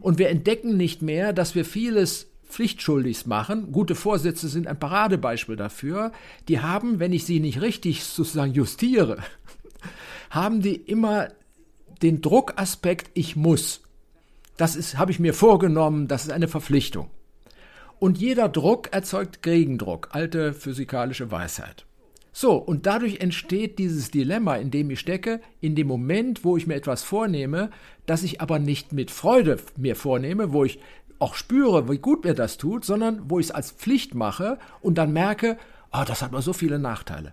Und 0.00 0.18
wir 0.18 0.28
entdecken 0.28 0.76
nicht 0.76 1.02
mehr, 1.02 1.32
dass 1.32 1.54
wir 1.54 1.64
vieles 1.64 2.28
pflichtschuldig 2.48 3.26
machen. 3.26 3.72
Gute 3.72 3.94
Vorsätze 3.94 4.48
sind 4.48 4.66
ein 4.66 4.78
Paradebeispiel 4.78 5.56
dafür. 5.56 6.12
Die 6.48 6.60
haben, 6.60 6.98
wenn 6.98 7.12
ich 7.12 7.24
sie 7.24 7.40
nicht 7.40 7.60
richtig 7.60 8.04
sozusagen 8.04 8.52
justiere, 8.52 9.18
haben 10.30 10.62
die 10.62 10.76
immer 10.76 11.28
den 12.02 12.20
Druckaspekt, 12.20 13.10
ich 13.14 13.36
muss. 13.36 13.82
Das 14.56 14.76
ist, 14.76 14.98
habe 14.98 15.10
ich 15.10 15.20
mir 15.20 15.34
vorgenommen, 15.34 16.08
das 16.08 16.24
ist 16.24 16.32
eine 16.32 16.48
Verpflichtung. 16.48 17.10
Und 17.98 18.18
jeder 18.18 18.48
Druck 18.48 18.92
erzeugt 18.92 19.42
Gegendruck, 19.42 20.08
alte 20.12 20.52
physikalische 20.52 21.30
Weisheit. 21.30 21.87
So, 22.40 22.54
und 22.54 22.86
dadurch 22.86 23.18
entsteht 23.18 23.80
dieses 23.80 24.12
Dilemma, 24.12 24.54
in 24.54 24.70
dem 24.70 24.92
ich 24.92 25.00
stecke, 25.00 25.40
in 25.60 25.74
dem 25.74 25.88
Moment, 25.88 26.44
wo 26.44 26.56
ich 26.56 26.68
mir 26.68 26.76
etwas 26.76 27.02
vornehme, 27.02 27.70
das 28.06 28.22
ich 28.22 28.40
aber 28.40 28.60
nicht 28.60 28.92
mit 28.92 29.10
Freude 29.10 29.58
mir 29.76 29.96
vornehme, 29.96 30.52
wo 30.52 30.62
ich 30.64 30.78
auch 31.18 31.34
spüre, 31.34 31.90
wie 31.90 31.98
gut 31.98 32.22
mir 32.22 32.34
das 32.34 32.56
tut, 32.56 32.84
sondern 32.84 33.28
wo 33.28 33.40
ich 33.40 33.46
es 33.46 33.50
als 33.50 33.72
Pflicht 33.72 34.14
mache 34.14 34.60
und 34.80 34.98
dann 34.98 35.12
merke, 35.12 35.58
oh, 35.92 36.04
das 36.06 36.22
hat 36.22 36.30
mal 36.30 36.40
so 36.40 36.52
viele 36.52 36.78
Nachteile. 36.78 37.32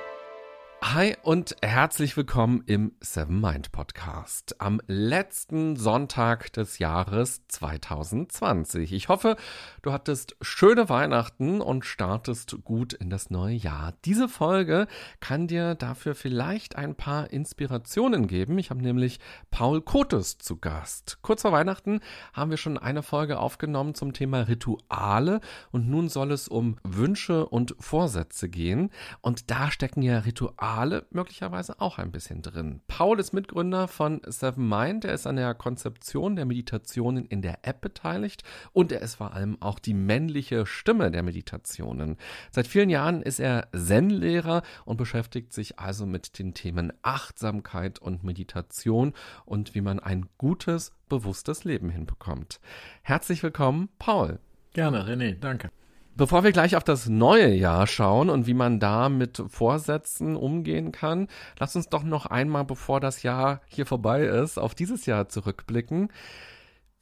Hi 0.83 1.15
und 1.21 1.55
herzlich 1.61 2.17
willkommen 2.17 2.63
im 2.65 2.93
Seven 2.99 3.39
Mind 3.39 3.71
Podcast 3.71 4.59
am 4.59 4.81
letzten 4.87 5.77
Sonntag 5.77 6.51
des 6.53 6.79
Jahres 6.79 7.47
2020. 7.47 8.91
Ich 8.91 9.07
hoffe, 9.07 9.37
du 9.83 9.93
hattest 9.93 10.35
schöne 10.41 10.89
Weihnachten 10.89 11.61
und 11.61 11.85
startest 11.85 12.57
gut 12.65 12.93
in 12.93 13.09
das 13.11 13.29
neue 13.29 13.55
Jahr. 13.55 13.93
Diese 14.03 14.27
Folge 14.27 14.87
kann 15.21 15.47
dir 15.47 15.75
dafür 15.75 16.13
vielleicht 16.15 16.75
ein 16.75 16.95
paar 16.95 17.29
Inspirationen 17.29 18.27
geben. 18.27 18.57
Ich 18.57 18.71
habe 18.71 18.81
nämlich 18.81 19.19
Paul 19.51 19.81
Kotes 19.81 20.39
zu 20.39 20.57
Gast. 20.57 21.19
Kurz 21.21 21.43
vor 21.43 21.53
Weihnachten 21.53 22.01
haben 22.33 22.49
wir 22.49 22.57
schon 22.57 22.77
eine 22.79 23.03
Folge 23.03 23.39
aufgenommen 23.39 23.93
zum 23.93 24.11
Thema 24.13 24.47
Rituale 24.47 25.41
und 25.71 25.87
nun 25.87 26.09
soll 26.09 26.31
es 26.31 26.49
um 26.49 26.79
Wünsche 26.83 27.45
und 27.45 27.75
Vorsätze 27.79 28.49
gehen. 28.49 28.89
Und 29.21 29.51
da 29.51 29.71
stecken 29.71 30.01
ja 30.01 30.19
Rituale 30.19 30.70
Rituale 30.71 31.05
möglicherweise 31.11 31.79
auch 31.81 31.97
ein 31.97 32.11
bisschen 32.11 32.41
drin. 32.41 32.81
Paul 32.87 33.19
ist 33.19 33.33
Mitgründer 33.33 33.87
von 33.87 34.21
Seven 34.25 34.67
Mind. 34.67 35.05
Er 35.05 35.13
ist 35.13 35.27
an 35.27 35.35
der 35.35 35.53
Konzeption 35.53 36.35
der 36.35 36.45
Meditationen 36.45 37.25
in 37.25 37.41
der 37.41 37.59
App 37.63 37.81
beteiligt 37.81 38.43
und 38.71 38.91
er 38.91 39.01
ist 39.01 39.15
vor 39.15 39.33
allem 39.33 39.61
auch 39.61 39.79
die 39.79 39.93
männliche 39.93 40.65
Stimme 40.65 41.11
der 41.11 41.23
Meditationen. 41.23 42.17
Seit 42.51 42.67
vielen 42.67 42.89
Jahren 42.89 43.21
ist 43.21 43.39
er 43.39 43.67
Zen-Lehrer 43.75 44.61
und 44.85 44.97
beschäftigt 44.97 45.51
sich 45.53 45.77
also 45.79 46.05
mit 46.05 46.39
den 46.39 46.53
Themen 46.53 46.93
Achtsamkeit 47.01 47.99
und 47.99 48.23
Meditation 48.23 49.13
und 49.45 49.75
wie 49.75 49.81
man 49.81 49.99
ein 49.99 50.27
gutes, 50.37 50.93
bewusstes 51.09 51.65
Leben 51.65 51.89
hinbekommt. 51.89 52.59
Herzlich 53.01 53.43
willkommen, 53.43 53.89
Paul. 53.99 54.39
Gerne, 54.73 55.03
René, 55.05 55.37
danke. 55.37 55.69
Bevor 56.15 56.43
wir 56.43 56.51
gleich 56.51 56.75
auf 56.75 56.83
das 56.83 57.07
neue 57.07 57.53
Jahr 57.53 57.87
schauen 57.87 58.29
und 58.29 58.45
wie 58.45 58.53
man 58.53 58.79
da 58.79 59.07
mit 59.07 59.41
Vorsätzen 59.47 60.35
umgehen 60.35 60.91
kann, 60.91 61.27
lass 61.57 61.75
uns 61.75 61.87
doch 61.87 62.03
noch 62.03 62.25
einmal, 62.25 62.65
bevor 62.65 62.99
das 62.99 63.23
Jahr 63.23 63.61
hier 63.69 63.85
vorbei 63.85 64.23
ist, 64.25 64.59
auf 64.59 64.75
dieses 64.75 65.05
Jahr 65.05 65.29
zurückblicken. 65.29 66.09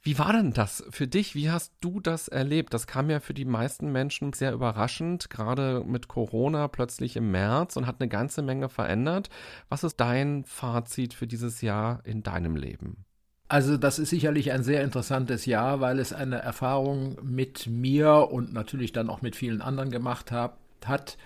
Wie 0.02 0.18
war 0.18 0.32
denn 0.32 0.52
das 0.52 0.84
für 0.90 1.08
dich? 1.08 1.34
Wie 1.34 1.50
hast 1.50 1.74
du 1.80 2.00
das 2.00 2.28
erlebt? 2.28 2.72
Das 2.72 2.86
kam 2.86 3.10
ja 3.10 3.20
für 3.20 3.34
die 3.34 3.44
meisten 3.44 3.90
Menschen 3.92 4.32
sehr 4.32 4.52
überraschend, 4.52 5.28
gerade 5.28 5.82
mit 5.84 6.08
Corona 6.08 6.68
plötzlich 6.68 7.16
im 7.16 7.32
März 7.32 7.76
und 7.76 7.86
hat 7.86 8.00
eine 8.00 8.08
ganze 8.08 8.42
Menge 8.42 8.68
verändert. 8.68 9.28
Was 9.68 9.84
ist 9.84 9.96
dein 9.96 10.44
Fazit 10.44 11.14
für 11.14 11.26
dieses 11.26 11.60
Jahr 11.62 12.00
in 12.04 12.22
deinem 12.22 12.56
Leben? 12.56 13.04
Also 13.50 13.76
das 13.76 13.98
ist 13.98 14.10
sicherlich 14.10 14.52
ein 14.52 14.62
sehr 14.62 14.84
interessantes 14.84 15.44
Jahr, 15.44 15.80
weil 15.80 15.98
es 15.98 16.12
eine 16.12 16.36
Erfahrung 16.36 17.18
mit 17.20 17.66
mir 17.66 18.28
und 18.30 18.52
natürlich 18.52 18.92
dann 18.92 19.10
auch 19.10 19.22
mit 19.22 19.34
vielen 19.34 19.60
anderen 19.60 19.90
gemacht 19.90 20.30
hat, 20.30 20.52
hat 20.84 21.18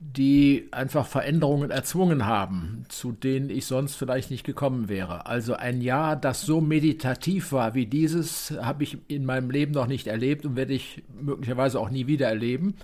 die 0.00 0.66
einfach 0.72 1.06
Veränderungen 1.06 1.70
erzwungen 1.70 2.26
haben, 2.26 2.86
zu 2.88 3.12
denen 3.12 3.50
ich 3.50 3.66
sonst 3.66 3.94
vielleicht 3.94 4.32
nicht 4.32 4.42
gekommen 4.42 4.88
wäre. 4.88 5.26
Also 5.26 5.54
ein 5.54 5.80
Jahr, 5.80 6.16
das 6.16 6.42
so 6.42 6.60
meditativ 6.60 7.52
war 7.52 7.76
wie 7.76 7.86
dieses, 7.86 8.50
habe 8.60 8.82
ich 8.82 8.98
in 9.06 9.24
meinem 9.24 9.48
Leben 9.48 9.70
noch 9.70 9.86
nicht 9.86 10.08
erlebt 10.08 10.44
und 10.44 10.56
werde 10.56 10.72
ich 10.72 11.04
möglicherweise 11.22 11.78
auch 11.78 11.90
nie 11.90 12.08
wieder 12.08 12.26
erleben. 12.26 12.74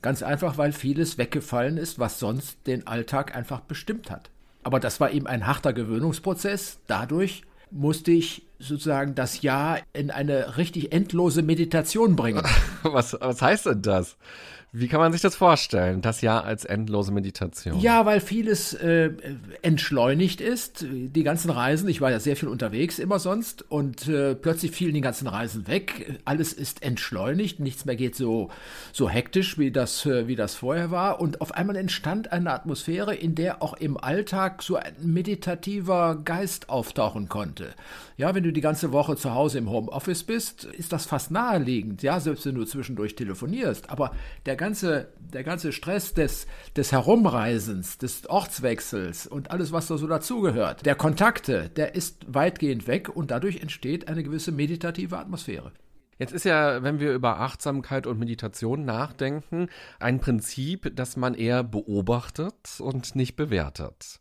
Ganz 0.00 0.22
einfach, 0.22 0.58
weil 0.58 0.70
vieles 0.70 1.18
weggefallen 1.18 1.76
ist, 1.76 1.98
was 1.98 2.20
sonst 2.20 2.68
den 2.68 2.86
Alltag 2.86 3.34
einfach 3.34 3.62
bestimmt 3.62 4.12
hat. 4.12 4.30
Aber 4.62 4.78
das 4.78 5.00
war 5.00 5.10
eben 5.10 5.26
ein 5.26 5.48
harter 5.48 5.72
Gewöhnungsprozess. 5.72 6.78
Dadurch 6.86 7.42
musste 7.70 8.12
ich 8.12 8.46
sozusagen 8.58 9.14
das 9.14 9.42
Jahr 9.42 9.80
in 9.92 10.10
eine 10.10 10.56
richtig 10.56 10.92
endlose 10.92 11.42
Meditation 11.42 12.16
bringen. 12.16 12.42
Was, 12.82 13.16
was 13.20 13.42
heißt 13.42 13.66
denn 13.66 13.82
das? 13.82 14.16
Wie 14.78 14.86
kann 14.86 15.00
man 15.00 15.10
sich 15.10 15.22
das 15.22 15.34
vorstellen, 15.34 16.02
das 16.02 16.20
Jahr 16.20 16.44
als 16.44 16.64
endlose 16.64 17.10
Meditation? 17.10 17.80
Ja, 17.80 18.06
weil 18.06 18.20
vieles 18.20 18.74
äh, 18.74 19.10
entschleunigt 19.62 20.40
ist. 20.40 20.86
Die 20.88 21.22
ganzen 21.24 21.50
Reisen, 21.50 21.88
ich 21.88 22.00
war 22.00 22.12
ja 22.12 22.20
sehr 22.20 22.36
viel 22.36 22.48
unterwegs 22.48 23.00
immer 23.00 23.18
sonst 23.18 23.64
und 23.68 24.06
äh, 24.06 24.36
plötzlich 24.36 24.70
fielen 24.70 24.94
die 24.94 25.00
ganzen 25.00 25.26
Reisen 25.26 25.66
weg. 25.66 26.20
Alles 26.24 26.52
ist 26.52 26.84
entschleunigt, 26.84 27.58
nichts 27.58 27.86
mehr 27.86 27.96
geht 27.96 28.14
so, 28.14 28.50
so 28.92 29.08
hektisch, 29.08 29.58
wie 29.58 29.72
das, 29.72 30.06
äh, 30.06 30.28
wie 30.28 30.36
das 30.36 30.54
vorher 30.54 30.92
war. 30.92 31.20
Und 31.20 31.40
auf 31.40 31.52
einmal 31.52 31.74
entstand 31.74 32.30
eine 32.30 32.52
Atmosphäre, 32.52 33.16
in 33.16 33.34
der 33.34 33.62
auch 33.62 33.74
im 33.74 33.96
Alltag 33.96 34.62
so 34.62 34.76
ein 34.76 34.94
meditativer 35.02 36.20
Geist 36.24 36.68
auftauchen 36.68 37.28
konnte. 37.28 37.74
Ja, 38.16 38.34
wenn 38.34 38.42
du 38.42 38.52
die 38.52 38.60
ganze 38.60 38.92
Woche 38.92 39.16
zu 39.16 39.34
Hause 39.34 39.58
im 39.58 39.70
Homeoffice 39.70 40.24
bist, 40.24 40.64
ist 40.64 40.92
das 40.92 41.06
fast 41.06 41.30
naheliegend, 41.30 42.02
ja, 42.02 42.18
selbst 42.18 42.46
wenn 42.46 42.56
du 42.56 42.64
zwischendurch 42.64 43.14
telefonierst. 43.14 43.90
Aber 43.90 44.12
der 44.46 44.56
ganze, 44.68 45.08
der 45.18 45.44
ganze 45.44 45.72
Stress 45.72 46.12
des, 46.12 46.46
des 46.76 46.92
Herumreisens, 46.92 47.96
des 47.96 48.28
Ortswechsels 48.28 49.26
und 49.26 49.50
alles, 49.50 49.72
was 49.72 49.86
da 49.86 49.96
so 49.96 50.06
dazugehört, 50.06 50.84
der 50.84 50.94
Kontakte, 50.94 51.70
der 51.70 51.94
ist 51.94 52.26
weitgehend 52.28 52.86
weg 52.86 53.08
und 53.08 53.30
dadurch 53.30 53.60
entsteht 53.60 54.08
eine 54.08 54.22
gewisse 54.22 54.52
meditative 54.52 55.16
Atmosphäre. 55.16 55.72
Jetzt 56.18 56.34
ist 56.34 56.44
ja, 56.44 56.82
wenn 56.82 57.00
wir 57.00 57.14
über 57.14 57.40
Achtsamkeit 57.40 58.06
und 58.06 58.18
Meditation 58.18 58.84
nachdenken, 58.84 59.68
ein 60.00 60.20
Prinzip, 60.20 60.94
das 60.94 61.16
man 61.16 61.32
eher 61.32 61.62
beobachtet 61.64 62.80
und 62.80 63.14
nicht 63.14 63.36
bewertet 63.36 64.20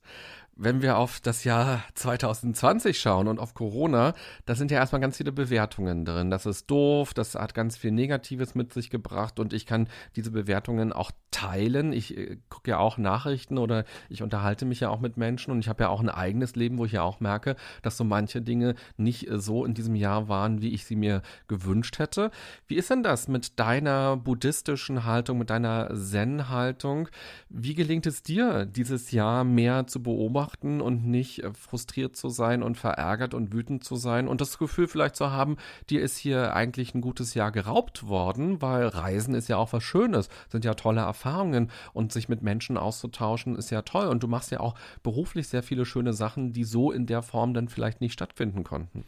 wenn 0.60 0.82
wir 0.82 0.98
auf 0.98 1.20
das 1.20 1.44
Jahr 1.44 1.84
2020 1.94 3.00
schauen 3.00 3.28
und 3.28 3.40
auf 3.40 3.54
Corona, 3.54 4.14
da 4.46 4.56
sind 4.56 4.72
ja 4.72 4.80
erstmal 4.80 5.02
ganz 5.02 5.18
viele 5.18 5.32
Bewertungen 5.32 6.04
drin. 6.04 6.32
Das 6.32 6.46
ist 6.46 6.70
doof, 6.70 7.14
das 7.14 7.36
hat 7.36 7.54
ganz 7.54 7.78
viel 7.78 7.92
Negatives 7.92 8.56
mit 8.56 8.74
sich 8.74 8.90
gebracht 8.90 9.40
und 9.40 9.54
ich 9.54 9.68
kann 9.68 9.88
diese 10.16 10.32
Bewertungen 10.32 10.92
auch 10.92 11.12
teilen. 11.30 11.94
Ich 11.94 12.18
äh, 12.18 12.38
gucke 12.50 12.72
ja 12.72 12.80
auch 12.80 12.98
Nachrichten 12.98 13.60
oder 13.60 13.86
ich 14.10 14.24
unterhalte 14.24 14.66
mich 14.66 14.80
ja 14.80 14.90
auch 14.90 15.00
mit 15.00 15.16
Menschen 15.16 15.52
und 15.52 15.60
ich 15.60 15.70
habe 15.70 15.84
ja 15.84 15.90
auch 15.90 16.00
ein 16.00 16.10
eigenes 16.10 16.56
Leben, 16.56 16.80
wo 16.80 16.86
ich 16.86 16.94
ja 16.94 17.04
auch 17.04 17.20
merke, 17.20 17.56
dass 17.84 17.98
so 17.98 18.04
manche 18.04 18.42
Dinge 18.42 18.74
nicht 18.98 19.30
äh, 19.30 19.40
so 19.40 19.64
in 19.64 19.76
diesem 19.76 19.96
Jahr 19.96 20.28
waren, 20.28 20.62
wie 20.62 20.74
ich 20.74 20.86
sie 20.86 20.96
mir 20.96 21.22
gewünscht 21.48 22.00
hätte. 22.00 22.32
Wie 22.66 22.76
ist 22.76 22.90
denn 22.90 23.04
das 23.04 23.28
mit 23.28 23.60
deiner 23.60 24.18
buddhistischen 24.18 25.06
Haltung, 25.06 25.38
mit 25.38 25.52
deiner 25.52 25.94
Zen-Haltung? 25.94 27.10
Wie 27.50 27.76
gelingt 27.76 28.08
es 28.08 28.24
dir, 28.24 28.66
dieses 28.66 29.12
Jahr 29.12 29.44
mehr 29.44 29.86
zu 29.86 30.02
beobachten? 30.02 30.47
Beobachten 30.48 30.82
und 30.82 31.06
nicht 31.06 31.44
äh, 31.44 31.52
frustriert 31.54 32.16
zu 32.16 32.30
sein 32.30 32.64
und 32.64 32.78
verärgert 32.78 33.34
und 33.34 33.54
wütend 33.54 33.84
zu 33.84 33.96
sein 33.96 34.28
und 34.28 34.42
das 34.42 34.58
Gefühl 34.58 34.88
vielleicht 34.88 35.16
zu 35.16 35.32
haben, 35.32 35.58
dir 35.90 36.02
ist 36.02 36.18
hier 36.18 36.56
eigentlich 36.56 36.96
ein 36.96 37.02
gutes 37.02 37.34
Jahr 37.34 37.52
geraubt 37.52 38.08
worden, 38.08 38.62
weil 38.62 38.88
Reisen 38.88 39.36
ist 39.36 39.50
ja 39.50 39.58
auch 39.58 39.74
was 39.74 39.84
Schönes, 39.84 40.30
sind 40.50 40.66
ja 40.66 40.74
tolle 40.74 41.02
Erfahrungen 41.02 41.70
und 41.94 42.12
sich 42.12 42.30
mit 42.30 42.42
Menschen 42.42 42.78
auszutauschen 42.78 43.56
ist 43.56 43.70
ja 43.70 43.82
toll 43.82 44.08
und 44.08 44.24
du 44.24 44.28
machst 44.28 44.52
ja 44.52 44.60
auch 44.60 44.76
beruflich 45.04 45.48
sehr 45.48 45.64
viele 45.64 45.86
schöne 45.86 46.14
Sachen, 46.14 46.54
die 46.54 46.64
so 46.64 46.92
in 46.92 47.06
der 47.06 47.22
Form 47.22 47.54
dann 47.54 47.68
vielleicht 47.68 48.02
nicht 48.02 48.14
stattfinden 48.14 48.64
konnten. 48.64 49.04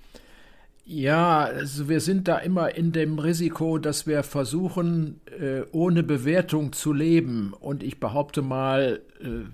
Ja, 0.85 1.41
also 1.41 1.87
wir 1.87 2.01
sind 2.01 2.27
da 2.27 2.39
immer 2.39 2.75
in 2.75 2.91
dem 2.91 3.19
Risiko, 3.19 3.77
dass 3.77 4.07
wir 4.07 4.23
versuchen, 4.23 5.21
äh, 5.39 5.61
ohne 5.71 6.01
Bewertung 6.01 6.73
zu 6.73 6.93
leben. 6.93 7.53
Und 7.53 7.83
ich 7.83 7.99
behaupte 7.99 8.41
mal, 8.41 8.99
äh, 9.21 9.45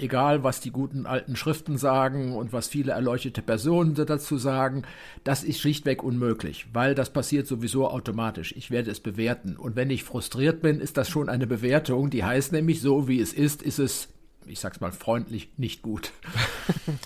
egal 0.00 0.42
was 0.42 0.60
die 0.60 0.70
guten 0.70 1.06
alten 1.06 1.36
Schriften 1.36 1.78
sagen 1.78 2.34
und 2.34 2.52
was 2.52 2.68
viele 2.68 2.92
erleuchtete 2.92 3.42
Personen 3.42 3.94
dazu 3.94 4.38
sagen, 4.38 4.82
das 5.24 5.44
ist 5.44 5.60
schlichtweg 5.60 6.02
unmöglich, 6.02 6.66
weil 6.72 6.94
das 6.94 7.12
passiert 7.12 7.46
sowieso 7.46 7.88
automatisch. 7.88 8.54
Ich 8.56 8.70
werde 8.70 8.90
es 8.90 9.00
bewerten. 9.00 9.56
Und 9.56 9.76
wenn 9.76 9.90
ich 9.90 10.04
frustriert 10.04 10.62
bin, 10.62 10.80
ist 10.80 10.96
das 10.96 11.08
schon 11.08 11.28
eine 11.28 11.46
Bewertung, 11.46 12.10
die 12.10 12.24
heißt 12.24 12.52
nämlich, 12.52 12.80
so 12.80 13.08
wie 13.08 13.20
es 13.20 13.32
ist, 13.32 13.62
ist 13.62 13.78
es, 13.78 14.08
ich 14.46 14.60
sag's 14.60 14.80
mal 14.80 14.92
freundlich, 14.92 15.50
nicht 15.56 15.82
gut. 15.82 16.12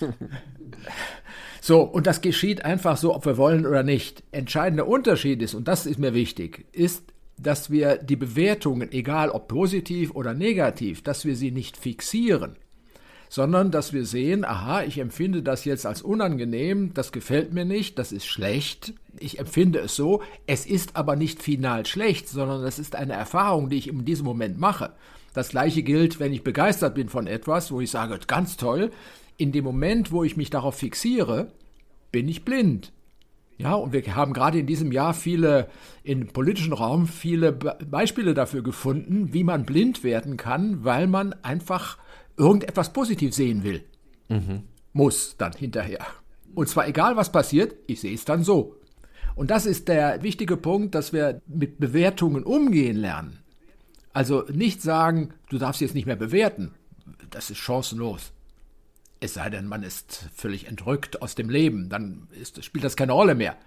so, 1.61 1.81
und 1.81 2.07
das 2.07 2.21
geschieht 2.21 2.65
einfach 2.65 2.97
so, 2.97 3.13
ob 3.13 3.25
wir 3.25 3.37
wollen 3.37 3.65
oder 3.65 3.83
nicht. 3.83 4.23
Entscheidender 4.31 4.87
Unterschied 4.87 5.41
ist, 5.41 5.53
und 5.53 5.67
das 5.67 5.85
ist 5.85 5.99
mir 5.99 6.13
wichtig, 6.13 6.65
ist, 6.71 7.03
dass 7.37 7.69
wir 7.69 7.97
die 7.97 8.15
Bewertungen, 8.15 8.91
egal 8.91 9.29
ob 9.29 9.47
positiv 9.47 10.11
oder 10.11 10.33
negativ, 10.33 11.03
dass 11.03 11.25
wir 11.25 11.35
sie 11.35 11.51
nicht 11.51 11.77
fixieren, 11.77 12.55
sondern 13.35 13.69
dass 13.69 13.91
wir 13.91 14.05
sehen, 14.05 14.45
aha, 14.45 14.83
ich 14.83 14.97
empfinde 14.97 15.43
das 15.43 15.65
jetzt 15.65 15.85
als 15.85 16.01
unangenehm, 16.01 16.93
das 16.93 17.11
gefällt 17.11 17.53
mir 17.53 17.65
nicht, 17.65 17.99
das 17.99 18.13
ist 18.13 18.25
schlecht, 18.25 18.93
ich 19.19 19.39
empfinde 19.39 19.79
es 19.79 19.93
so, 19.93 20.21
es 20.47 20.65
ist 20.65 20.95
aber 20.95 21.17
nicht 21.17 21.43
final 21.43 21.85
schlecht, 21.85 22.29
sondern 22.29 22.63
es 22.63 22.79
ist 22.79 22.95
eine 22.95 23.11
Erfahrung, 23.11 23.69
die 23.69 23.75
ich 23.75 23.89
in 23.89 24.05
diesem 24.05 24.23
Moment 24.23 24.57
mache. 24.57 24.93
Das 25.33 25.49
gleiche 25.49 25.83
gilt, 25.83 26.21
wenn 26.21 26.31
ich 26.31 26.45
begeistert 26.45 26.95
bin 26.95 27.09
von 27.09 27.27
etwas, 27.27 27.73
wo 27.73 27.81
ich 27.81 27.91
sage, 27.91 28.17
ganz 28.25 28.55
toll, 28.55 28.89
in 29.35 29.51
dem 29.51 29.65
Moment, 29.65 30.13
wo 30.13 30.23
ich 30.23 30.37
mich 30.37 30.49
darauf 30.49 30.75
fixiere, 30.75 31.51
bin 32.13 32.29
ich 32.29 32.45
blind. 32.45 32.93
Ja, 33.57 33.73
und 33.73 33.91
wir 33.91 34.15
haben 34.15 34.31
gerade 34.31 34.59
in 34.59 34.65
diesem 34.65 34.93
Jahr 34.93 35.13
viele, 35.13 35.67
im 36.05 36.27
politischen 36.27 36.71
Raum, 36.71 37.05
viele 37.05 37.51
Beispiele 37.51 38.33
dafür 38.33 38.63
gefunden, 38.63 39.33
wie 39.33 39.43
man 39.43 39.65
blind 39.65 40.05
werden 40.05 40.37
kann, 40.37 40.85
weil 40.85 41.07
man 41.07 41.33
einfach 41.43 41.97
irgendetwas 42.37 42.93
positiv 42.93 43.33
sehen 43.33 43.63
will. 43.63 43.83
Mhm. 44.29 44.63
Muss 44.93 45.35
dann 45.37 45.53
hinterher. 45.53 46.05
Und 46.53 46.69
zwar 46.69 46.87
egal, 46.87 47.17
was 47.17 47.31
passiert, 47.31 47.75
ich 47.87 47.99
sehe 47.99 48.13
es 48.13 48.25
dann 48.25 48.43
so. 48.43 48.77
Und 49.35 49.51
das 49.51 49.65
ist 49.65 49.89
der 49.89 50.23
wichtige 50.23 50.55
Punkt, 50.55 50.95
dass 50.95 51.11
wir 51.11 51.41
mit 51.47 51.79
Bewertungen 51.79 52.43
umgehen 52.43 52.95
lernen. 52.95 53.39
Also 54.13 54.45
nicht 54.51 54.81
sagen, 54.81 55.33
du 55.49 55.57
darfst 55.57 55.81
jetzt 55.81 55.93
nicht 55.93 56.05
mehr 56.05 56.15
bewerten. 56.15 56.73
Das 57.29 57.49
ist 57.49 57.57
chancenlos. 57.57 58.31
Es 59.19 59.33
sei 59.33 59.49
denn, 59.49 59.67
man 59.67 59.83
ist 59.83 60.29
völlig 60.33 60.67
entrückt 60.67 61.21
aus 61.21 61.35
dem 61.35 61.49
Leben, 61.49 61.89
dann 61.89 62.27
ist, 62.39 62.63
spielt 62.63 62.85
das 62.85 62.95
keine 62.95 63.11
Rolle 63.11 63.35
mehr. 63.35 63.57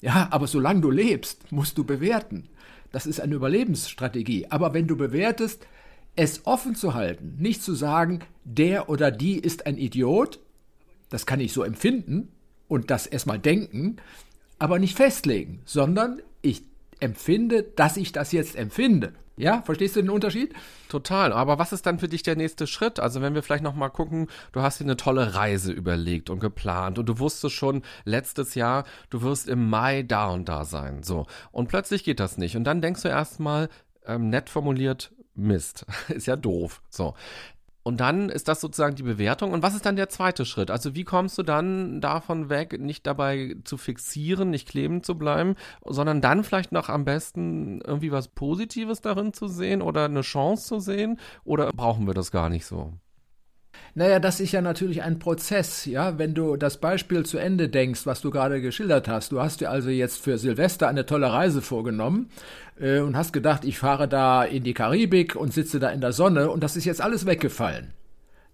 Ja, 0.00 0.28
aber 0.30 0.46
solange 0.46 0.80
du 0.80 0.90
lebst, 0.90 1.50
musst 1.50 1.78
du 1.78 1.84
bewerten. 1.84 2.48
Das 2.92 3.06
ist 3.06 3.20
eine 3.20 3.34
Überlebensstrategie. 3.34 4.46
Aber 4.50 4.74
wenn 4.74 4.86
du 4.86 4.96
bewertest, 4.96 5.66
es 6.16 6.46
offen 6.46 6.74
zu 6.74 6.94
halten, 6.94 7.36
nicht 7.38 7.62
zu 7.62 7.74
sagen, 7.74 8.20
der 8.44 8.88
oder 8.88 9.10
die 9.10 9.38
ist 9.38 9.66
ein 9.66 9.76
Idiot, 9.76 10.40
das 11.10 11.26
kann 11.26 11.40
ich 11.40 11.52
so 11.52 11.62
empfinden 11.62 12.28
und 12.68 12.90
das 12.90 13.06
erstmal 13.06 13.38
denken, 13.38 13.96
aber 14.58 14.78
nicht 14.78 14.96
festlegen, 14.96 15.60
sondern 15.66 16.22
ich 16.42 16.62
empfinde, 17.00 17.62
dass 17.62 17.98
ich 17.98 18.12
das 18.12 18.32
jetzt 18.32 18.56
empfinde. 18.56 19.12
Ja, 19.38 19.60
verstehst 19.60 19.96
du 19.96 20.00
den 20.00 20.08
Unterschied? 20.08 20.54
Total. 20.88 21.30
Aber 21.30 21.58
was 21.58 21.74
ist 21.74 21.84
dann 21.84 21.98
für 21.98 22.08
dich 22.08 22.22
der 22.22 22.36
nächste 22.36 22.66
Schritt? 22.66 22.98
Also 22.98 23.20
wenn 23.20 23.34
wir 23.34 23.42
vielleicht 23.42 23.62
noch 23.62 23.74
mal 23.74 23.90
gucken, 23.90 24.28
du 24.52 24.62
hast 24.62 24.80
dir 24.80 24.84
eine 24.84 24.96
tolle 24.96 25.34
Reise 25.34 25.72
überlegt 25.72 26.30
und 26.30 26.40
geplant 26.40 26.98
und 26.98 27.06
du 27.06 27.18
wusstest 27.18 27.54
schon 27.54 27.82
letztes 28.06 28.54
Jahr, 28.54 28.84
du 29.10 29.20
wirst 29.20 29.46
im 29.48 29.68
Mai 29.68 30.02
da 30.04 30.28
und 30.30 30.48
da 30.48 30.64
sein. 30.64 31.02
So 31.02 31.26
und 31.52 31.68
plötzlich 31.68 32.02
geht 32.02 32.18
das 32.18 32.38
nicht 32.38 32.56
und 32.56 32.64
dann 32.64 32.80
denkst 32.80 33.02
du 33.02 33.08
erstmal 33.08 33.68
ähm, 34.06 34.30
nett 34.30 34.48
formuliert 34.48 35.12
Mist, 35.36 35.86
ist 36.08 36.26
ja 36.26 36.36
doof. 36.36 36.82
So. 36.90 37.14
Und 37.82 37.98
dann 37.98 38.30
ist 38.30 38.48
das 38.48 38.60
sozusagen 38.60 38.96
die 38.96 39.04
Bewertung. 39.04 39.52
Und 39.52 39.62
was 39.62 39.76
ist 39.76 39.86
dann 39.86 39.94
der 39.94 40.08
zweite 40.08 40.44
Schritt? 40.44 40.72
Also 40.72 40.96
wie 40.96 41.04
kommst 41.04 41.38
du 41.38 41.44
dann 41.44 42.00
davon 42.00 42.48
weg, 42.48 42.80
nicht 42.80 43.06
dabei 43.06 43.54
zu 43.62 43.76
fixieren, 43.76 44.50
nicht 44.50 44.66
klebend 44.66 45.06
zu 45.06 45.16
bleiben, 45.16 45.54
sondern 45.84 46.20
dann 46.20 46.42
vielleicht 46.42 46.72
noch 46.72 46.88
am 46.88 47.04
besten 47.04 47.80
irgendwie 47.82 48.10
was 48.10 48.26
Positives 48.26 49.02
darin 49.02 49.32
zu 49.32 49.46
sehen 49.46 49.82
oder 49.82 50.06
eine 50.06 50.22
Chance 50.22 50.66
zu 50.66 50.80
sehen? 50.80 51.20
Oder 51.44 51.70
brauchen 51.72 52.08
wir 52.08 52.14
das 52.14 52.32
gar 52.32 52.48
nicht 52.48 52.66
so? 52.66 52.92
Naja, 53.94 54.20
das 54.20 54.40
ist 54.40 54.52
ja 54.52 54.60
natürlich 54.60 55.02
ein 55.02 55.18
Prozess, 55.18 55.86
ja. 55.86 56.18
Wenn 56.18 56.34
du 56.34 56.56
das 56.56 56.78
Beispiel 56.78 57.24
zu 57.24 57.38
Ende 57.38 57.68
denkst, 57.68 58.04
was 58.04 58.20
du 58.20 58.30
gerade 58.30 58.60
geschildert 58.60 59.08
hast, 59.08 59.32
du 59.32 59.40
hast 59.40 59.60
dir 59.60 59.70
also 59.70 59.88
jetzt 59.88 60.22
für 60.22 60.38
Silvester 60.38 60.88
eine 60.88 61.06
tolle 61.06 61.32
Reise 61.32 61.62
vorgenommen 61.62 62.28
äh, 62.78 62.98
und 62.98 63.16
hast 63.16 63.32
gedacht, 63.32 63.64
ich 63.64 63.78
fahre 63.78 64.08
da 64.08 64.44
in 64.44 64.64
die 64.64 64.74
Karibik 64.74 65.36
und 65.36 65.52
sitze 65.52 65.78
da 65.78 65.90
in 65.90 66.00
der 66.00 66.12
Sonne 66.12 66.50
und 66.50 66.62
das 66.62 66.76
ist 66.76 66.84
jetzt 66.84 67.00
alles 67.00 67.26
weggefallen 67.26 67.92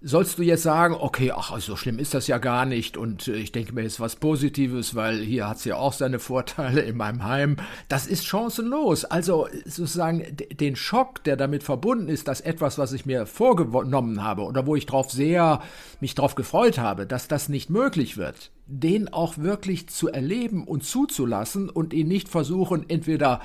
sollst 0.03 0.39
du 0.39 0.43
jetzt 0.43 0.63
sagen, 0.63 0.97
okay, 0.99 1.33
ach, 1.35 1.59
so 1.61 1.77
schlimm 1.77 1.99
ist 1.99 2.15
das 2.15 2.27
ja 2.27 2.39
gar 2.39 2.67
nicht 2.67 2.97
und 2.97 3.29
äh, 3.29 3.35
ich 3.35 3.53
denke 3.53 3.73
mir 3.73 3.83
jetzt 3.83 4.01
was 4.01 4.17
Positives, 4.17 4.95
weil 4.95 5.21
hier 5.21 5.49
hat 5.49 5.59
es 5.59 5.65
ja 5.65 5.77
auch 5.77 5.93
seine 5.93 6.19
Vorteile 6.33 6.81
in 6.81 6.97
meinem 6.97 7.25
Heim. 7.25 7.57
Das 7.89 8.07
ist 8.07 8.27
chancenlos. 8.27 9.05
Also 9.05 9.49
sozusagen 9.65 10.25
den 10.53 10.77
Schock, 10.77 11.23
der 11.25 11.37
damit 11.37 11.63
verbunden 11.63 12.09
ist, 12.09 12.29
dass 12.29 12.41
etwas, 12.41 12.79
was 12.79 12.93
ich 12.93 13.07
mir 13.07 13.27
vorgenommen 13.27 14.23
habe 14.23 14.43
oder 14.43 14.67
wo 14.67 14.77
ich 14.77 14.87
drauf 14.87 15.11
sehr 15.11 15.61
mich 16.01 16.15
drauf 16.15 16.35
gefreut 16.35 16.79
habe, 16.79 17.07
dass 17.07 17.29
das 17.29 17.49
nicht 17.49 17.71
möglich 17.71 18.17
wird, 18.17 18.51
den 18.67 19.13
auch 19.13 19.39
wirklich 19.39 19.89
zu 19.89 20.09
erleben 20.09 20.65
und 20.65 20.85
zuzulassen 20.85 21.69
und 21.69 21.93
ihn 21.93 22.09
nicht 22.09 22.29
versuchen, 22.29 22.89
entweder 22.89 23.41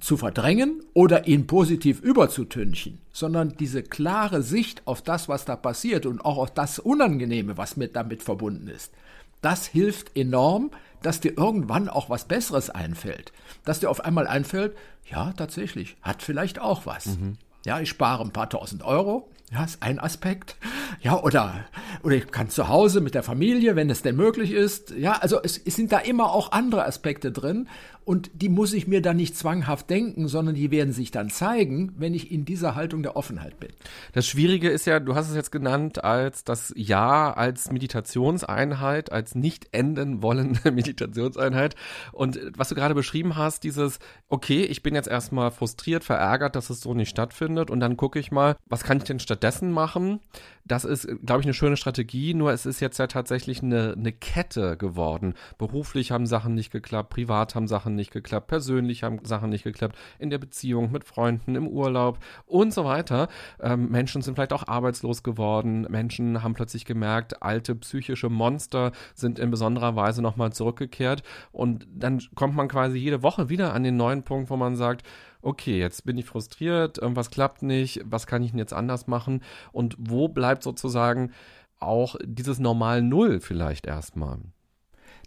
zu 0.00 0.16
verdrängen 0.16 0.82
oder 0.94 1.26
ihn 1.26 1.46
positiv 1.46 2.00
überzutünchen, 2.00 3.00
sondern 3.12 3.56
diese 3.56 3.82
klare 3.82 4.42
Sicht 4.42 4.86
auf 4.86 5.02
das, 5.02 5.28
was 5.28 5.44
da 5.44 5.56
passiert 5.56 6.06
und 6.06 6.24
auch 6.24 6.38
auf 6.38 6.52
das 6.52 6.78
Unangenehme, 6.78 7.56
was 7.56 7.76
mit 7.76 7.96
damit 7.96 8.22
verbunden 8.22 8.68
ist. 8.68 8.92
Das 9.40 9.66
hilft 9.66 10.16
enorm, 10.16 10.70
dass 11.02 11.20
dir 11.20 11.36
irgendwann 11.36 11.88
auch 11.88 12.10
was 12.10 12.26
Besseres 12.26 12.70
einfällt. 12.70 13.32
Dass 13.64 13.80
dir 13.80 13.90
auf 13.90 14.04
einmal 14.04 14.26
einfällt, 14.26 14.76
ja, 15.04 15.32
tatsächlich, 15.32 15.96
hat 16.02 16.22
vielleicht 16.22 16.60
auch 16.60 16.86
was. 16.86 17.06
Mhm. 17.06 17.38
Ja, 17.64 17.80
ich 17.80 17.88
spare 17.88 18.24
ein 18.24 18.32
paar 18.32 18.50
tausend 18.50 18.82
Euro. 18.82 19.28
Ja, 19.50 19.64
ist 19.64 19.82
ein 19.82 19.98
Aspekt. 19.98 20.56
Ja, 21.00 21.22
oder, 21.22 21.64
oder 22.02 22.16
ich 22.16 22.30
kann 22.30 22.50
zu 22.50 22.68
Hause 22.68 23.00
mit 23.00 23.14
der 23.14 23.22
Familie, 23.22 23.76
wenn 23.76 23.88
es 23.88 24.02
denn 24.02 24.16
möglich 24.16 24.52
ist. 24.52 24.90
Ja, 24.90 25.12
also 25.12 25.40
es, 25.42 25.56
es 25.56 25.74
sind 25.74 25.90
da 25.90 25.98
immer 25.98 26.32
auch 26.32 26.52
andere 26.52 26.84
Aspekte 26.84 27.32
drin 27.32 27.68
und 28.08 28.30
die 28.32 28.48
muss 28.48 28.72
ich 28.72 28.88
mir 28.88 29.02
dann 29.02 29.18
nicht 29.18 29.36
zwanghaft 29.36 29.90
denken, 29.90 30.28
sondern 30.28 30.54
die 30.54 30.70
werden 30.70 30.94
sich 30.94 31.10
dann 31.10 31.28
zeigen, 31.28 31.92
wenn 31.98 32.14
ich 32.14 32.32
in 32.32 32.46
dieser 32.46 32.74
Haltung 32.74 33.02
der 33.02 33.16
Offenheit 33.16 33.60
bin. 33.60 33.68
Das 34.14 34.26
Schwierige 34.26 34.70
ist 34.70 34.86
ja, 34.86 34.98
du 34.98 35.14
hast 35.14 35.28
es 35.28 35.36
jetzt 35.36 35.52
genannt 35.52 36.02
als 36.02 36.42
das 36.42 36.72
Ja 36.74 37.34
als 37.34 37.70
Meditationseinheit, 37.70 39.12
als 39.12 39.34
nicht 39.34 39.68
enden 39.72 40.22
wollende 40.22 40.70
Meditationseinheit. 40.72 41.74
Und 42.12 42.40
was 42.56 42.70
du 42.70 42.74
gerade 42.74 42.94
beschrieben 42.94 43.36
hast, 43.36 43.62
dieses, 43.62 43.98
okay, 44.30 44.62
ich 44.62 44.82
bin 44.82 44.94
jetzt 44.94 45.08
erstmal 45.08 45.50
frustriert, 45.50 46.02
verärgert, 46.02 46.56
dass 46.56 46.70
es 46.70 46.80
so 46.80 46.94
nicht 46.94 47.10
stattfindet 47.10 47.70
und 47.70 47.78
dann 47.78 47.98
gucke 47.98 48.18
ich 48.18 48.32
mal, 48.32 48.56
was 48.70 48.84
kann 48.84 48.96
ich 48.96 49.04
denn 49.04 49.20
stattdessen 49.20 49.70
machen? 49.70 50.20
Das 50.68 50.84
ist, 50.84 51.08
glaube 51.24 51.40
ich, 51.40 51.46
eine 51.46 51.54
schöne 51.54 51.76
Strategie, 51.76 52.34
nur 52.34 52.52
es 52.52 52.66
ist 52.66 52.80
jetzt 52.80 52.98
ja 52.98 53.06
tatsächlich 53.06 53.62
eine, 53.62 53.94
eine 53.96 54.12
Kette 54.12 54.76
geworden. 54.76 55.34
Beruflich 55.56 56.10
haben 56.12 56.26
Sachen 56.26 56.54
nicht 56.54 56.70
geklappt, 56.70 57.10
privat 57.10 57.54
haben 57.54 57.66
Sachen 57.66 57.94
nicht 57.94 58.10
geklappt, 58.10 58.46
persönlich 58.46 59.02
haben 59.02 59.24
Sachen 59.24 59.50
nicht 59.50 59.64
geklappt, 59.64 59.96
in 60.18 60.30
der 60.30 60.38
Beziehung 60.38 60.92
mit 60.92 61.04
Freunden, 61.04 61.56
im 61.56 61.66
Urlaub 61.66 62.18
und 62.46 62.72
so 62.72 62.84
weiter. 62.84 63.28
Ähm, 63.60 63.88
Menschen 63.88 64.22
sind 64.22 64.34
vielleicht 64.34 64.52
auch 64.52 64.68
arbeitslos 64.68 65.22
geworden. 65.22 65.86
Menschen 65.88 66.42
haben 66.42 66.54
plötzlich 66.54 66.84
gemerkt, 66.84 67.42
alte 67.42 67.74
psychische 67.74 68.28
Monster 68.28 68.92
sind 69.14 69.38
in 69.38 69.50
besonderer 69.50 69.96
Weise 69.96 70.22
nochmal 70.22 70.52
zurückgekehrt. 70.52 71.22
Und 71.50 71.86
dann 71.92 72.20
kommt 72.34 72.54
man 72.54 72.68
quasi 72.68 72.98
jede 72.98 73.22
Woche 73.22 73.48
wieder 73.48 73.72
an 73.72 73.82
den 73.82 73.96
neuen 73.96 74.22
Punkt, 74.22 74.50
wo 74.50 74.56
man 74.56 74.76
sagt, 74.76 75.06
okay, 75.42 75.78
jetzt 75.78 76.04
bin 76.04 76.18
ich 76.18 76.26
frustriert, 76.26 76.98
irgendwas 76.98 77.30
klappt 77.30 77.62
nicht, 77.62 78.02
was 78.04 78.26
kann 78.26 78.42
ich 78.42 78.50
denn 78.50 78.58
jetzt 78.58 78.72
anders 78.72 79.06
machen? 79.06 79.42
Und 79.72 79.96
wo 79.98 80.28
bleibt 80.28 80.62
sozusagen 80.62 81.32
auch 81.78 82.16
dieses 82.24 82.58
Normal 82.58 83.02
Null 83.02 83.40
vielleicht 83.40 83.86
erstmal? 83.86 84.38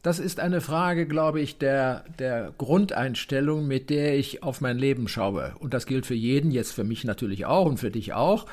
Das 0.03 0.17
ist 0.17 0.39
eine 0.39 0.61
Frage, 0.61 1.05
glaube 1.05 1.41
ich, 1.41 1.59
der, 1.59 2.05
der 2.17 2.53
Grundeinstellung, 2.57 3.67
mit 3.67 3.91
der 3.91 4.17
ich 4.17 4.41
auf 4.41 4.59
mein 4.59 4.79
Leben 4.79 5.07
schaue. 5.07 5.53
Und 5.59 5.75
das 5.75 5.85
gilt 5.85 6.07
für 6.07 6.15
jeden, 6.15 6.49
jetzt 6.49 6.71
für 6.71 6.83
mich 6.83 7.03
natürlich 7.03 7.45
auch 7.45 7.67
und 7.67 7.77
für 7.77 7.91
dich 7.91 8.13
auch. 8.13 8.47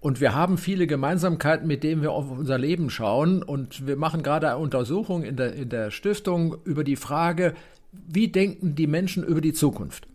Und 0.00 0.22
wir 0.22 0.34
haben 0.34 0.56
viele 0.56 0.86
Gemeinsamkeiten, 0.86 1.66
mit 1.66 1.84
denen 1.84 2.00
wir 2.00 2.12
auf 2.12 2.30
unser 2.30 2.56
Leben 2.56 2.88
schauen. 2.88 3.42
Und 3.42 3.86
wir 3.86 3.96
machen 3.96 4.22
gerade 4.22 4.48
eine 4.48 4.58
Untersuchung 4.58 5.24
in 5.24 5.36
der, 5.36 5.52
in 5.52 5.68
der 5.68 5.90
Stiftung 5.90 6.56
über 6.64 6.84
die 6.84 6.96
Frage, 6.96 7.52
wie 7.92 8.28
denken 8.28 8.74
die 8.74 8.86
Menschen 8.86 9.24
über 9.24 9.42
die 9.42 9.52
Zukunft? 9.52 10.08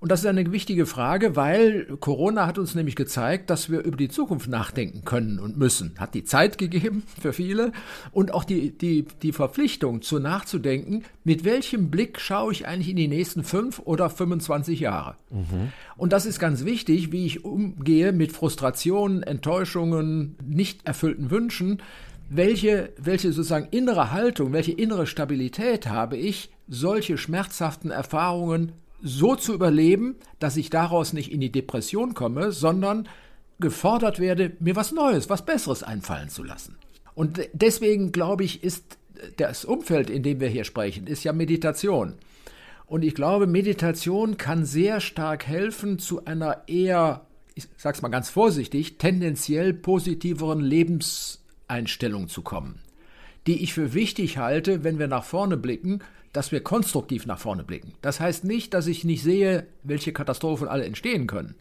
Und 0.00 0.12
das 0.12 0.20
ist 0.20 0.26
eine 0.26 0.52
wichtige 0.52 0.86
Frage, 0.86 1.34
weil 1.34 1.96
Corona 1.98 2.46
hat 2.46 2.58
uns 2.58 2.76
nämlich 2.76 2.94
gezeigt, 2.94 3.50
dass 3.50 3.68
wir 3.68 3.80
über 3.80 3.96
die 3.96 4.08
Zukunft 4.08 4.48
nachdenken 4.48 5.04
können 5.04 5.40
und 5.40 5.56
müssen. 5.56 5.94
Hat 5.98 6.14
die 6.14 6.22
Zeit 6.22 6.56
gegeben 6.56 7.02
für 7.20 7.32
viele 7.32 7.72
und 8.12 8.32
auch 8.32 8.44
die, 8.44 8.70
die, 8.70 9.06
die 9.22 9.32
Verpflichtung, 9.32 10.02
zu 10.02 10.20
nachzudenken, 10.20 11.04
mit 11.24 11.44
welchem 11.44 11.90
Blick 11.90 12.20
schaue 12.20 12.52
ich 12.52 12.66
eigentlich 12.66 12.90
in 12.90 12.96
die 12.96 13.08
nächsten 13.08 13.42
fünf 13.42 13.80
oder 13.80 14.08
25 14.08 14.78
Jahre. 14.78 15.16
Mhm. 15.30 15.72
Und 15.96 16.12
das 16.12 16.26
ist 16.26 16.38
ganz 16.38 16.64
wichtig, 16.64 17.10
wie 17.10 17.26
ich 17.26 17.44
umgehe 17.44 18.12
mit 18.12 18.30
Frustrationen, 18.30 19.24
Enttäuschungen, 19.24 20.36
nicht 20.46 20.86
erfüllten 20.86 21.30
Wünschen. 21.30 21.82
Welche, 22.30 22.92
welche 22.98 23.32
sozusagen 23.32 23.68
innere 23.70 24.12
Haltung, 24.12 24.52
welche 24.52 24.72
innere 24.72 25.06
Stabilität 25.06 25.88
habe 25.88 26.16
ich, 26.16 26.50
solche 26.68 27.18
schmerzhaften 27.18 27.90
Erfahrungen 27.90 28.72
so 29.02 29.36
zu 29.36 29.54
überleben, 29.54 30.16
dass 30.38 30.56
ich 30.56 30.70
daraus 30.70 31.12
nicht 31.12 31.30
in 31.32 31.40
die 31.40 31.52
Depression 31.52 32.14
komme, 32.14 32.52
sondern 32.52 33.08
gefordert 33.60 34.20
werde, 34.20 34.52
mir 34.60 34.76
was 34.76 34.92
Neues, 34.92 35.28
was 35.28 35.44
Besseres 35.44 35.82
einfallen 35.82 36.28
zu 36.28 36.42
lassen. 36.44 36.76
Und 37.14 37.40
deswegen 37.52 38.12
glaube 38.12 38.44
ich, 38.44 38.62
ist 38.62 38.98
das 39.36 39.64
Umfeld, 39.64 40.10
in 40.10 40.22
dem 40.22 40.40
wir 40.40 40.48
hier 40.48 40.64
sprechen, 40.64 41.06
ist 41.06 41.24
ja 41.24 41.32
Meditation. 41.32 42.14
Und 42.86 43.04
ich 43.04 43.14
glaube, 43.14 43.46
Meditation 43.46 44.36
kann 44.36 44.64
sehr 44.64 45.00
stark 45.00 45.46
helfen 45.46 45.98
zu 45.98 46.24
einer 46.24 46.62
eher, 46.68 47.26
ich 47.54 47.66
sag's 47.76 48.02
mal 48.02 48.08
ganz 48.08 48.30
vorsichtig, 48.30 48.98
tendenziell 48.98 49.74
positiveren 49.74 50.60
Lebenseinstellung 50.60 52.28
zu 52.28 52.42
kommen, 52.42 52.80
die 53.46 53.62
ich 53.62 53.74
für 53.74 53.92
wichtig 53.92 54.38
halte, 54.38 54.84
wenn 54.84 54.98
wir 54.98 55.08
nach 55.08 55.24
vorne 55.24 55.56
blicken, 55.56 56.00
dass 56.38 56.52
wir 56.52 56.60
konstruktiv 56.60 57.26
nach 57.26 57.40
vorne 57.40 57.64
blicken. 57.64 57.94
Das 58.00 58.20
heißt 58.20 58.44
nicht, 58.44 58.72
dass 58.72 58.86
ich 58.86 59.02
nicht 59.02 59.24
sehe, 59.24 59.66
welche 59.82 60.12
Katastrophen 60.12 60.68
alle 60.68 60.84
entstehen 60.84 61.26
können. 61.26 61.56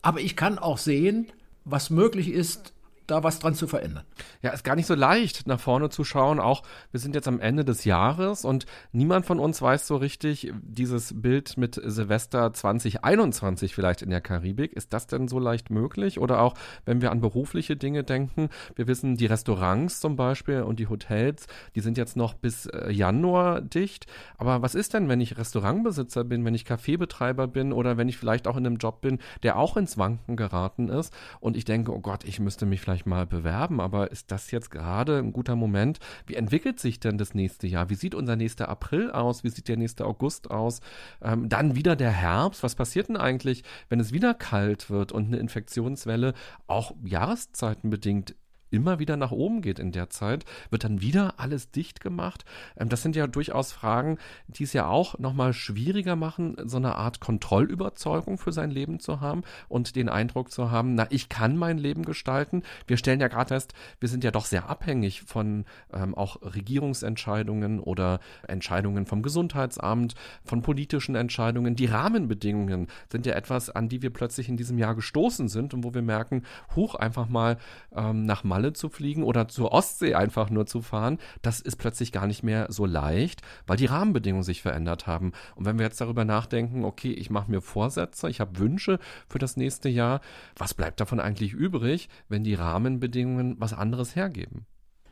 Aber 0.00 0.20
ich 0.20 0.36
kann 0.36 0.58
auch 0.58 0.78
sehen, 0.78 1.30
was 1.66 1.90
möglich 1.90 2.30
ist, 2.30 2.72
da 3.12 3.22
was 3.22 3.38
dran 3.38 3.54
zu 3.54 3.66
verändern. 3.66 4.04
Ja, 4.40 4.50
ist 4.50 4.64
gar 4.64 4.74
nicht 4.74 4.86
so 4.86 4.94
leicht, 4.94 5.46
nach 5.46 5.60
vorne 5.60 5.90
zu 5.90 6.02
schauen. 6.02 6.40
Auch 6.40 6.62
wir 6.90 6.98
sind 6.98 7.14
jetzt 7.14 7.28
am 7.28 7.40
Ende 7.40 7.64
des 7.64 7.84
Jahres 7.84 8.44
und 8.44 8.64
niemand 8.92 9.26
von 9.26 9.38
uns 9.38 9.60
weiß 9.60 9.86
so 9.86 9.96
richtig, 9.96 10.52
dieses 10.62 11.20
Bild 11.20 11.58
mit 11.58 11.80
Silvester 11.84 12.52
2021 12.52 13.74
vielleicht 13.74 14.02
in 14.02 14.10
der 14.10 14.22
Karibik, 14.22 14.72
ist 14.72 14.92
das 14.94 15.06
denn 15.06 15.28
so 15.28 15.38
leicht 15.38 15.70
möglich? 15.70 16.20
Oder 16.20 16.40
auch, 16.40 16.54
wenn 16.86 17.02
wir 17.02 17.10
an 17.10 17.20
berufliche 17.20 17.76
Dinge 17.76 18.02
denken, 18.02 18.48
wir 18.76 18.86
wissen, 18.86 19.16
die 19.16 19.26
Restaurants 19.26 20.00
zum 20.00 20.16
Beispiel 20.16 20.62
und 20.62 20.78
die 20.78 20.86
Hotels, 20.86 21.46
die 21.74 21.80
sind 21.80 21.98
jetzt 21.98 22.16
noch 22.16 22.32
bis 22.32 22.66
äh, 22.66 22.90
Januar 22.90 23.60
dicht. 23.60 24.06
Aber 24.38 24.62
was 24.62 24.74
ist 24.74 24.94
denn, 24.94 25.08
wenn 25.08 25.20
ich 25.20 25.36
Restaurantbesitzer 25.36 26.24
bin, 26.24 26.44
wenn 26.46 26.54
ich 26.54 26.64
Kaffeebetreiber 26.64 27.46
bin 27.46 27.72
oder 27.72 27.98
wenn 27.98 28.08
ich 28.08 28.16
vielleicht 28.16 28.48
auch 28.48 28.56
in 28.56 28.66
einem 28.66 28.76
Job 28.76 29.02
bin, 29.02 29.18
der 29.42 29.58
auch 29.58 29.76
ins 29.76 29.98
Wanken 29.98 30.36
geraten 30.36 30.88
ist 30.88 31.12
und 31.40 31.58
ich 31.58 31.66
denke, 31.66 31.92
oh 31.92 32.00
Gott, 32.00 32.24
ich 32.24 32.40
müsste 32.40 32.64
mich 32.64 32.80
vielleicht 32.80 33.01
mal 33.06 33.26
bewerben, 33.26 33.80
aber 33.80 34.10
ist 34.10 34.30
das 34.30 34.50
jetzt 34.50 34.70
gerade 34.70 35.18
ein 35.18 35.32
guter 35.32 35.56
Moment? 35.56 35.98
Wie 36.26 36.34
entwickelt 36.34 36.80
sich 36.80 37.00
denn 37.00 37.18
das 37.18 37.34
nächste 37.34 37.66
Jahr? 37.66 37.90
Wie 37.90 37.94
sieht 37.94 38.14
unser 38.14 38.36
nächster 38.36 38.68
April 38.68 39.10
aus? 39.10 39.44
Wie 39.44 39.50
sieht 39.50 39.68
der 39.68 39.76
nächste 39.76 40.06
August 40.06 40.50
aus? 40.50 40.80
Ähm, 41.20 41.48
dann 41.48 41.76
wieder 41.76 41.96
der 41.96 42.10
Herbst. 42.10 42.62
Was 42.62 42.74
passiert 42.74 43.08
denn 43.08 43.16
eigentlich, 43.16 43.64
wenn 43.88 44.00
es 44.00 44.12
wieder 44.12 44.34
kalt 44.34 44.90
wird 44.90 45.12
und 45.12 45.26
eine 45.26 45.38
Infektionswelle 45.38 46.34
auch 46.66 46.94
jahreszeitenbedingt 47.04 48.34
immer 48.72 48.98
wieder 48.98 49.16
nach 49.16 49.30
oben 49.30 49.62
geht 49.62 49.78
in 49.78 49.92
der 49.92 50.10
Zeit, 50.10 50.44
wird 50.70 50.84
dann 50.84 51.00
wieder 51.00 51.34
alles 51.38 51.70
dicht 51.70 52.00
gemacht. 52.00 52.44
Ähm, 52.76 52.88
das 52.88 53.02
sind 53.02 53.16
ja 53.16 53.26
durchaus 53.26 53.72
Fragen, 53.72 54.18
die 54.48 54.64
es 54.64 54.72
ja 54.72 54.86
auch 54.86 55.18
nochmal 55.18 55.52
schwieriger 55.52 56.16
machen, 56.16 56.56
so 56.64 56.76
eine 56.76 56.96
Art 56.96 57.20
Kontrollüberzeugung 57.20 58.38
für 58.38 58.52
sein 58.52 58.70
Leben 58.70 59.00
zu 59.00 59.20
haben 59.20 59.42
und 59.68 59.96
den 59.96 60.08
Eindruck 60.08 60.50
zu 60.50 60.70
haben, 60.70 60.94
na, 60.94 61.06
ich 61.10 61.28
kann 61.28 61.56
mein 61.56 61.78
Leben 61.78 62.04
gestalten. 62.04 62.62
Wir 62.86 62.96
stellen 62.96 63.20
ja 63.20 63.28
gerade 63.28 63.48
fest, 63.48 63.74
wir 64.00 64.08
sind 64.08 64.24
ja 64.24 64.30
doch 64.30 64.46
sehr 64.46 64.68
abhängig 64.68 65.22
von 65.22 65.64
ähm, 65.92 66.14
auch 66.14 66.40
Regierungsentscheidungen 66.42 67.80
oder 67.80 68.20
Entscheidungen 68.48 69.06
vom 69.06 69.22
Gesundheitsamt, 69.22 70.14
von 70.44 70.62
politischen 70.62 71.14
Entscheidungen. 71.14 71.76
Die 71.76 71.86
Rahmenbedingungen 71.86 72.88
sind 73.10 73.26
ja 73.26 73.34
etwas, 73.34 73.70
an 73.70 73.88
die 73.88 74.02
wir 74.02 74.10
plötzlich 74.10 74.48
in 74.48 74.56
diesem 74.56 74.78
Jahr 74.78 74.94
gestoßen 74.94 75.48
sind 75.48 75.74
und 75.74 75.84
wo 75.84 75.92
wir 75.92 76.02
merken, 76.02 76.44
hoch 76.74 76.94
einfach 76.94 77.28
mal 77.28 77.58
ähm, 77.94 78.24
nach 78.24 78.44
Malle 78.44 78.61
Malle 78.62 78.72
zu 78.74 78.88
fliegen 78.88 79.24
oder 79.24 79.48
zur 79.48 79.72
Ostsee 79.72 80.14
einfach 80.14 80.48
nur 80.48 80.66
zu 80.66 80.82
fahren, 80.82 81.18
das 81.42 81.60
ist 81.60 81.76
plötzlich 81.76 82.12
gar 82.12 82.28
nicht 82.28 82.44
mehr 82.44 82.66
so 82.70 82.86
leicht, 82.86 83.42
weil 83.66 83.76
die 83.76 83.86
Rahmenbedingungen 83.86 84.44
sich 84.44 84.62
verändert 84.62 85.08
haben. 85.08 85.32
Und 85.56 85.66
wenn 85.66 85.78
wir 85.78 85.84
jetzt 85.84 86.00
darüber 86.00 86.24
nachdenken, 86.24 86.84
okay, 86.84 87.10
ich 87.10 87.28
mache 87.28 87.50
mir 87.50 87.60
Vorsätze, 87.60 88.30
ich 88.30 88.40
habe 88.40 88.58
Wünsche 88.58 89.00
für 89.28 89.40
das 89.40 89.56
nächste 89.56 89.88
Jahr, 89.88 90.20
was 90.56 90.74
bleibt 90.74 91.00
davon 91.00 91.18
eigentlich 91.18 91.52
übrig, 91.52 92.08
wenn 92.28 92.44
die 92.44 92.54
Rahmenbedingungen 92.54 93.56
was 93.58 93.72
anderes 93.72 94.14
hergeben? 94.14 94.66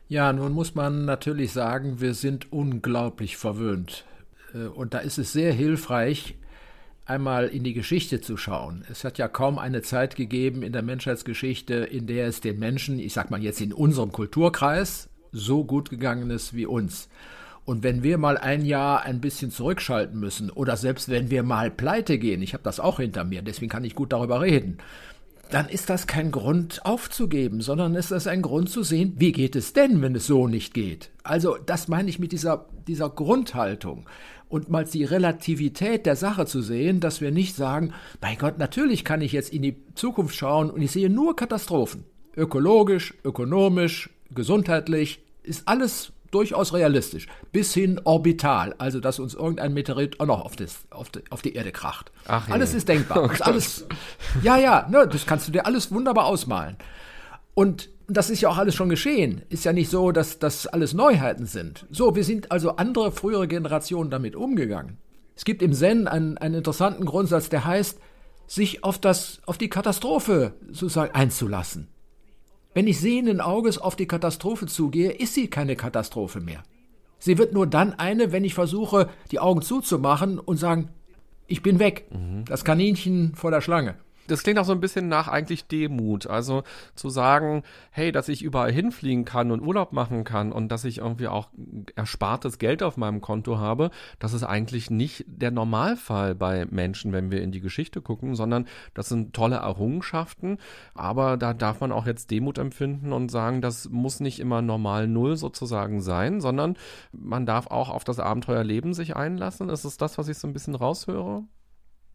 Ja, 0.07 0.33
nun 0.33 0.53
muss 0.53 0.77
man 0.77 1.05
natürlich 1.05 1.53
sagen, 1.53 2.01
wir 2.01 2.15
sind 2.15 2.53
unglaublich 2.53 3.37
verwöhnt. 3.37 4.05
Äh, 4.55 4.67
und 4.67 4.95
da 4.95 4.99
ist 4.99 5.19
es 5.19 5.33
sehr 5.33 5.53
hilfreich, 5.53 6.37
einmal 7.11 7.49
in 7.49 7.65
die 7.65 7.75
Geschichte 7.75 8.21
zu 8.21 8.37
schauen. 8.37 8.85
Es 8.91 9.05
hat 9.05 9.19
ja 9.19 9.29
kaum 9.29 9.59
eine 9.59 9.83
Zeit 9.83 10.17
gegeben 10.17 10.63
in 10.63 10.73
der 10.73 10.83
Menschheitsgeschichte, 10.83 11.75
in 11.75 12.07
der 12.07 12.27
es 12.27 12.41
den 12.41 12.59
Menschen, 12.59 12.99
ich 12.99 13.13
sag 13.13 13.31
mal 13.31 13.43
jetzt 13.43 13.61
in 13.61 13.73
unserem 13.73 14.13
Kulturkreis, 14.13 15.11
so 15.33 15.65
gut 15.65 15.91
gegangen 15.91 16.31
ist 16.31 16.55
wie 16.55 16.67
uns. 16.67 17.09
Und 17.65 17.83
wenn 17.83 18.03
wir 18.03 18.17
mal 18.17 18.39
ein 18.39 18.65
Jahr 18.65 19.03
ein 19.03 19.21
bisschen 19.21 19.51
zurückschalten 19.51 20.19
müssen 20.19 20.51
oder 20.51 20.77
selbst 20.77 21.09
wenn 21.09 21.31
wir 21.31 21.43
mal 21.43 21.71
pleite 21.71 22.19
gehen, 22.19 22.43
ich 22.43 22.55
habe 22.55 22.65
das 22.65 22.81
auch 22.81 22.99
hinter 22.99 23.25
mir, 23.25 23.43
deswegen 23.43 23.71
kann 23.71 23.85
ich 23.85 23.95
gut 23.95 24.13
darüber 24.13 24.41
reden, 24.41 24.79
dann 25.51 25.69
ist 25.69 25.91
das 25.91 26.07
kein 26.07 26.31
Grund 26.31 26.85
aufzugeben, 26.87 27.61
sondern 27.61 27.97
ist 27.97 28.13
das 28.13 28.27
ein 28.29 28.41
Grund 28.41 28.71
zu 28.71 28.83
sehen, 28.83 29.15
wie 29.17 29.33
geht 29.33 29.57
es 29.57 29.73
denn, 29.73 30.01
wenn 30.01 30.15
es 30.15 30.27
so 30.27 30.47
nicht 30.47 30.75
geht. 30.75 31.11
Also 31.25 31.57
das 31.67 31.89
meine 31.89 32.09
ich 32.09 32.19
mit 32.19 32.33
dieser, 32.33 32.67
dieser 32.87 33.11
Grundhaltung 33.11 34.07
und 34.51 34.69
mal 34.69 34.85
die 34.85 35.05
Relativität 35.05 36.05
der 36.05 36.17
Sache 36.17 36.45
zu 36.45 36.61
sehen, 36.61 37.01
dass 37.01 37.21
wir 37.21 37.31
nicht 37.31 37.57
sagen, 37.57 37.95
mein 38.21 38.37
Gott, 38.37 38.59
natürlich 38.59 39.05
kann 39.05 39.23
ich 39.23 39.33
jetzt 39.33 39.53
in 39.53 39.63
die 39.63 39.77
Zukunft 39.95 40.35
schauen 40.35 40.71
und 40.71 40.83
ich 40.83 40.91
sehe 40.91 41.09
nur 41.09 41.37
Katastrophen. 41.37 42.05
Ökologisch, 42.37 43.15
ökonomisch, 43.25 44.11
gesundheitlich, 44.35 45.23
ist 45.43 45.67
alles 45.67 46.13
durchaus 46.33 46.73
realistisch. 46.73 47.29
Bis 47.53 47.73
hin 47.75 48.01
orbital, 48.05 48.75
also 48.79 49.01
dass 49.01 49.21
uns 49.21 49.35
irgendein 49.35 49.73
Meteorit 49.73 50.21
auch 50.21 50.27
noch 50.27 50.45
auf, 50.45 50.57
das, 50.57 50.81
auf, 50.91 51.11
die, 51.11 51.21
auf 51.31 51.43
die 51.43 51.55
Erde 51.55 51.71
kracht. 51.73 52.11
Ach, 52.27 52.49
alles 52.51 52.75
ist 52.75 52.89
denkbar. 52.89 53.31
Oh 53.41 53.45
alles, 53.45 53.87
ja, 54.43 54.57
ja, 54.59 54.89
ne, 54.91 55.07
das 55.07 55.27
kannst 55.27 55.47
du 55.47 55.53
dir 55.53 55.67
alles 55.67 55.93
wunderbar 55.93 56.27
ausmalen. 56.27 56.77
Und 57.55 57.89
das 58.17 58.31
ist 58.31 58.41
ja 58.41 58.49
auch 58.49 58.59
alles 58.59 58.75
schon 58.75 58.89
geschehen. 58.89 59.43
Ist 59.49 59.65
ja 59.65 59.73
nicht 59.73 59.91
so, 59.91 60.13
dass 60.13 60.39
das 60.39 60.67
alles 60.67 60.95
Neuheiten 60.95 61.47
sind. 61.47 61.87
So, 61.91 62.15
wir 62.17 62.25
sind 62.25 62.51
also 62.51 62.77
andere 62.77 63.13
frühere 63.13 63.49
Generationen 63.49 64.11
damit 64.11 64.37
umgegangen. 64.37 64.99
Es 65.37 65.45
gibt 65.45 65.63
im 65.63 65.73
Zen 65.73 66.09
einen, 66.09 66.39
einen 66.39 66.57
interessanten 66.57 67.05
Grundsatz, 67.05 67.49
der 67.49 67.65
heißt, 67.65 67.99
sich 68.47 68.85
auf, 68.85 68.99
das, 68.99 69.41
auf 69.47 69.59
die 69.59 69.71
Katastrophe 69.71 70.55
sozusagen 70.71 71.15
einzulassen. 71.15 71.89
Wenn 72.75 72.87
ich 72.87 73.01
sehenden 73.01 73.41
Auges 73.41 73.79
auf 73.79 73.97
die 73.97 74.07
Katastrophe 74.07 74.67
zugehe, 74.67 75.13
ist 75.13 75.35
sie 75.35 75.49
keine 75.49 75.77
Katastrophe 75.77 76.41
mehr. 76.41 76.63
Sie 77.19 77.39
wird 77.39 77.53
nur 77.53 77.67
dann 77.67 77.95
eine, 77.95 78.33
wenn 78.33 78.45
ich 78.45 78.55
versuche, 78.55 79.09
die 79.31 79.39
Augen 79.39 79.63
zuzumachen 79.63 80.39
und 80.39 80.57
sagen, 80.57 80.89
ich 81.47 81.63
bin 81.63 81.79
weg. 81.79 82.07
Mhm. 82.11 82.45
Das 82.47 82.65
Kaninchen 82.65 83.35
vor 83.35 83.51
der 83.51 83.61
Schlange 83.61 83.97
das 84.31 84.43
klingt 84.43 84.59
auch 84.59 84.65
so 84.65 84.73
ein 84.73 84.81
bisschen 84.81 85.09
nach 85.09 85.29
eigentlich 85.29 85.67
Demut. 85.67 86.27
Also 86.27 86.63
zu 86.95 87.11
sagen, 87.11 87.63
hey, 87.91 88.13
dass 88.13 88.29
ich 88.29 88.43
überall 88.43 88.73
hinfliegen 88.73 89.25
kann 89.25 89.51
und 89.51 89.61
Urlaub 89.61 89.93
machen 89.93 90.25
kann 90.25 90.53
und 90.53 90.69
dass 90.69 90.85
ich 90.85 90.99
irgendwie 90.99 91.29
auch 91.29 91.49
erspartes 91.97 92.59
Geld 92.59 92.83
auf 92.83 92.97
meinem 92.97 93.21
Konto 93.21 93.59
habe, 93.59 93.91
das 94.19 94.33
ist 94.33 94.45
eigentlich 94.45 94.91
nicht 94.91 95.25
der 95.27 95.51
Normalfall 95.51 96.35
bei 96.35 96.67
Menschen, 96.67 97.13
wenn 97.13 97.31
wir 97.31 97.43
in 97.43 97.53
die 97.53 97.61
Geschichte 97.61 98.01
gucken, 98.01 98.35
sondern 98.35 98.67
das 98.95 99.09
sind 99.09 99.35
tolle 99.35 99.57
Errungenschaften. 99.57 100.59
Aber 100.95 101.37
da 101.37 101.55
darf 101.55 101.81
man 101.81 101.93
auch 101.93 102.07
jetzt 102.07 102.31
Demut 102.31 102.59
empfinden 102.59 103.13
und 103.13 103.31
sagen, 103.31 103.61
das 103.61 103.89
muss 103.89 104.21
nicht 104.21 104.41
immer 104.41 104.63
normal 104.63 105.09
Null 105.09 105.37
sozusagen 105.37 106.01
sein, 106.01 106.41
sondern 106.41 106.77
man 107.13 107.47
darf 107.47 107.67
auch 107.67 107.89
auf 107.91 108.05
das 108.05 108.21
Abenteuerleben 108.21 108.95
sich 108.95 109.17
einlassen. 109.17 109.69
Ist 109.69 109.85
es 109.85 109.97
das, 109.97 110.19
was 110.19 110.29
ich 110.29 110.39
so 110.39 110.47
ein 110.47 110.53
bisschen 110.53 110.75
raushöre? 110.75 111.45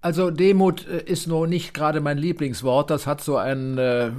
Also 0.02 0.30
Demut 0.32 0.88
äh, 0.88 1.04
ist 1.04 1.28
nur 1.28 1.48
nicht 1.48 1.74
gerade 1.74 2.02
mein 2.02 2.18
Lieblingswort. 2.18 2.90
Das 2.90 3.08
hat 3.08 3.22
so 3.22 3.38
ein, 3.38 3.78
äh, 3.78 4.12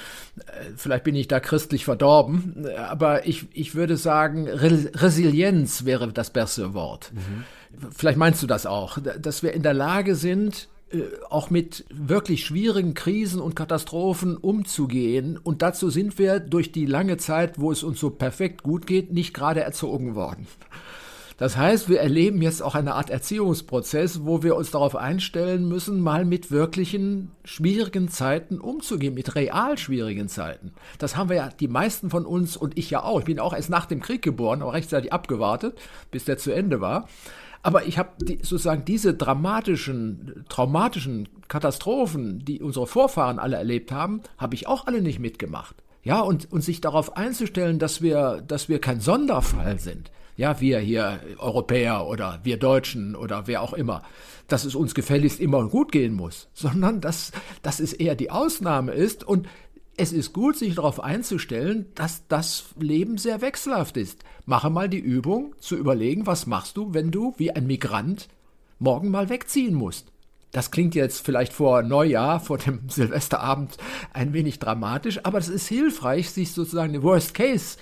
vielleicht 0.76 1.04
bin 1.04 1.14
ich 1.14 1.28
da 1.28 1.40
christlich 1.40 1.84
verdorben, 1.84 2.66
aber 2.76 3.26
ich, 3.26 3.46
ich 3.52 3.74
würde 3.74 3.96
sagen, 3.96 4.48
Re 4.48 4.90
Resilienz 4.94 5.84
wäre 5.84 6.12
das 6.12 6.30
beste 6.30 6.74
Wort. 6.74 7.12
Mhm. 7.12 7.44
Vielleicht 7.94 8.18
meinst 8.18 8.42
du 8.42 8.46
das 8.46 8.66
auch, 8.66 8.98
dass 8.98 9.42
wir 9.42 9.52
in 9.52 9.62
der 9.62 9.74
Lage 9.74 10.14
sind, 10.14 10.68
äh, 10.90 11.02
auch 11.28 11.50
mit 11.50 11.84
wirklich 11.90 12.46
schwierigen 12.46 12.94
Krisen 12.94 13.40
und 13.40 13.54
Katastrophen 13.54 14.36
umzugehen. 14.36 15.36
Und 15.36 15.60
dazu 15.60 15.90
sind 15.90 16.18
wir 16.18 16.40
durch 16.40 16.72
die 16.72 16.86
lange 16.86 17.18
Zeit, 17.18 17.60
wo 17.60 17.70
es 17.70 17.82
uns 17.82 18.00
so 18.00 18.10
perfekt 18.10 18.62
gut 18.62 18.86
geht, 18.86 19.12
nicht 19.12 19.34
gerade 19.34 19.60
erzogen 19.60 20.14
worden. 20.14 20.46
Das 21.38 21.56
heißt, 21.56 21.88
wir 21.88 22.00
erleben 22.00 22.42
jetzt 22.42 22.60
auch 22.62 22.74
eine 22.74 22.94
Art 22.94 23.10
Erziehungsprozess, 23.10 24.24
wo 24.24 24.42
wir 24.42 24.56
uns 24.56 24.72
darauf 24.72 24.96
einstellen 24.96 25.68
müssen, 25.68 26.00
mal 26.00 26.24
mit 26.24 26.50
wirklichen 26.50 27.30
schwierigen 27.44 28.08
Zeiten 28.08 28.58
umzugehen, 28.58 29.14
mit 29.14 29.36
real 29.36 29.78
schwierigen 29.78 30.28
Zeiten. 30.28 30.72
Das 30.98 31.16
haben 31.16 31.30
wir 31.30 31.36
ja 31.36 31.48
die 31.48 31.68
meisten 31.68 32.10
von 32.10 32.26
uns 32.26 32.56
und 32.56 32.76
ich 32.76 32.90
ja 32.90 33.04
auch. 33.04 33.20
Ich 33.20 33.24
bin 33.24 33.38
auch 33.38 33.54
erst 33.54 33.70
nach 33.70 33.86
dem 33.86 34.00
Krieg 34.00 34.20
geboren, 34.20 34.62
aber 34.62 34.72
rechtzeitig 34.72 35.12
abgewartet, 35.12 35.78
bis 36.10 36.24
der 36.24 36.38
zu 36.38 36.50
Ende 36.50 36.80
war. 36.80 37.08
Aber 37.62 37.86
ich 37.86 37.98
habe 37.98 38.10
die, 38.20 38.38
sozusagen 38.38 38.84
diese 38.84 39.14
dramatischen, 39.14 40.44
traumatischen 40.48 41.28
Katastrophen, 41.46 42.44
die 42.44 42.60
unsere 42.60 42.88
Vorfahren 42.88 43.38
alle 43.38 43.56
erlebt 43.56 43.92
haben, 43.92 44.22
habe 44.38 44.56
ich 44.56 44.66
auch 44.66 44.88
alle 44.88 45.02
nicht 45.02 45.20
mitgemacht. 45.20 45.76
Ja, 46.02 46.20
und, 46.20 46.50
und 46.50 46.62
sich 46.62 46.80
darauf 46.80 47.16
einzustellen, 47.16 47.78
dass 47.78 48.02
wir, 48.02 48.42
dass 48.46 48.68
wir 48.68 48.80
kein 48.80 49.00
Sonderfall 49.00 49.78
sind, 49.78 50.10
ja, 50.38 50.60
wir 50.60 50.78
hier 50.78 51.20
Europäer 51.38 52.06
oder 52.06 52.40
wir 52.44 52.58
Deutschen 52.58 53.16
oder 53.16 53.46
wer 53.46 53.60
auch 53.60 53.74
immer, 53.74 54.02
dass 54.46 54.64
es 54.64 54.76
uns 54.76 54.94
gefälligst 54.94 55.40
immer 55.40 55.68
gut 55.68 55.92
gehen 55.92 56.14
muss, 56.14 56.48
sondern 56.54 57.02
dass, 57.02 57.32
dass 57.62 57.80
es 57.80 57.92
eher 57.92 58.14
die 58.14 58.30
Ausnahme 58.30 58.92
ist 58.92 59.24
und 59.24 59.48
es 60.00 60.12
ist 60.12 60.32
gut, 60.32 60.56
sich 60.56 60.76
darauf 60.76 61.02
einzustellen, 61.02 61.86
dass 61.96 62.28
das 62.28 62.66
Leben 62.78 63.18
sehr 63.18 63.40
wechselhaft 63.40 63.96
ist. 63.96 64.22
Mache 64.46 64.70
mal 64.70 64.88
die 64.88 65.00
Übung 65.00 65.56
zu 65.58 65.76
überlegen, 65.76 66.24
was 66.24 66.46
machst 66.46 66.76
du, 66.76 66.94
wenn 66.94 67.10
du 67.10 67.34
wie 67.36 67.50
ein 67.50 67.66
Migrant 67.66 68.28
morgen 68.78 69.10
mal 69.10 69.28
wegziehen 69.28 69.74
musst. 69.74 70.12
Das 70.52 70.70
klingt 70.70 70.94
jetzt 70.94 71.26
vielleicht 71.26 71.52
vor 71.52 71.82
Neujahr, 71.82 72.38
vor 72.38 72.58
dem 72.58 72.82
Silvesterabend 72.88 73.76
ein 74.12 74.32
wenig 74.32 74.60
dramatisch, 74.60 75.18
aber 75.24 75.38
es 75.38 75.48
ist 75.48 75.66
hilfreich, 75.66 76.30
sich 76.30 76.52
sozusagen 76.52 76.92
den 76.92 77.02
Worst 77.02 77.34
Case 77.34 77.76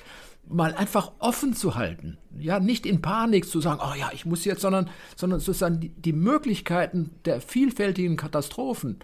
mal 0.49 0.75
einfach 0.75 1.13
offen 1.19 1.55
zu 1.55 1.75
halten. 1.75 2.19
Ja, 2.39 2.61
nicht 2.61 2.87
in 2.87 3.03
Panik 3.03 3.47
zu 3.47 3.61
sagen, 3.61 3.81
oh 3.83 3.95
ja, 3.99 4.11
ich 4.13 4.27
muss 4.27 4.45
jetzt, 4.45 4.61
sondern, 4.61 4.91
sondern 5.17 5.41
sozusagen 5.41 5.81
die, 5.81 5.89
die 5.91 6.13
Möglichkeiten 6.13 7.11
der 7.25 7.41
vielfältigen 7.41 8.17
Katastrophen, 8.17 8.99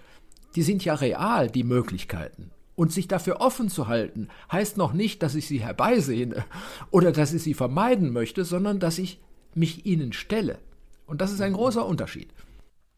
die 0.54 0.62
sind 0.62 0.84
ja 0.84 0.94
real, 0.94 1.50
die 1.50 1.64
Möglichkeiten. 1.64 2.50
Und 2.74 2.92
sich 2.92 3.06
dafür 3.06 3.40
offen 3.40 3.68
zu 3.68 3.88
halten, 3.88 4.28
heißt 4.50 4.76
noch 4.76 4.92
nicht, 4.92 5.22
dass 5.22 5.34
ich 5.34 5.46
sie 5.46 5.60
herbeisehne 5.60 6.44
oder 6.90 7.12
dass 7.12 7.34
ich 7.34 7.42
sie 7.42 7.54
vermeiden 7.54 8.12
möchte, 8.12 8.44
sondern 8.44 8.80
dass 8.80 8.98
ich 8.98 9.20
mich 9.54 9.84
ihnen 9.84 10.12
stelle. 10.12 10.58
Und 11.06 11.20
das 11.20 11.32
ist 11.32 11.42
ein 11.42 11.52
großer 11.52 11.84
Unterschied. 11.84 12.32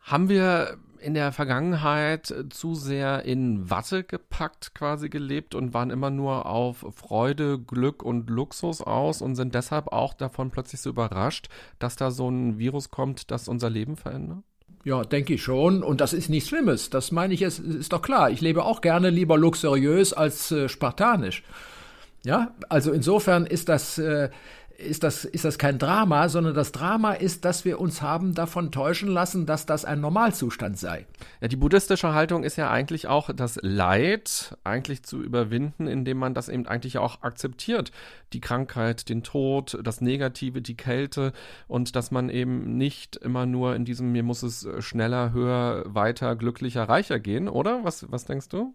Haben 0.01 0.29
wir 0.29 0.79
in 1.05 1.15
der 1.15 1.33
Vergangenheit 1.33 2.35
zu 2.51 2.75
sehr 2.75 3.25
in 3.25 3.71
Watte 3.71 4.05
gepackt 4.05 4.75
quasi 4.75 5.09
gelebt 5.09 5.55
und 5.55 5.75
waren 5.75 5.91
immer 5.91 6.11
nur 6.11 6.47
auf 6.47 6.85
Freude, 6.95 7.59
Glück 7.59 8.03
und 8.03 8.31
Luxus 8.31 8.81
aus 8.81 9.23
und 9.23 9.37
sind 9.37 9.55
deshalb 9.55 9.89
auch 9.89 10.15
davon 10.15 10.51
plötzlich 10.51 10.81
so 10.81 10.91
überrascht, 10.91 11.49
dass 11.79 11.97
da 11.97 12.11
so 12.11 12.29
ein 12.29 12.59
Virus 12.59 12.91
kommt, 12.91 13.31
das 13.31 13.49
unser 13.49 13.71
Leben 13.71 13.97
verändert? 13.97 14.43
Ja, 14.85 15.03
denke 15.03 15.35
ich 15.35 15.43
schon. 15.43 15.83
Und 15.83 16.01
das 16.01 16.13
ist 16.13 16.29
nichts 16.29 16.49
Schlimmes. 16.49 16.91
Das 16.91 17.11
meine 17.11 17.33
ich, 17.33 17.43
es 17.43 17.59
ist 17.59 17.93
doch 17.93 18.03
klar. 18.03 18.31
Ich 18.31 18.41
lebe 18.41 18.65
auch 18.65 18.81
gerne 18.81 19.11
lieber 19.11 19.39
luxuriös 19.39 20.13
als 20.13 20.51
äh, 20.53 20.69
spartanisch. 20.69 21.43
Ja, 22.25 22.55
also 22.71 22.93
insofern 22.93 23.47
ist 23.47 23.69
das, 23.69 23.99
äh, 23.99 24.31
ist 24.79 25.03
das, 25.03 25.25
ist 25.25 25.45
das 25.45 25.59
kein 25.59 25.79
Drama, 25.79 26.29
sondern 26.29 26.55
das 26.55 26.73
Drama 26.73 27.13
ist, 27.13 27.45
dass 27.45 27.65
wir 27.65 27.81
uns 27.81 28.03
haben 28.03 28.35
davon 28.35 28.73
täuschen 28.73 29.09
lassen, 29.09 29.47
dass 29.47 29.67
das 29.67 29.85
ein 29.85 30.01
Normalzustand 30.01 30.79
sei. 30.79 31.07
Ja, 31.41 31.49
die 31.49 31.57
buddhistische 31.57 32.13
Haltung 32.13 32.45
ist 32.45 32.57
ja 32.57 32.71
eigentlich 32.71 33.07
auch 33.07 33.31
das 33.35 33.59
Leid 33.63 34.57
eigentlich 34.65 35.03
zu 35.03 35.23
überwinden, 35.23 35.87
indem 35.87 36.19
man 36.19 36.35
das 36.35 36.49
eben 36.49 36.67
eigentlich 36.67 36.99
auch 36.99 37.23
akzeptiert. 37.23 37.93
Die 38.33 38.41
Krankheit, 38.41 39.09
den 39.09 39.23
Tod, 39.23 39.79
das 39.83 40.01
Negative, 40.01 40.61
die 40.61 40.77
Kälte 40.77 41.33
und 41.69 41.97
dass 41.97 42.11
man 42.11 42.29
eben 42.29 42.77
nicht 42.77 43.17
immer 43.17 43.47
nur 43.47 43.77
in 43.77 43.85
diesem, 43.85 44.13
mir 44.13 44.23
muss 44.23 44.43
es 44.43 44.67
schneller, 44.81 45.33
höher, 45.33 45.85
weiter, 45.87 46.37
glücklicher, 46.37 46.89
reicher 46.89 47.19
gehen, 47.21 47.49
oder? 47.49 47.85
Was, 47.85 48.11
was 48.11 48.25
denkst 48.25 48.49
du? 48.49 48.75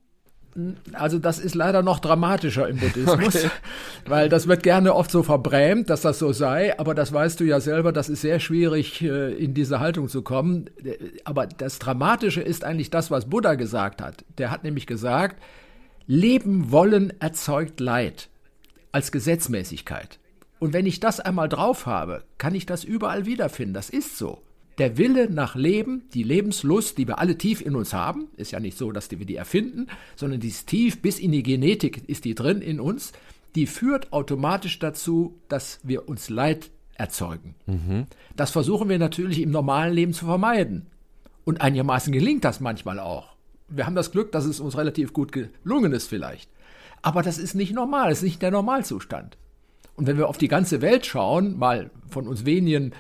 Also 0.94 1.20
das 1.20 1.40
ist 1.40 1.56
leider 1.56 1.84
noch 1.84 2.00
dramatischer 2.00 2.68
im 2.68 2.78
Buddhismus, 2.78 3.36
okay. 3.46 3.50
weil 4.08 4.30
das 4.30 4.48
wird 4.48 4.64
gerne 4.64 4.96
oft 4.96 5.12
so 5.12 5.24
verbrämt, 5.24 5.90
dass 5.90 6.02
das 6.02 6.20
so 6.20 6.34
sei, 6.34 6.78
aber 6.80 6.96
das 6.96 7.14
weißt 7.14 7.40
du 7.40 7.44
ja 7.44 7.60
selber, 7.60 7.92
das 7.92 8.10
ist 8.10 8.22
sehr 8.22 8.40
schwierig, 8.40 9.02
äh, 9.02 9.34
in 9.34 9.54
diese 9.54 9.80
Haltung 9.80 10.10
zu 10.10 10.22
kommen. 10.22 10.70
Aber 11.24 11.46
das 11.46 11.80
Dramatische 11.80 12.42
ist 12.42 12.64
eigentlich 12.64 12.90
das, 12.90 13.12
was 13.12 13.30
Buddha 13.30 13.56
gesagt 13.56 14.02
hat. 14.02 14.26
Der 14.38 14.52
hat 14.52 14.64
nämlich 14.64 14.88
gesagt, 14.88 15.42
Leben 16.08 16.72
wollen 16.72 17.14
erzeugt 17.20 17.80
Leid 17.80 18.30
als 18.92 19.12
Gesetzmäßigkeit. 19.12 20.20
Und 20.58 20.74
wenn 20.74 20.86
ich 20.86 21.00
das 21.00 21.20
einmal 21.20 21.48
drauf 21.48 21.86
habe, 21.86 22.24
kann 22.38 22.56
ich 22.56 22.66
das 22.66 22.84
überall 22.84 23.26
wiederfinden. 23.26 23.74
Das 23.74 23.90
ist 23.90 24.18
so 24.18 24.42
der 24.80 24.98
Wille 24.98 25.30
nach 25.30 25.56
Leben, 25.56 26.04
die 26.14 26.24
Lebenslust, 26.24 26.98
die 26.98 27.08
wir 27.08 27.20
alle 27.20 27.38
tief 27.38 27.62
in 27.62 27.76
uns 27.76 27.94
haben, 27.94 28.30
ist 28.38 28.52
ja 28.52 28.60
nicht 28.60 28.78
so, 28.78 28.92
dass 28.92 29.12
wir 29.12 29.26
die 29.26 29.36
erfinden, 29.36 29.88
sondern 30.16 30.40
die 30.40 30.48
ist 30.48 30.68
tief 30.68 31.02
bis 31.02 31.20
in 31.20 31.32
die 31.32 31.44
Genetik 31.44 32.08
ist 32.08 32.26
die 32.26 32.36
drin 32.36 32.62
in 32.62 32.80
uns, 32.80 33.12
die 33.56 33.68
führt 33.68 34.14
automatisch 34.14 34.80
dazu, 34.80 35.38
dass 35.50 35.80
wir 35.84 36.08
uns 36.08 36.30
Leid 36.30 36.72
erzeugen. 36.96 37.56
Mhm. 37.66 38.06
Das 38.36 38.52
versuchen 38.52 38.90
wir 38.90 39.00
natürlich 39.00 39.42
im 39.42 39.52
normalen 39.52 39.94
Leben 39.94 40.14
zu 40.14 40.26
vermeiden. 40.26 40.88
Und 41.46 41.62
einigermaßen 41.62 42.14
gelingt 42.14 42.46
das 42.46 42.60
manchmal 42.60 43.00
auch. 43.00 43.36
Wir 43.68 43.86
haben 43.86 43.96
das 43.96 44.12
Glück, 44.12 44.32
dass 44.32 44.46
es 44.46 44.60
uns 44.60 44.78
relativ 44.78 45.14
gut 45.14 45.32
gelungen 45.32 45.94
ist 45.94 46.08
vielleicht. 46.08 46.50
Aber 47.02 47.22
das 47.22 47.38
ist 47.38 47.56
nicht 47.56 47.74
normal, 47.74 48.10
das 48.10 48.20
ist 48.20 48.24
nicht 48.24 48.42
der 48.42 48.52
Normalzustand. 48.52 49.38
Und 49.96 50.08
wenn 50.08 50.18
wir 50.18 50.30
auf 50.30 50.38
die 50.38 50.48
ganze 50.48 50.82
Welt 50.82 51.06
schauen, 51.06 51.58
mal 51.58 51.92
von 52.10 52.28
uns 52.28 52.46
wenigen 52.46 52.94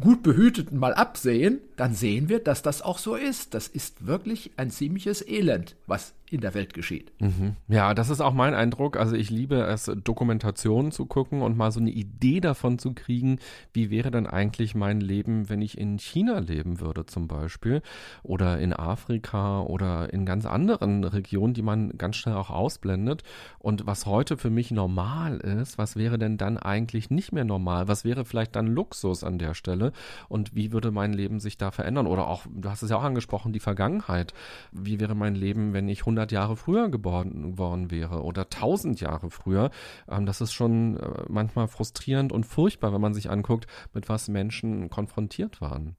gut 0.00 0.22
behüteten 0.22 0.78
mal 0.78 0.94
absehen, 0.94 1.60
dann 1.76 1.94
sehen 1.94 2.28
wir, 2.28 2.38
dass 2.38 2.62
das 2.62 2.82
auch 2.82 2.98
so 2.98 3.14
ist. 3.14 3.54
Das 3.54 3.68
ist 3.68 4.06
wirklich 4.06 4.52
ein 4.56 4.70
ziemliches 4.70 5.26
Elend, 5.26 5.76
was 5.86 6.14
in 6.32 6.40
der 6.40 6.54
Welt 6.54 6.72
geschieht. 6.72 7.12
Mhm. 7.20 7.56
Ja, 7.68 7.92
das 7.92 8.08
ist 8.08 8.20
auch 8.20 8.32
mein 8.32 8.54
Eindruck. 8.54 8.96
Also 8.96 9.14
ich 9.16 9.28
liebe 9.28 9.56
es, 9.56 9.90
Dokumentationen 10.02 10.90
zu 10.90 11.04
gucken 11.04 11.42
und 11.42 11.56
mal 11.56 11.70
so 11.70 11.80
eine 11.80 11.90
Idee 11.90 12.40
davon 12.40 12.78
zu 12.78 12.94
kriegen, 12.94 13.38
wie 13.72 13.90
wäre 13.90 14.10
denn 14.10 14.26
eigentlich 14.26 14.74
mein 14.74 15.00
Leben, 15.00 15.50
wenn 15.50 15.60
ich 15.60 15.76
in 15.76 15.98
China 15.98 16.38
leben 16.38 16.80
würde 16.80 17.04
zum 17.04 17.28
Beispiel 17.28 17.82
oder 18.22 18.58
in 18.58 18.72
Afrika 18.72 19.60
oder 19.60 20.12
in 20.12 20.24
ganz 20.24 20.46
anderen 20.46 21.04
Regionen, 21.04 21.52
die 21.52 21.62
man 21.62 21.98
ganz 21.98 22.16
schnell 22.16 22.36
auch 22.36 22.50
ausblendet. 22.50 23.22
Und 23.58 23.86
was 23.86 24.06
heute 24.06 24.38
für 24.38 24.50
mich 24.50 24.70
normal 24.70 25.36
ist, 25.36 25.76
was 25.76 25.96
wäre 25.96 26.18
denn 26.18 26.38
dann 26.38 26.56
eigentlich 26.56 27.10
nicht 27.10 27.32
mehr 27.32 27.44
normal? 27.44 27.88
Was 27.88 28.04
wäre 28.04 28.24
vielleicht 28.24 28.56
dann 28.56 28.68
Luxus 28.68 29.22
an 29.22 29.38
der 29.38 29.52
Stelle? 29.52 29.92
Und 30.28 30.54
wie 30.54 30.72
würde 30.72 30.90
mein 30.92 31.12
Leben 31.12 31.40
sich 31.40 31.58
da 31.58 31.70
verändern? 31.70 32.06
Oder 32.06 32.26
auch, 32.26 32.46
du 32.50 32.70
hast 32.70 32.82
es 32.82 32.88
ja 32.88 32.96
auch 32.96 33.04
angesprochen, 33.04 33.52
die 33.52 33.60
Vergangenheit. 33.60 34.32
Wie 34.72 34.98
wäre 34.98 35.14
mein 35.14 35.34
Leben, 35.34 35.74
wenn 35.74 35.88
ich 35.88 36.00
100 36.00 36.21
100 36.22 36.32
Jahre 36.32 36.56
früher 36.56 36.88
geboren 36.88 37.58
worden 37.58 37.90
wäre 37.90 38.22
oder 38.22 38.42
1000 38.42 39.00
Jahre 39.00 39.30
früher. 39.30 39.70
Ähm, 40.08 40.26
das 40.26 40.40
ist 40.40 40.52
schon 40.52 40.96
äh, 40.96 41.24
manchmal 41.28 41.68
frustrierend 41.68 42.32
und 42.32 42.46
furchtbar, 42.46 42.92
wenn 42.92 43.00
man 43.00 43.14
sich 43.14 43.30
anguckt, 43.30 43.66
mit 43.92 44.08
was 44.08 44.28
Menschen 44.28 44.88
konfrontiert 44.88 45.60
waren. 45.60 45.96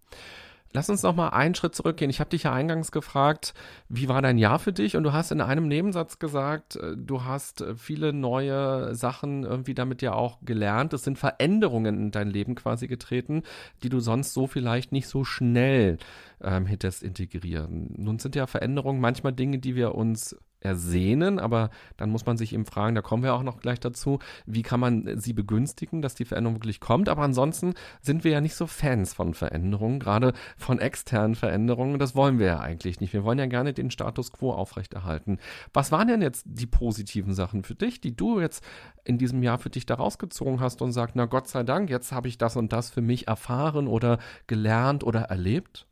Lass 0.74 0.90
uns 0.90 1.04
noch 1.04 1.16
mal 1.16 1.30
einen 1.30 1.54
Schritt 1.54 1.76
zurückgehen. 1.76 2.10
Ich 2.10 2.20
habe 2.20 2.32
dich 2.32 2.44
ja 2.44 2.54
eingangs 2.54 2.92
gefragt, 2.92 3.54
wie 3.90 4.10
war 4.10 4.24
dein 4.24 4.40
Jahr 4.40 4.58
für 4.58 4.74
dich? 4.74 4.98
Und 4.98 5.04
du 5.04 5.14
hast 5.14 5.32
in 5.32 5.40
einem 5.40 5.68
Nebensatz 5.68 6.18
gesagt, 6.18 6.78
äh, 6.78 6.98
du 6.98 7.24
hast 7.24 7.62
äh, 7.62 7.76
viele 7.76 8.12
neue 8.12 8.96
Sachen 8.96 9.44
irgendwie 9.44 9.76
damit 9.76 10.02
ja 10.02 10.14
auch 10.14 10.40
gelernt. 10.42 10.94
Es 10.94 11.04
sind 11.04 11.20
Veränderungen 11.20 11.98
in 11.98 12.12
dein 12.12 12.30
Leben 12.30 12.56
quasi 12.56 12.88
getreten, 12.88 13.44
die 13.84 13.90
du 13.90 14.00
sonst 14.00 14.34
so 14.34 14.48
vielleicht 14.48 14.92
nicht 14.92 15.08
so 15.08 15.24
schnell 15.24 16.00
ähm, 16.42 16.66
hättest 16.66 17.04
integrieren. 17.04 17.94
Nun 17.96 18.18
sind 18.18 18.36
ja 18.36 18.48
Veränderungen 18.48 19.00
manchmal 19.00 19.34
Dinge, 19.34 19.60
die 19.60 19.76
wir 19.76 19.94
uns 19.94 20.36
ersehnen, 20.64 21.40
aber 21.40 21.70
dann 21.98 22.10
muss 22.10 22.26
man 22.26 22.38
sich 22.38 22.54
eben 22.54 22.66
fragen, 22.66 22.96
da 22.96 23.02
kommen 23.02 23.24
wir 23.24 23.34
auch 23.34 23.44
noch 23.44 23.60
gleich 23.60 23.80
dazu, 23.80 24.20
wie 24.46 24.62
kann 24.62 24.80
man 24.80 25.20
sie 25.20 25.34
begünstigen, 25.34 26.02
dass 26.02 26.16
die 26.16 26.26
Veränderung 26.26 26.58
wirklich 26.58 26.80
kommt. 26.80 27.10
Aber 27.10 27.24
ansonsten 27.24 27.74
sind 28.02 28.24
wir 28.24 28.32
ja 28.32 28.42
nicht 28.42 28.56
so 28.56 28.68
Fans 28.68 29.14
von 29.14 29.34
Veränderungen, 29.34 30.00
gerade 30.00 30.34
von 30.58 30.80
externen 30.80 31.36
Veränderungen. 31.36 32.00
Das 32.00 32.16
wollen 32.16 32.40
wir 32.40 32.48
ja 32.48 32.60
eigentlich 32.60 33.00
nicht. 33.00 33.14
Wir 33.14 33.24
wollen 33.24 33.40
ja 33.40 33.46
gerne 33.46 33.74
den 33.74 33.92
Status 33.92 34.32
quo 34.32 34.52
aufrechterhalten. 34.52 35.40
Was 35.74 35.92
waren 35.92 36.08
denn 36.08 36.22
jetzt 36.22 36.46
die 36.48 36.68
positiven 36.68 37.34
Sachen 37.34 37.64
für 37.64 37.76
dich, 37.76 38.02
die 38.02 38.16
du 38.16 38.40
jetzt 38.40 38.64
in 39.04 39.18
diesem 39.18 39.44
Jahr 39.44 39.58
für 39.58 39.70
dich 39.70 39.86
da 39.86 39.96
rausgezogen 39.96 40.60
hast 40.60 40.82
und 40.82 40.92
sagst, 40.92 41.16
na 41.16 41.26
Gott 41.26 41.48
sei 41.48 41.64
Dank, 41.64 41.90
jetzt 41.90 42.12
habe 42.12 42.28
ich 42.28 42.38
das 42.38 42.56
und 42.56 42.74
das 42.74 42.90
für 42.90 43.02
mich 43.02 43.28
erfahren 43.28 43.88
oder 43.88 44.20
gelernt 44.48 45.04
oder 45.04 45.22
erlebt? 45.24 45.88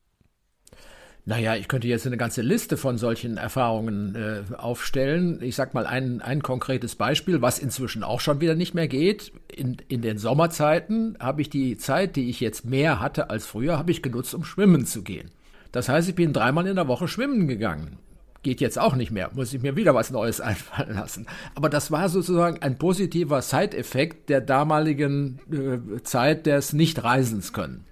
Naja, 1.24 1.56
ich 1.56 1.68
könnte 1.68 1.88
jetzt 1.88 2.08
eine 2.08 2.18
ganze 2.18 2.42
Liste 2.42 2.78
von 2.78 2.98
solchen 2.98 3.38
Erfahrungen 3.38 4.16
äh, 4.16 4.56
aufstellen. 4.56 5.40
Ich 5.42 5.56
sag 5.56 5.76
mal 5.76 5.86
ein, 5.86 6.20
ein 6.20 6.42
konkretes 6.42 6.96
Beispiel, 6.96 7.44
was 7.44 7.60
inzwischen 7.60 8.04
auch 8.04 8.20
schon 8.20 8.42
wieder 8.42 8.56
nicht 8.56 8.74
mehr 8.74 8.88
geht. 8.88 9.32
In, 9.48 9.78
in 9.88 10.02
den 10.02 10.18
Sommerzeiten 10.18 11.16
habe 11.20 11.42
ich 11.42 11.50
die 11.50 11.78
Zeit, 11.78 12.16
die 12.16 12.30
ich 12.30 12.40
jetzt 12.40 12.66
mehr 12.66 13.00
hatte 13.00 13.30
als 13.30 13.46
früher, 13.46 13.78
habe 13.78 13.92
ich 13.92 14.02
genutzt, 14.02 14.34
um 14.34 14.44
schwimmen 14.44 14.88
zu 14.88 15.04
gehen. 15.04 15.30
Das 15.72 15.90
heißt, 15.90 16.10
ich 16.10 16.16
bin 16.16 16.34
dreimal 16.34 16.66
in 16.66 16.76
der 16.76 16.88
Woche 16.88 17.08
schwimmen 17.08 17.48
gegangen. 17.48 18.00
geht 18.42 18.60
jetzt 18.60 18.80
auch 18.80 18.96
nicht 18.96 19.12
mehr, 19.12 19.30
muss 19.36 19.54
ich 19.54 19.62
mir 19.62 19.76
wieder 19.76 19.94
was 19.94 20.10
Neues 20.10 20.42
einfallen 20.42 20.96
lassen. 20.96 21.28
Aber 21.54 21.70
das 21.70 21.92
war 21.92 22.10
sozusagen 22.10 22.64
ein 22.64 22.80
positiver 22.80 23.44
Side-Effekt 23.44 24.30
der 24.30 24.42
damaligen 24.42 25.40
äh, 25.52 26.02
Zeit 26.02 26.48
des 26.48 26.74
Nicht-Reisens 26.74 27.54
können. 27.54 27.86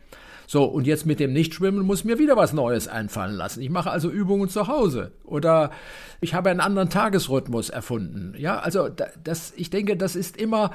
So, 0.52 0.64
und 0.64 0.88
jetzt 0.88 1.06
mit 1.06 1.20
dem 1.20 1.32
Nichtschwimmen 1.32 1.86
muss 1.86 2.06
mir 2.06 2.18
wieder 2.18 2.36
was 2.36 2.54
Neues 2.54 2.88
einfallen 2.88 3.36
lassen. 3.36 3.62
Ich 3.62 3.70
mache 3.70 3.92
also 3.92 4.10
Übungen 4.10 4.50
zu 4.50 4.68
Hause 4.68 5.12
oder 5.24 5.70
ich 6.22 6.34
habe 6.34 6.50
einen 6.50 6.60
anderen 6.60 6.90
Tagesrhythmus 6.90 7.70
erfunden. 7.70 8.34
Ja, 8.36 8.58
also 8.58 8.90
das, 9.24 9.54
ich 9.58 9.70
denke, 9.70 9.96
das 9.96 10.16
ist 10.16 10.38
immer 10.38 10.72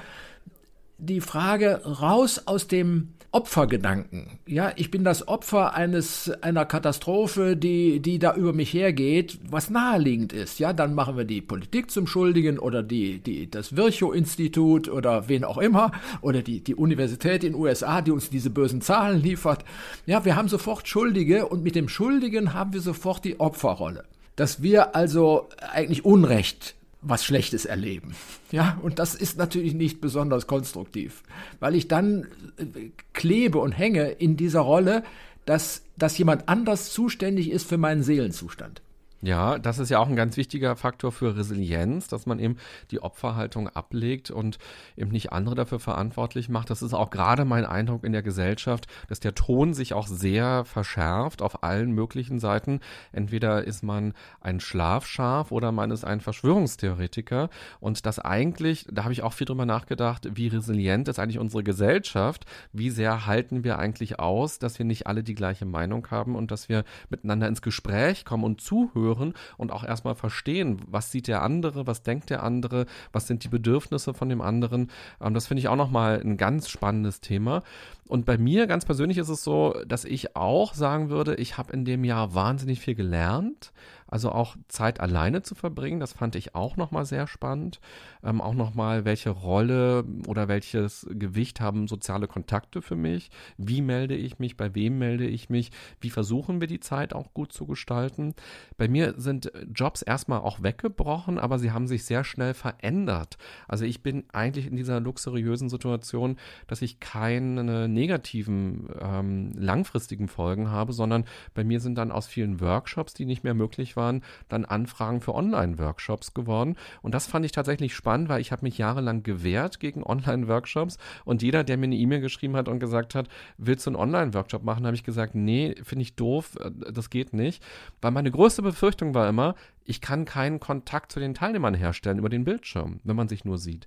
die 0.99 1.21
Frage 1.21 1.81
raus 1.85 2.43
aus 2.47 2.69
dem 2.69 3.15
Opfergedanken. 3.35 4.39
Ja, 4.47 4.73
ich 4.77 4.93
bin 4.93 5.03
das 5.03 5.27
Opfer 5.27 5.75
eines 5.75 6.31
einer 6.41 6.65
Katastrophe, 6.65 7.57
die 7.57 7.99
die 7.99 8.21
da 8.21 8.35
über 8.37 8.53
mich 8.53 8.73
hergeht, 8.73 9.41
was 9.51 9.71
naheliegend 9.71 10.33
ist. 10.33 10.61
Ja, 10.61 10.73
dann 10.73 10.95
machen 10.95 11.17
wir 11.17 11.25
die 11.25 11.41
Politik 11.41 11.91
zum 11.91 12.07
Schuldigen 12.07 12.61
oder 12.61 12.85
die 12.85 13.19
die 13.19 13.51
das 13.51 13.75
Virchow 13.75 14.15
Institut 14.15 14.89
oder 14.89 15.29
wen 15.29 15.43
auch 15.43 15.59
immer 15.59 15.91
oder 16.21 16.43
die 16.43 16.61
die 16.61 16.77
Universität 16.77 17.43
in 17.43 17.55
den 17.55 17.61
USA, 17.61 18.03
die 18.03 18.13
uns 18.13 18.31
diese 18.31 18.51
bösen 18.51 18.81
Zahlen 18.81 19.21
liefert. 19.21 19.65
Ja, 20.07 20.25
wir 20.25 20.37
haben 20.37 20.49
sofort 20.49 20.87
Schuldige 20.87 21.47
und 21.47 21.65
mit 21.65 21.75
dem 21.75 21.89
Schuldigen 21.89 22.55
haben 22.55 22.73
wir 22.73 22.81
sofort 22.81 23.25
die 23.25 23.41
Opferrolle. 23.41 24.05
Dass 24.37 24.63
wir 24.63 24.95
also 24.95 25.49
eigentlich 25.73 26.05
Unrecht 26.05 26.77
was 27.05 27.25
Schlechtes 27.25 27.65
erleben. 27.67 28.15
Ja, 28.51 28.79
und 28.83 28.99
das 28.99 29.15
ist 29.15 29.37
natürlich 29.37 29.75
nicht 29.75 30.01
besonders 30.01 30.47
konstruktiv, 30.47 31.23
weil 31.61 31.75
ich 31.75 31.87
dann 31.87 32.27
äh, 32.57 32.91
klebe 33.13 33.59
und 33.59 33.73
hänge 33.73 34.11
in 34.11 34.37
dieser 34.37 34.61
Rolle, 34.61 35.05
dass, 35.45 35.83
dass 35.97 36.17
jemand 36.19 36.49
anders 36.49 36.93
zuständig 36.93 37.51
ist 37.51 37.69
für 37.69 37.79
meinen 37.79 38.03
Seelenzustand. 38.03 38.81
Ja, 39.25 39.59
das 39.59 39.79
ist 39.79 39.89
ja 39.89 40.01
auch 40.01 40.09
ein 40.09 40.17
ganz 40.17 40.37
wichtiger 40.37 40.77
Faktor 40.77 41.11
für 41.11 41.35
Resilienz, 41.35 42.09
dass 42.09 42.27
man 42.27 42.39
eben 42.39 42.59
die 42.91 43.01
Opferhaltung 43.01 43.71
ablegt 43.71 44.31
und 44.31 44.59
eben 44.99 45.13
nicht 45.13 45.33
andere 45.33 45.55
dafür 45.55 45.79
verantwortlich 45.79 46.51
macht. 46.51 46.69
Das 46.69 46.83
ist 46.83 46.93
auch 46.93 47.09
gerade 47.09 47.47
mein 47.47 47.65
Eindruck 47.65 48.05
in 48.05 48.13
der 48.13 48.23
Gesellschaft, 48.23 48.87
dass 49.09 49.21
der 49.21 49.35
Ton 49.35 49.73
sich 49.73 49.95
auch 49.95 50.07
sehr 50.09 50.67
verschärft 50.67 51.41
auf 51.41 51.63
allen 51.65 51.93
möglichen 51.93 52.39
Seiten. 52.39 52.81
Entweder 53.13 53.65
ist 53.65 53.83
man 53.83 54.13
ein 54.43 54.61
Schlafschaf 54.61 55.53
oder 55.53 55.73
man 55.73 55.91
ist 55.91 56.05
ein 56.05 56.21
Verschwörungstheoretiker. 56.21 57.49
Und 57.81 58.05
das 58.05 58.19
eigentlich, 58.19 58.87
da 58.93 59.05
habe 59.05 59.15
ich 59.15 59.23
auch 59.23 59.33
viel 59.33 59.47
drüber 59.47 59.65
nachgedacht, 59.65 60.29
wie 60.35 60.49
resilient 60.49 61.09
ist 61.09 61.19
eigentlich 61.19 61.39
unsere 61.39 61.65
Gesellschaft? 61.65 62.45
Wie 62.75 62.91
sehr 62.91 63.25
halten 63.25 63.65
wir 63.65 63.79
eigentlich 63.79 64.19
aus, 64.19 64.59
dass 64.59 64.79
wir 64.79 64.85
nicht 64.85 65.07
alle 65.07 65.23
die 65.23 65.35
gleiche 65.35 65.65
Meinung 65.65 66.11
haben 66.11 66.37
und 66.37 66.51
dass 66.51 66.69
wir 66.69 66.85
miteinander 67.09 67.49
ins 67.49 67.63
Gespräch 67.63 68.27
kommen 68.27 68.45
und 68.45 68.61
zuhören? 68.61 69.14
Hören 69.17 69.35
und 69.57 69.73
auch 69.73 69.85
erstmal 69.85 70.15
verstehen, 70.15 70.81
was 70.87 71.11
sieht 71.11 71.29
der 71.29 71.43
andere, 71.43 71.87
was 71.87 72.03
denkt 72.03 72.31
der 72.31 72.43
andere, 72.43 72.87
was 73.13 73.27
sind 73.27 73.45
die 73.45 73.49
Bedürfnisse 73.49 74.15
von 74.15 74.29
dem 74.29 74.41
anderen. 74.41 74.91
Ähm, 75.21 75.35
das 75.35 75.47
finde 75.47 75.61
ich 75.61 75.69
auch 75.69 75.77
nochmal 75.77 76.21
ein 76.21 76.37
ganz 76.37 76.69
spannendes 76.69 77.21
Thema. 77.21 77.63
Und 78.07 78.27
bei 78.27 78.37
mir 78.37 78.67
ganz 78.67 78.85
persönlich 78.85 79.19
ist 79.19 79.31
es 79.31 79.43
so, 79.43 79.75
dass 79.87 80.05
ich 80.05 80.37
auch 80.37 80.75
sagen 80.75 81.09
würde, 81.09 81.37
ich 81.37 81.57
habe 81.57 81.73
in 81.73 81.85
dem 81.85 82.05
Jahr 82.05 82.35
wahnsinnig 82.35 82.81
viel 82.81 82.95
gelernt. 82.95 83.73
Also 84.07 84.31
auch 84.31 84.57
Zeit 84.69 85.01
alleine 85.01 85.43
zu 85.43 85.55
verbringen, 85.55 85.99
das 85.99 86.13
fand 86.13 86.37
ich 86.37 86.55
auch 86.55 86.77
nochmal 86.77 87.07
sehr 87.07 87.27
spannend. 87.27 87.81
Ähm, 88.25 88.41
auch 88.41 88.55
nochmal, 88.55 89.05
welche 89.05 89.31
Rolle 89.31 90.05
oder 90.27 90.49
welches 90.49 91.07
Gewicht 91.11 91.61
haben 91.61 91.89
soziale 91.89 92.29
Kontakte 92.29 92.81
für 92.81 92.97
mich? 92.97 93.31
Wie 93.59 93.83
melde 93.83 94.15
ich 94.15 94.39
mich? 94.39 94.57
Bei 94.57 94.75
wem 94.75 94.99
melde 94.99 95.27
ich 95.27 95.51
mich? 95.51 95.71
Wie 96.01 96.11
versuchen 96.11 96.61
wir 96.61 96.69
die 96.69 96.81
Zeit 96.81 97.13
auch 97.13 97.35
gut 97.35 97.53
zu 97.53 97.67
gestalten? 97.67 98.35
Bei 98.77 98.89
mir 98.89 99.15
sind 99.17 99.53
Jobs 99.75 100.03
erstmal 100.03 100.41
auch 100.41 100.63
weggebrochen, 100.63 101.39
aber 101.39 101.59
sie 101.59 101.73
haben 101.73 101.87
sich 101.87 102.05
sehr 102.05 102.25
schnell 102.25 102.55
verändert. 102.55 103.37
Also 103.69 103.85
ich 103.85 104.03
bin 104.03 104.25
eigentlich 104.33 104.67
in 104.67 104.77
dieser 104.77 105.01
luxuriösen 105.01 105.69
Situation, 105.69 106.37
dass 106.67 106.83
ich 106.83 107.01
keine 107.01 107.89
negativen 107.89 108.89
ähm, 109.01 109.53
langfristigen 109.57 110.29
Folgen 110.29 110.71
habe, 110.71 110.93
sondern 110.93 111.25
bei 111.53 111.65
mir 111.65 111.81
sind 111.81 111.97
dann 111.97 112.11
aus 112.11 112.27
vielen 112.27 112.61
Workshops, 112.61 113.13
die 113.13 113.27
nicht 113.27 113.45
mehr 113.45 113.55
möglich 113.55 113.97
waren, 113.97 114.05
waren 114.05 114.23
dann 114.49 114.65
Anfragen 114.65 115.21
für 115.21 115.35
Online-Workshops 115.35 116.35
geworden. 116.35 116.77
Und 117.03 117.15
das 117.15 117.27
fand 117.27 117.45
ich 117.45 117.53
tatsächlich 117.53 117.95
spannend, 117.95 118.14
weil 118.29 118.41
ich 118.41 118.53
habe 118.53 118.65
mich 118.65 118.79
jahrelang 118.79 119.23
gewehrt 119.23 119.81
gegen 119.81 120.03
Online-Workshops 120.03 120.99
und 121.25 121.43
jeder, 121.43 121.65
der 121.65 121.77
mir 121.77 121.85
eine 121.85 121.97
E-Mail 121.97 122.21
geschrieben 122.21 122.57
hat 122.57 122.69
und 122.69 122.79
gesagt 122.79 123.15
hat, 123.15 123.29
willst 123.59 123.87
du 123.87 123.91
einen 123.91 123.97
Online-Workshop 123.97 124.63
machen, 124.63 124.87
habe 124.87 124.97
ich 124.97 125.05
gesagt, 125.05 125.35
nee, 125.35 125.75
finde 125.83 126.03
ich 126.03 126.15
doof, 126.15 126.57
äh, 126.61 126.71
das 126.93 127.11
geht 127.11 127.33
nicht. 127.33 127.63
Weil 128.01 128.13
meine 128.13 128.31
größte 128.31 128.63
Befürchtung 128.63 129.15
war 129.15 129.29
immer, 129.29 129.55
ich 129.85 130.01
kann 130.01 130.25
keinen 130.25 130.61
Kontakt 130.61 131.13
zu 131.13 131.21
den 131.21 131.35
Teilnehmern 131.35 131.75
herstellen 131.75 132.19
über 132.19 132.31
den 132.31 132.45
Bildschirm, 132.45 133.01
wenn 133.05 133.17
man 133.17 133.29
sich 133.29 133.45
nur 133.45 133.59
sieht. 133.59 133.87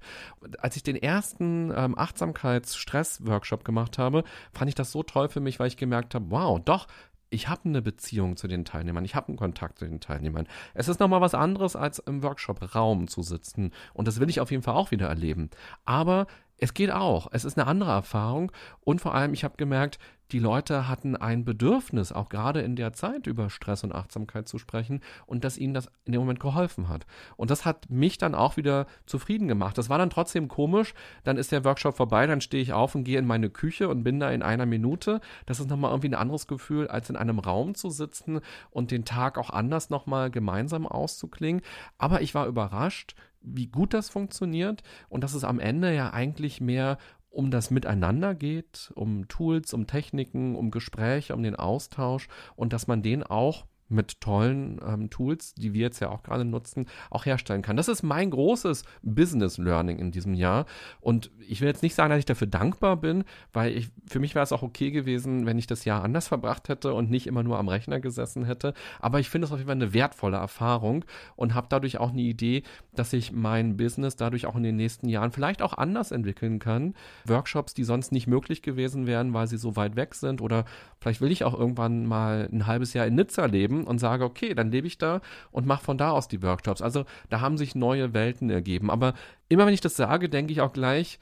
Als 0.60 0.76
ich 0.76 0.84
den 0.84 0.96
ersten 0.96 1.74
ähm, 1.76 1.98
Achtsamkeits-Stress-Workshop 1.98 3.66
gemacht 3.66 3.98
habe, 3.98 4.24
fand 4.52 4.70
ich 4.70 4.76
das 4.76 4.92
so 4.92 5.04
toll 5.04 5.30
für 5.30 5.40
mich, 5.40 5.60
weil 5.60 5.68
ich 5.68 5.78
gemerkt 5.78 6.14
habe, 6.14 6.26
wow, 6.30 6.60
doch, 6.64 6.88
ich 7.30 7.50
habe 7.50 7.66
eine 7.66 7.82
Beziehung 7.82 8.38
zu 8.38 8.48
den 8.48 8.66
Teilnehmern, 8.66 9.06
ich 9.06 9.16
habe 9.16 9.30
einen 9.30 9.38
Kontakt 9.38 9.80
zu 9.80 9.86
den 9.86 10.00
Teilnehmern. 10.00 10.48
Es 10.74 10.88
ist 10.88 11.00
nochmal 11.00 11.22
was 11.22 11.34
anderes, 11.34 11.76
als 11.76 12.00
im 12.00 12.24
Workshop-Raum 12.24 13.08
zu 13.08 13.22
sitzen. 13.22 13.72
Und 13.94 14.08
das 14.08 14.20
will 14.20 14.30
ich 14.30 14.40
auf 14.40 14.52
jeden 14.52 14.64
Fall 14.64 14.76
auch 14.76 14.92
wieder 14.92 15.08
erleben. 15.08 15.50
Aber 15.86 16.28
es 16.58 16.74
geht 16.74 16.92
auch. 16.92 17.28
Es 17.32 17.46
ist 17.46 17.58
eine 17.58 17.68
andere 17.68 17.92
Erfahrung. 17.92 18.52
Und 18.82 19.02
vor 19.02 19.14
allem, 19.14 19.34
ich 19.34 19.44
habe 19.44 19.58
gemerkt, 19.58 20.00
die 20.32 20.40
Leute 20.40 20.90
hatten 20.90 21.16
ein 21.16 21.46
Bedürfnis, 21.46 22.12
auch 22.12 22.28
gerade 22.28 22.60
in 22.60 22.76
der 22.76 22.92
Zeit 22.92 23.28
über 23.28 23.50
Stress 23.50 23.86
und 23.86 23.96
Achtsamkeit 23.96 24.46
zu 24.48 24.58
sprechen 24.58 25.00
und 25.26 25.46
dass 25.46 25.58
ihnen 25.58 25.74
das 25.74 25.90
in 26.04 26.12
dem 26.12 26.20
Moment 26.20 26.42
geholfen 26.42 26.90
hat. 26.90 27.06
Und 27.38 27.50
das 27.50 27.64
hat 27.64 27.90
mich 27.90 28.18
dann 28.18 28.36
auch 28.36 28.58
wieder 28.58 28.88
zufrieden 29.06 29.48
gemacht. 29.48 29.78
Das 29.78 29.90
war 29.90 29.98
dann 29.98 30.10
trotzdem 30.10 30.50
komisch. 30.50 30.94
Dann 31.24 31.38
ist 31.38 31.54
der 31.54 31.64
Workshop 31.64 31.96
vorbei, 31.96 32.28
dann 32.28 32.42
stehe 32.42 32.62
ich 32.62 32.74
auf 32.74 32.94
und 32.94 33.06
gehe 33.06 33.20
in 33.20 33.26
meine 33.26 33.50
Küche 33.50 33.88
und 33.88 34.04
bin 34.04 34.20
da 34.20 34.30
in 34.32 34.42
einer 34.42 34.66
Minute. 34.66 35.22
Das 35.46 35.62
ist 35.62 35.70
nochmal 35.70 35.92
irgendwie 35.92 36.10
ein 36.10 36.16
anderes 36.16 36.48
Gefühl, 36.48 36.90
als 36.90 37.10
in 37.10 37.16
einem 37.16 37.40
Raum 37.40 37.74
zu 37.74 37.90
sitzen 37.90 38.42
und 38.70 38.92
den 38.92 39.06
Tag 39.06 39.38
auch 39.38 39.50
anders 39.50 39.90
nochmal 39.90 40.30
gemeinsam 40.30 40.88
auszuklingen. 40.88 41.62
Aber 41.98 42.22
ich 42.22 42.36
war 42.36 42.48
überrascht, 42.48 43.16
wie 43.42 43.68
gut 43.68 43.94
das 43.94 44.10
funktioniert 44.10 44.84
und 45.10 45.24
dass 45.24 45.34
es 45.34 45.44
am 45.44 45.60
Ende 45.60 45.94
ja 45.94 46.12
eigentlich 46.12 46.62
mehr 46.62 46.98
um 47.30 47.52
das 47.52 47.70
Miteinander 47.70 48.34
geht, 48.34 48.92
um 48.96 49.28
Tools, 49.28 49.74
um 49.74 49.86
Techniken, 49.86 50.56
um 50.56 50.72
Gespräche, 50.72 51.36
um 51.36 51.44
den 51.44 51.56
Austausch 51.56 52.28
und 52.56 52.74
dass 52.74 52.88
man 52.88 53.04
den 53.04 53.24
auch 53.24 53.66
mit 53.90 54.22
tollen 54.22 54.80
ähm, 54.86 55.10
Tools, 55.10 55.54
die 55.56 55.74
wir 55.74 55.82
jetzt 55.82 56.00
ja 56.00 56.10
auch 56.10 56.24
gerade 56.24 56.46
nutzen, 56.46 56.88
auch 57.10 57.26
herstellen 57.26 57.62
kann. 57.62 57.78
Das 57.78 57.88
ist 57.88 58.04
mein 58.04 58.32
großes 58.32 58.84
Business 59.02 59.58
Learning 59.58 60.00
in 60.00 60.12
diesem 60.12 60.34
Jahr. 60.34 60.66
Und 61.00 61.32
ich 61.48 61.62
will 61.62 61.68
jetzt 61.68 61.84
nicht 61.84 61.96
sagen, 61.96 62.10
dass 62.10 62.20
ich 62.20 62.26
dafür 62.26 62.48
dankbar 62.48 62.98
bin, 62.98 63.24
weil 63.54 63.76
ich, 63.76 63.90
für 64.06 64.20
mich 64.20 64.36
wäre 64.36 64.44
es 64.44 64.52
auch 64.52 64.64
okay 64.64 64.92
gewesen, 64.92 65.46
wenn 65.46 65.58
ich 65.58 65.68
das 65.68 65.86
Jahr 65.86 66.04
anders 66.04 66.28
verbracht 66.28 66.70
hätte 66.70 66.94
und 66.94 67.10
nicht 67.10 67.28
immer 67.28 67.44
nur 67.44 67.58
am 67.58 67.70
Rechner 67.70 68.00
gesessen 68.00 68.46
hätte. 68.46 68.74
Aber 69.00 69.20
ich 69.20 69.30
finde 69.30 69.46
es 69.46 69.52
auf 69.52 69.60
jeden 69.60 69.68
Fall 69.68 69.76
eine 69.76 69.94
wertvolle 69.94 70.38
Erfahrung 70.38 71.06
und 71.36 71.54
habe 71.54 71.68
dadurch 71.70 71.98
auch 71.98 72.12
eine 72.12 72.22
Idee, 72.22 72.64
dass 72.94 73.14
ich 73.14 73.32
mein 73.32 73.78
Business 73.78 74.16
dadurch 74.16 74.46
auch 74.46 74.56
in 74.56 74.64
den 74.64 74.76
nächsten 74.76 75.08
Jahren 75.08 75.32
vielleicht 75.32 75.62
auch 75.62 75.74
anders 75.74 76.12
entwickeln 76.12 76.60
kann. 76.60 76.94
Workshops, 77.26 77.74
die 77.74 77.84
sonst 77.84 78.12
nicht 78.12 78.28
möglich 78.28 78.62
gewesen 78.62 79.08
wären, 79.08 79.34
weil 79.34 79.48
sie 79.48 79.58
so 79.58 79.76
weit 79.76 79.96
weg 79.96 80.16
sind 80.16 80.42
oder 80.42 80.66
vielleicht 81.00 81.22
will 81.22 81.32
ich 81.32 81.44
auch 81.44 81.58
irgendwann 81.58 82.06
mal 82.06 82.50
ein 82.52 82.68
halbes 82.68 82.94
Jahr 82.94 83.06
in 83.06 83.16
Nizza 83.16 83.46
leben 83.46 83.77
leben 83.78 83.88
und 83.88 84.00
sage, 84.00 84.24
okay, 84.24 84.54
dann 84.54 84.72
lebe 84.72 84.88
ich 84.88 84.98
da 84.98 85.22
und 85.52 85.66
mache 85.66 85.84
von 85.84 85.98
da 85.98 86.12
aus 86.12 86.28
die 86.28 86.42
Workshops. 86.42 86.82
Also 86.82 87.06
da 87.30 87.42
haben 87.42 87.58
sich 87.58 87.76
neue 87.76 88.14
Welten 88.14 88.50
ergeben. 88.50 88.90
Aber 88.90 89.14
immer 89.50 89.66
wenn 89.66 89.74
ich 89.74 89.82
das 89.82 89.96
sage, 89.96 90.30
denke 90.30 90.52
ich 90.52 90.62
auch 90.62 90.74
gleich, 90.74 91.20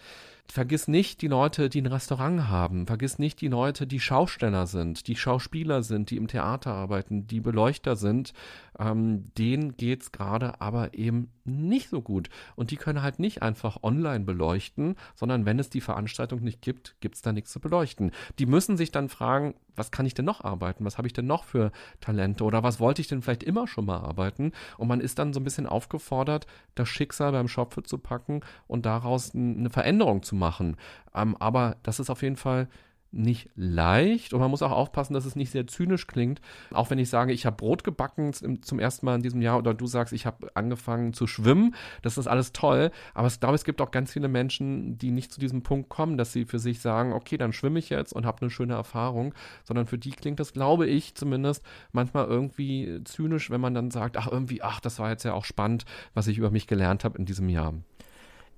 Vergiss 0.47 0.87
nicht 0.87 1.23
die 1.23 1.27
Leute, 1.27 1.69
die 1.69 1.81
ein 1.81 1.87
Restaurant 1.87 2.49
haben. 2.49 2.85
Vergiss 2.85 3.17
nicht 3.17 3.41
die 3.41 3.47
Leute, 3.47 3.87
die 3.87 3.99
Schausteller 3.99 4.67
sind, 4.67 5.07
die 5.07 5.15
Schauspieler 5.15 5.81
sind, 5.81 6.11
die 6.11 6.17
im 6.17 6.27
Theater 6.27 6.71
arbeiten, 6.71 7.25
die 7.25 7.39
Beleuchter 7.39 7.95
sind. 7.95 8.31
Ähm, 8.77 9.31
denen 9.39 9.75
geht's 9.75 10.11
gerade 10.11 10.61
aber 10.61 10.93
eben 10.93 11.31
nicht 11.45 11.89
so 11.89 12.01
gut. 12.01 12.29
Und 12.55 12.71
die 12.71 12.77
können 12.77 13.01
halt 13.01 13.19
nicht 13.19 13.41
einfach 13.41 13.83
online 13.83 14.25
beleuchten, 14.25 14.95
sondern 15.15 15.45
wenn 15.45 15.59
es 15.59 15.69
die 15.69 15.81
Veranstaltung 15.81 16.41
nicht 16.41 16.61
gibt, 16.61 16.95
gibt's 16.99 17.21
da 17.21 17.31
nichts 17.31 17.51
zu 17.51 17.59
beleuchten. 17.59 18.11
Die 18.39 18.45
müssen 18.45 18.77
sich 18.77 18.91
dann 18.91 19.09
fragen, 19.09 19.55
was 19.75 19.91
kann 19.91 20.05
ich 20.05 20.13
denn 20.13 20.25
noch 20.25 20.43
arbeiten? 20.43 20.85
Was 20.85 20.97
habe 20.97 21.07
ich 21.07 21.13
denn 21.13 21.27
noch 21.27 21.43
für 21.43 21.71
Talente? 21.99 22.43
Oder 22.43 22.63
was 22.63 22.79
wollte 22.79 23.01
ich 23.01 23.07
denn 23.07 23.21
vielleicht 23.21 23.43
immer 23.43 23.67
schon 23.67 23.85
mal 23.85 23.99
arbeiten? 23.99 24.51
Und 24.77 24.87
man 24.87 25.01
ist 25.01 25.19
dann 25.19 25.33
so 25.33 25.39
ein 25.39 25.43
bisschen 25.43 25.67
aufgefordert, 25.67 26.47
das 26.75 26.89
Schicksal 26.89 27.31
beim 27.31 27.47
Schopfe 27.47 27.83
zu 27.83 27.97
packen 27.97 28.41
und 28.67 28.85
daraus 28.85 29.33
eine 29.35 29.69
Veränderung 29.69 30.23
zu 30.23 30.35
machen. 30.35 30.77
Ähm, 31.13 31.35
aber 31.37 31.77
das 31.83 31.99
ist 31.99 32.09
auf 32.09 32.21
jeden 32.21 32.37
Fall 32.37 32.67
nicht 33.15 33.49
leicht 33.55 34.33
und 34.33 34.39
man 34.39 34.51
muss 34.51 34.61
auch 34.61 34.71
aufpassen, 34.71 35.13
dass 35.13 35.25
es 35.25 35.35
nicht 35.35 35.51
sehr 35.51 35.67
zynisch 35.67 36.07
klingt. 36.07 36.41
Auch 36.71 36.89
wenn 36.89 36.99
ich 36.99 37.09
sage, 37.09 37.33
ich 37.33 37.45
habe 37.45 37.55
Brot 37.55 37.83
gebacken 37.83 38.33
zum 38.33 38.79
ersten 38.79 39.05
Mal 39.05 39.15
in 39.15 39.21
diesem 39.21 39.41
Jahr 39.41 39.57
oder 39.57 39.73
du 39.73 39.87
sagst, 39.87 40.13
ich 40.13 40.25
habe 40.25 40.49
angefangen 40.55 41.13
zu 41.13 41.25
schwimmen, 41.25 41.75
das 42.01 42.17
ist 42.17 42.27
alles 42.27 42.51
toll. 42.51 42.91
Aber 43.13 43.27
ich 43.27 43.39
glaube, 43.39 43.55
es 43.55 43.63
gibt 43.63 43.81
auch 43.81 43.91
ganz 43.91 44.11
viele 44.11 44.27
Menschen, 44.27 44.97
die 44.97 45.11
nicht 45.11 45.31
zu 45.31 45.39
diesem 45.39 45.63
Punkt 45.63 45.89
kommen, 45.89 46.17
dass 46.17 46.33
sie 46.33 46.45
für 46.45 46.59
sich 46.59 46.81
sagen, 46.81 47.13
okay, 47.13 47.37
dann 47.37 47.53
schwimme 47.53 47.79
ich 47.79 47.89
jetzt 47.89 48.13
und 48.13 48.25
habe 48.25 48.41
eine 48.41 48.49
schöne 48.49 48.73
Erfahrung, 48.73 49.33
sondern 49.63 49.87
für 49.87 49.97
die 49.97 50.11
klingt 50.11 50.39
das, 50.39 50.53
glaube 50.53 50.87
ich 50.87 51.15
zumindest, 51.15 51.63
manchmal 51.93 52.25
irgendwie 52.25 53.01
zynisch, 53.05 53.49
wenn 53.49 53.61
man 53.61 53.73
dann 53.73 53.91
sagt, 53.91 54.17
ach 54.17 54.27
irgendwie, 54.27 54.61
ach, 54.61 54.79
das 54.79 54.99
war 54.99 55.09
jetzt 55.09 55.23
ja 55.23 55.33
auch 55.33 55.45
spannend, 55.45 55.85
was 56.13 56.27
ich 56.27 56.37
über 56.37 56.51
mich 56.51 56.67
gelernt 56.67 57.03
habe 57.03 57.17
in 57.17 57.25
diesem 57.25 57.49
Jahr. 57.49 57.73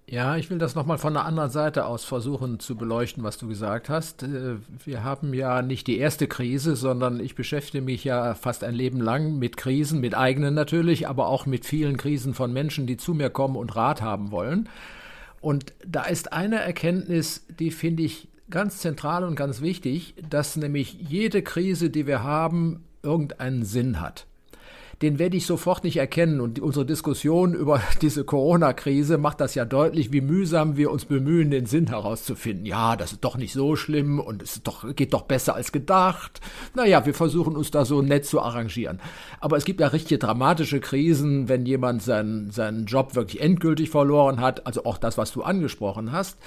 Ja, 0.09 0.37
ich 0.37 0.49
will 0.49 0.57
das 0.57 0.73
nochmal 0.73 0.97
von 0.97 1.13
der 1.13 1.25
anderen 1.25 1.49
Seite 1.49 1.85
aus 1.85 2.05
versuchen 2.05 2.61
zu 2.61 2.77
beleuchten, 2.77 3.23
was 3.23 3.37
du 3.37 3.49
gesagt 3.49 3.89
hast. 3.89 4.23
Äh, 4.23 4.55
wir 4.85 5.03
haben 5.03 5.33
ja 5.33 5.61
nicht 5.61 5.85
die 5.85 5.97
erste 5.97 6.27
Krise, 6.27 6.77
sondern 6.77 7.19
ich 7.19 7.35
beschäftige 7.35 7.83
mich 7.83 8.05
ja 8.05 8.33
fast 8.33 8.63
ein 8.63 8.73
Leben 8.73 9.01
lang 9.01 9.37
mit 9.37 9.57
Krisen, 9.57 9.99
mit 9.99 10.15
eigenen 10.15 10.53
natürlich, 10.53 11.09
aber 11.09 11.27
auch 11.27 11.45
mit 11.45 11.65
vielen 11.65 11.97
Krisen 11.97 12.33
von 12.33 12.53
Menschen, 12.53 12.87
die 12.87 12.95
zu 12.95 13.13
mir 13.13 13.29
kommen 13.29 13.57
und 13.57 13.75
Rat 13.75 14.01
haben 14.01 14.31
wollen. 14.31 14.69
Und 15.41 15.73
da 15.85 16.03
ist 16.03 16.31
eine 16.31 16.61
Erkenntnis, 16.61 17.45
die 17.59 17.71
finde 17.71 18.03
ich 18.03 18.29
ganz 18.49 18.77
zentral 18.77 19.25
und 19.25 19.35
ganz 19.35 19.59
wichtig, 19.59 20.15
dass 20.29 20.55
nämlich 20.55 20.93
jede 20.93 21.41
Krise, 21.41 21.89
die 21.89 22.07
wir 22.07 22.23
haben, 22.23 22.85
irgendeinen 23.03 23.65
Sinn 23.65 23.99
hat 23.99 24.25
den 25.01 25.19
werde 25.19 25.37
ich 25.37 25.45
sofort 25.45 25.83
nicht 25.83 25.97
erkennen. 25.97 26.41
Und 26.41 26.59
unsere 26.59 26.85
Diskussion 26.85 27.53
über 27.53 27.81
diese 28.01 28.23
Corona-Krise 28.23 29.17
macht 29.17 29.39
das 29.41 29.55
ja 29.55 29.65
deutlich, 29.65 30.11
wie 30.11 30.21
mühsam 30.21 30.77
wir 30.77 30.91
uns 30.91 31.05
bemühen, 31.05 31.51
den 31.51 31.65
Sinn 31.65 31.87
herauszufinden. 31.87 32.65
Ja, 32.65 32.95
das 32.95 33.13
ist 33.13 33.23
doch 33.23 33.37
nicht 33.37 33.53
so 33.53 33.75
schlimm 33.75 34.19
und 34.19 34.41
es 34.41 34.61
doch, 34.63 34.95
geht 34.95 35.13
doch 35.13 35.23
besser 35.23 35.55
als 35.55 35.71
gedacht. 35.71 36.41
Naja, 36.73 37.05
wir 37.05 37.13
versuchen 37.13 37.55
uns 37.55 37.71
da 37.71 37.85
so 37.85 38.01
nett 38.01 38.25
zu 38.25 38.41
arrangieren. 38.41 38.99
Aber 39.39 39.57
es 39.57 39.65
gibt 39.65 39.79
ja 39.79 39.87
richtige 39.87 40.17
dramatische 40.17 40.79
Krisen, 40.79 41.47
wenn 41.47 41.65
jemand 41.65 42.01
seinen, 42.01 42.51
seinen 42.51 42.85
Job 42.85 43.15
wirklich 43.15 43.41
endgültig 43.41 43.89
verloren 43.89 44.41
hat. 44.41 44.65
Also 44.65 44.85
auch 44.85 44.97
das, 44.97 45.17
was 45.17 45.31
du 45.31 45.43
angesprochen 45.43 46.11
hast. 46.11 46.37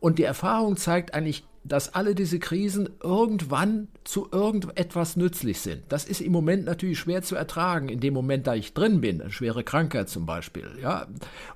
Und 0.00 0.18
die 0.18 0.24
Erfahrung 0.24 0.76
zeigt 0.76 1.14
eigentlich, 1.14 1.44
dass 1.68 1.94
alle 1.94 2.14
diese 2.14 2.38
Krisen 2.38 2.88
irgendwann 3.02 3.88
zu 4.04 4.28
irgendetwas 4.30 5.16
nützlich 5.16 5.60
sind. 5.60 5.82
Das 5.88 6.04
ist 6.04 6.20
im 6.20 6.32
Moment 6.32 6.64
natürlich 6.64 6.98
schwer 6.98 7.22
zu 7.22 7.36
ertragen, 7.36 7.88
in 7.88 8.00
dem 8.00 8.14
Moment, 8.14 8.46
da 8.46 8.54
ich 8.54 8.74
drin 8.74 9.00
bin, 9.00 9.20
eine 9.20 9.30
schwere 9.30 9.64
Krankheit 9.64 10.08
zum 10.08 10.26
Beispiel, 10.26 10.70
ja, 10.80 11.06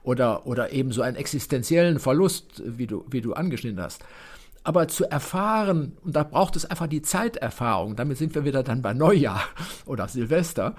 oder, 0.03 0.47
oder 0.47 0.73
eben 0.73 0.93
so 0.93 1.03
einen 1.03 1.17
existenziellen 1.17 1.99
Verlust, 1.99 2.63
wie 2.65 2.87
du, 2.87 3.05
wie 3.11 3.21
du 3.21 3.33
angeschnitten 3.35 3.81
hast. 3.81 4.05
Aber 4.63 4.89
zu 4.89 5.11
erfahren, 5.11 5.97
und 6.05 6.15
da 6.15 6.23
braucht 6.23 6.55
es 6.57 6.67
einfach 6.67 6.87
die 6.87 7.03
Zeiterfahrung, 7.03 7.97
damit 7.97 8.19
sind 8.19 8.35
wir 8.35 8.45
wieder 8.45 8.63
dann 8.63 8.83
bei 8.83 8.93
Neujahr 8.93 9.43
oder 9.87 10.09
Silvester, 10.09 10.75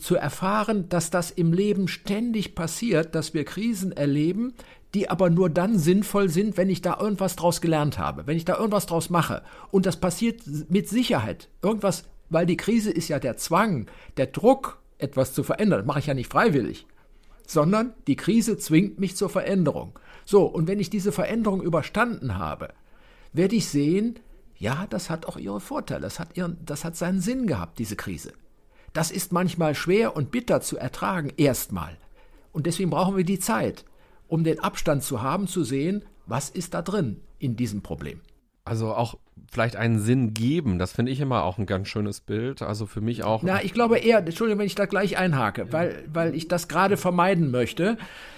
zu 0.00 0.16
erfahren, 0.16 0.88
dass 0.88 1.10
das 1.10 1.30
im 1.30 1.52
Leben 1.52 1.88
ständig 1.88 2.54
passiert, 2.54 3.14
dass 3.14 3.34
wir 3.34 3.44
Krisen 3.44 3.92
erleben, 3.92 4.54
die 4.96 5.10
aber 5.10 5.28
nur 5.28 5.50
dann 5.50 5.78
sinnvoll 5.78 6.30
sind, 6.30 6.56
wenn 6.56 6.70
ich 6.70 6.80
da 6.80 6.98
irgendwas 6.98 7.36
draus 7.36 7.60
gelernt 7.60 7.98
habe, 7.98 8.26
wenn 8.26 8.38
ich 8.38 8.46
da 8.46 8.56
irgendwas 8.56 8.86
draus 8.86 9.10
mache. 9.10 9.42
Und 9.70 9.84
das 9.84 9.98
passiert 9.98 10.40
mit 10.70 10.88
Sicherheit. 10.88 11.50
Irgendwas, 11.62 12.04
weil 12.30 12.46
die 12.46 12.56
Krise 12.56 12.90
ist 12.90 13.08
ja 13.08 13.18
der 13.18 13.36
Zwang, 13.36 13.88
der 14.16 14.28
Druck, 14.28 14.80
etwas 14.96 15.34
zu 15.34 15.42
verändern. 15.42 15.80
Das 15.80 15.86
mache 15.86 15.98
ich 15.98 16.06
ja 16.06 16.14
nicht 16.14 16.32
freiwillig, 16.32 16.86
sondern 17.46 17.92
die 18.06 18.16
Krise 18.16 18.56
zwingt 18.56 18.98
mich 18.98 19.16
zur 19.16 19.28
Veränderung. 19.28 19.98
So, 20.24 20.46
und 20.46 20.66
wenn 20.66 20.80
ich 20.80 20.88
diese 20.88 21.12
Veränderung 21.12 21.60
überstanden 21.60 22.38
habe, 22.38 22.70
werde 23.34 23.54
ich 23.54 23.68
sehen, 23.68 24.18
ja, 24.56 24.86
das 24.88 25.10
hat 25.10 25.26
auch 25.26 25.36
ihre 25.36 25.60
Vorteile, 25.60 26.00
das 26.00 26.18
hat, 26.18 26.38
ihren, 26.38 26.56
das 26.64 26.86
hat 26.86 26.96
seinen 26.96 27.20
Sinn 27.20 27.46
gehabt, 27.46 27.78
diese 27.78 27.96
Krise. 27.96 28.32
Das 28.94 29.10
ist 29.10 29.30
manchmal 29.30 29.74
schwer 29.74 30.16
und 30.16 30.30
bitter 30.30 30.62
zu 30.62 30.78
ertragen, 30.78 31.34
erstmal. 31.36 31.98
Und 32.52 32.64
deswegen 32.64 32.88
brauchen 32.88 33.18
wir 33.18 33.24
die 33.24 33.38
Zeit 33.38 33.84
um 34.28 34.44
den 34.44 34.60
Abstand 34.60 35.02
zu 35.02 35.22
haben, 35.22 35.46
zu 35.46 35.64
sehen, 35.64 36.04
was 36.26 36.50
ist 36.50 36.74
da 36.74 36.82
drin 36.82 37.20
in 37.38 37.56
diesem 37.56 37.82
Problem. 37.82 38.20
Also 38.64 38.92
auch 38.92 39.16
vielleicht 39.50 39.76
einen 39.76 40.00
Sinn 40.00 40.34
geben, 40.34 40.78
das 40.78 40.92
finde 40.92 41.12
ich 41.12 41.20
immer 41.20 41.44
auch 41.44 41.56
ein 41.56 41.66
ganz 41.66 41.86
schönes 41.88 42.20
Bild. 42.20 42.62
Also 42.62 42.86
für 42.86 43.00
mich 43.00 43.22
auch. 43.22 43.42
Na, 43.44 43.62
ich 43.62 43.72
glaube 43.72 43.98
eher, 43.98 44.18
Entschuldigung, 44.18 44.58
wenn 44.58 44.66
ich 44.66 44.74
da 44.74 44.86
gleich 44.86 45.16
einhake, 45.16 45.72
weil, 45.72 46.04
weil 46.12 46.34
ich 46.34 46.48
das 46.48 46.66
gerade 46.66 46.96
vermeiden 46.96 47.52
möchte, 47.52 47.96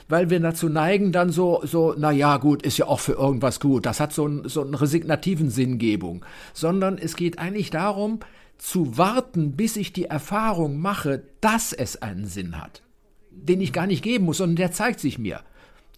weil 0.08 0.28
wir 0.28 0.38
dazu 0.40 0.68
neigen, 0.68 1.12
dann 1.12 1.30
so, 1.30 1.62
so, 1.64 1.94
na 1.96 2.10
ja, 2.10 2.36
gut, 2.36 2.62
ist 2.62 2.76
ja 2.76 2.86
auch 2.86 3.00
für 3.00 3.12
irgendwas 3.12 3.58
gut. 3.58 3.86
Das 3.86 4.00
hat 4.00 4.12
so, 4.12 4.26
ein, 4.26 4.48
so 4.48 4.60
einen 4.60 4.74
resignativen 4.74 5.50
Sinngebung. 5.50 6.24
Sondern 6.52 6.98
es 6.98 7.16
geht 7.16 7.38
eigentlich 7.38 7.70
darum, 7.70 8.20
zu 8.58 8.98
warten, 8.98 9.52
bis 9.52 9.76
ich 9.76 9.92
die 9.92 10.06
Erfahrung 10.06 10.78
mache, 10.78 11.22
dass 11.40 11.72
es 11.72 12.02
einen 12.02 12.26
Sinn 12.26 12.60
hat. 12.60 12.82
Den 13.30 13.60
ich 13.60 13.72
gar 13.72 13.86
nicht 13.86 14.02
geben 14.02 14.26
muss, 14.26 14.38
sondern 14.38 14.56
der 14.56 14.72
zeigt 14.72 15.00
sich 15.00 15.18
mir. 15.18 15.40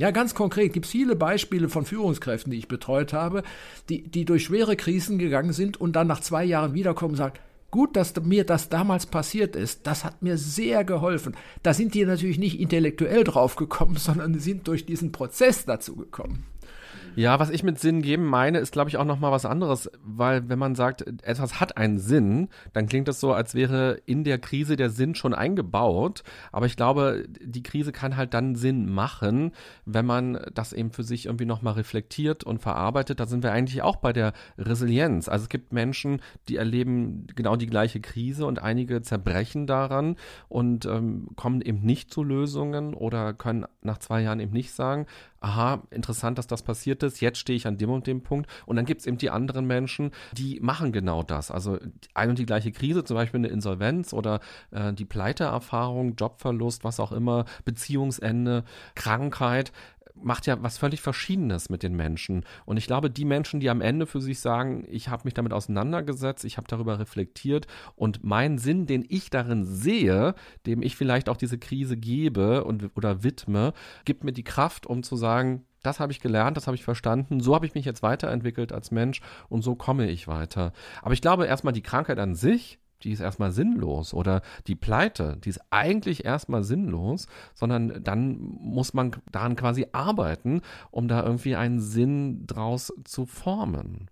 Ja, 0.01 0.13
ganz 0.13 0.35
konkret 0.35 0.73
gibt 0.73 0.87
es 0.87 0.93
viele 0.93 1.15
Beispiele 1.15 1.69
von 1.69 1.85
Führungskräften, 1.85 2.51
die 2.51 2.57
ich 2.57 2.69
betreut 2.69 3.13
habe, 3.13 3.43
die, 3.91 4.01
die 4.01 4.25
durch 4.25 4.45
schwere 4.45 4.75
Krisen 4.75 5.19
gegangen 5.19 5.53
sind 5.53 5.79
und 5.79 5.93
dann 5.93 6.07
nach 6.07 6.21
zwei 6.21 6.43
Jahren 6.43 6.73
wiederkommen 6.73 7.11
und 7.11 7.19
sagen, 7.19 7.35
gut, 7.71 7.97
dass 7.97 8.19
mir 8.23 8.45
das 8.47 8.71
damals 8.71 9.05
passiert 9.05 9.55
ist, 9.57 9.87
das 9.87 10.03
hat 10.03 10.23
mir 10.23 10.39
sehr 10.39 10.85
geholfen. 10.85 11.37
Da 11.63 11.75
sind 11.75 11.93
die 11.93 12.07
natürlich 12.07 12.39
nicht 12.39 12.59
intellektuell 12.59 13.25
drauf 13.25 13.57
gekommen, 13.57 13.97
sondern 13.99 14.39
sind 14.39 14.69
durch 14.69 14.87
diesen 14.87 15.13
Prozess 15.13 15.67
dazu 15.67 15.97
gekommen. 15.97 16.47
Ja, 17.17 17.41
was 17.41 17.51
ich 17.51 17.65
mit 17.65 17.79
Sinn 17.79 18.03
geben 18.03 18.25
meine, 18.25 18.59
ist, 18.59 18.73
glaube 18.73 18.89
ich, 18.89 18.97
auch 18.97 19.05
nochmal 19.05 19.33
was 19.33 19.45
anderes, 19.45 19.91
weil 20.03 20.49
wenn 20.49 20.59
man 20.59 20.75
sagt, 20.75 21.05
etwas 21.23 21.59
hat 21.61 21.77
einen 21.77 21.99
Sinn, 21.99 22.49
dann 22.73 22.87
klingt 22.87 23.09
das 23.09 23.21
so, 23.21 23.33
als 23.33 23.55
wäre 23.55 24.01
in 24.07 24.23
der 24.23 24.39
Krise 24.39 24.77
der 24.77 24.91
Sinn 24.91 25.15
schon 25.15 25.35
eingebaut. 25.35 26.23
Aber 26.53 26.67
ich 26.67 26.77
glaube, 26.77 27.25
die 27.43 27.63
Krise 27.63 27.91
kann 27.91 28.17
halt 28.17 28.33
dann 28.33 28.55
Sinn 28.55 28.91
machen, 28.91 29.53
wenn 29.85 30.07
man 30.07 30.41
das 30.55 30.73
eben 30.73 30.93
für 30.93 31.03
sich 31.03 31.27
irgendwie 31.27 31.47
nochmal 31.47 31.75
reflektiert 31.75 32.45
und 32.45 32.63
verarbeitet. 32.63 33.19
Da 33.19 33.27
sind 33.27 33.43
wir 33.43 33.53
eigentlich 33.53 33.83
auch 33.83 33.97
bei 33.97 34.13
der 34.13 34.33
Resilienz. 34.57 35.29
Also 35.29 35.45
es 35.45 35.49
gibt 35.49 35.73
Menschen, 35.73 36.23
die 36.49 36.57
erleben 36.57 37.27
genau 37.35 37.57
die 37.57 37.67
gleiche 37.67 38.01
Krise 38.01 38.47
und 38.47 38.63
einige 38.63 39.03
zerbrechen 39.03 39.67
daran 39.67 40.17
und 40.49 40.87
ähm, 40.87 41.29
kommen 41.35 41.61
eben 41.61 41.81
nicht 41.81 42.13
zu 42.13 42.23
Lösungen 42.23 42.95
oder 42.95 43.35
können 43.35 43.67
nach 43.83 43.99
zwei 43.99 44.23
Jahren 44.23 44.41
eben 44.41 44.53
nicht 44.53 44.73
sagen, 44.73 45.07
aha, 45.41 45.83
interessant, 45.91 46.39
dass 46.39 46.47
das 46.47 46.63
passiert 46.63 47.00
ist, 47.03 47.21
jetzt 47.21 47.39
stehe 47.39 47.57
ich 47.57 47.67
an 47.67 47.77
dem 47.77 47.91
und 47.91 48.07
dem 48.07 48.23
Punkt. 48.23 48.51
Und 48.67 48.77
dann 48.77 48.85
gibt 48.85 49.01
es 49.01 49.07
eben 49.07 49.19
die 49.19 49.31
anderen 49.31 49.67
Menschen, 49.67 50.11
die 50.33 50.61
machen 50.61 50.93
genau 50.93 51.23
das. 51.23 51.51
Also 51.51 51.79
ein 52.15 52.31
und 52.31 52.39
die 52.39 52.47
gleiche 52.47 52.73
Krise, 52.73 53.05
zum 53.05 53.17
Beispiel 53.17 53.39
eine 53.39 53.49
Insolvenz 53.49 54.13
oder 54.13 54.41
äh, 54.71 54.93
die 54.93 55.05
Pleiteerfahrung, 55.05 56.15
Jobverlust, 56.17 56.85
was 56.85 57.01
auch 57.01 57.13
immer, 57.13 57.45
Beziehungsende, 57.65 58.65
Krankheit, 58.95 59.73
macht 60.23 60.47
ja 60.47 60.63
was 60.63 60.79
völlig 60.79 61.01
Verschiedenes 61.01 61.71
mit 61.71 61.83
den 61.83 61.95
Menschen. 61.95 62.45
Und 62.65 62.77
ich 62.77 62.87
glaube, 62.87 63.11
die 63.11 63.25
Menschen, 63.25 63.61
die 63.61 63.71
am 63.71 63.81
Ende 63.81 64.07
für 64.07 64.21
sich 64.21 64.41
sagen, 64.41 64.85
ich 64.89 65.09
habe 65.09 65.23
mich 65.25 65.35
damit 65.35 65.53
auseinandergesetzt, 65.53 66.45
ich 66.45 66.57
habe 66.57 66.69
darüber 66.69 66.99
reflektiert 66.99 67.67
und 67.97 68.23
mein 68.23 68.59
Sinn, 68.59 68.87
den 68.87 69.05
ich 69.09 69.31
darin 69.31 69.65
sehe, 69.65 70.35
dem 70.67 70.83
ich 70.83 70.97
vielleicht 70.97 71.29
auch 71.29 71.37
diese 71.37 71.59
Krise 71.59 71.97
gebe 71.97 72.65
und 72.65 72.91
oder 72.97 73.23
widme, 73.23 73.73
gibt 74.05 74.25
mir 74.25 74.33
die 74.33 74.45
Kraft, 74.45 74.87
um 74.87 75.03
zu 75.03 75.17
sagen, 75.17 75.65
das 75.83 76.01
habe 76.01 76.13
ich 76.13 76.21
gelernt, 76.21 76.57
das 76.57 76.67
habe 76.67 76.77
ich 76.77 76.85
verstanden, 76.85 77.41
so 77.41 77.55
habe 77.55 77.67
ich 77.67 77.75
mich 77.75 77.85
jetzt 77.85 78.03
weiterentwickelt 78.03 78.73
als 78.73 78.91
Mensch 78.91 79.21
und 79.49 79.63
so 79.63 79.75
komme 79.75 80.09
ich 80.09 80.29
weiter. 80.29 80.73
Aber 81.03 81.15
ich 81.15 81.23
glaube 81.23 81.47
erstmal 81.47 81.73
die 81.73 81.83
Krankheit 81.83 82.19
an 82.19 82.35
sich 82.35 82.79
die 83.03 83.13
ist 83.13 83.21
erstmal 83.21 83.53
sinnlos 83.53 84.13
oder 84.13 84.43
die 84.67 84.75
Pleite, 84.75 85.39
die 85.43 85.49
ist 85.49 85.61
eigentlich 85.71 86.25
erstmal 86.25 86.65
sinnlos, 86.65 87.27
sondern 87.55 88.03
dann 88.05 88.39
muss 88.39 88.95
man 88.95 89.13
daran 89.33 89.57
quasi 89.57 89.87
arbeiten, 89.93 90.61
um 90.91 91.09
da 91.09 91.23
irgendwie 91.23 91.57
einen 91.57 91.81
Sinn 91.81 92.47
draus 92.47 92.93
zu 93.05 93.27
formen. 93.27 94.09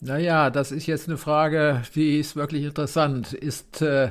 Naja, 0.00 0.50
das 0.50 0.70
ist 0.70 0.86
jetzt 0.86 1.08
eine 1.08 1.18
Frage, 1.18 1.82
die 1.94 2.18
ist 2.18 2.36
wirklich 2.36 2.64
interessant. 2.64 3.32
Ist, 3.32 3.82
äh, 3.82 4.10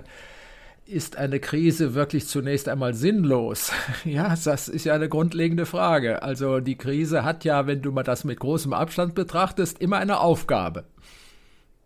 ist 0.87 1.17
eine 1.17 1.39
Krise 1.39 1.93
wirklich 1.93 2.27
zunächst 2.27 2.69
einmal 2.69 2.93
sinnlos? 2.93 3.71
Ja, 4.05 4.35
das 4.41 4.69
ist 4.69 4.85
ja 4.85 4.93
eine 4.93 5.09
grundlegende 5.09 5.65
Frage. 5.65 6.21
Also 6.23 6.59
die 6.59 6.77
Krise 6.77 7.23
hat 7.23 7.43
ja, 7.43 7.67
wenn 7.67 7.81
du 7.81 7.91
mal 7.91 8.03
das 8.03 8.23
mit 8.23 8.39
großem 8.39 8.73
Abstand 8.73 9.15
betrachtest, 9.15 9.79
immer 9.81 9.97
eine 9.97 10.19
Aufgabe 10.19 10.85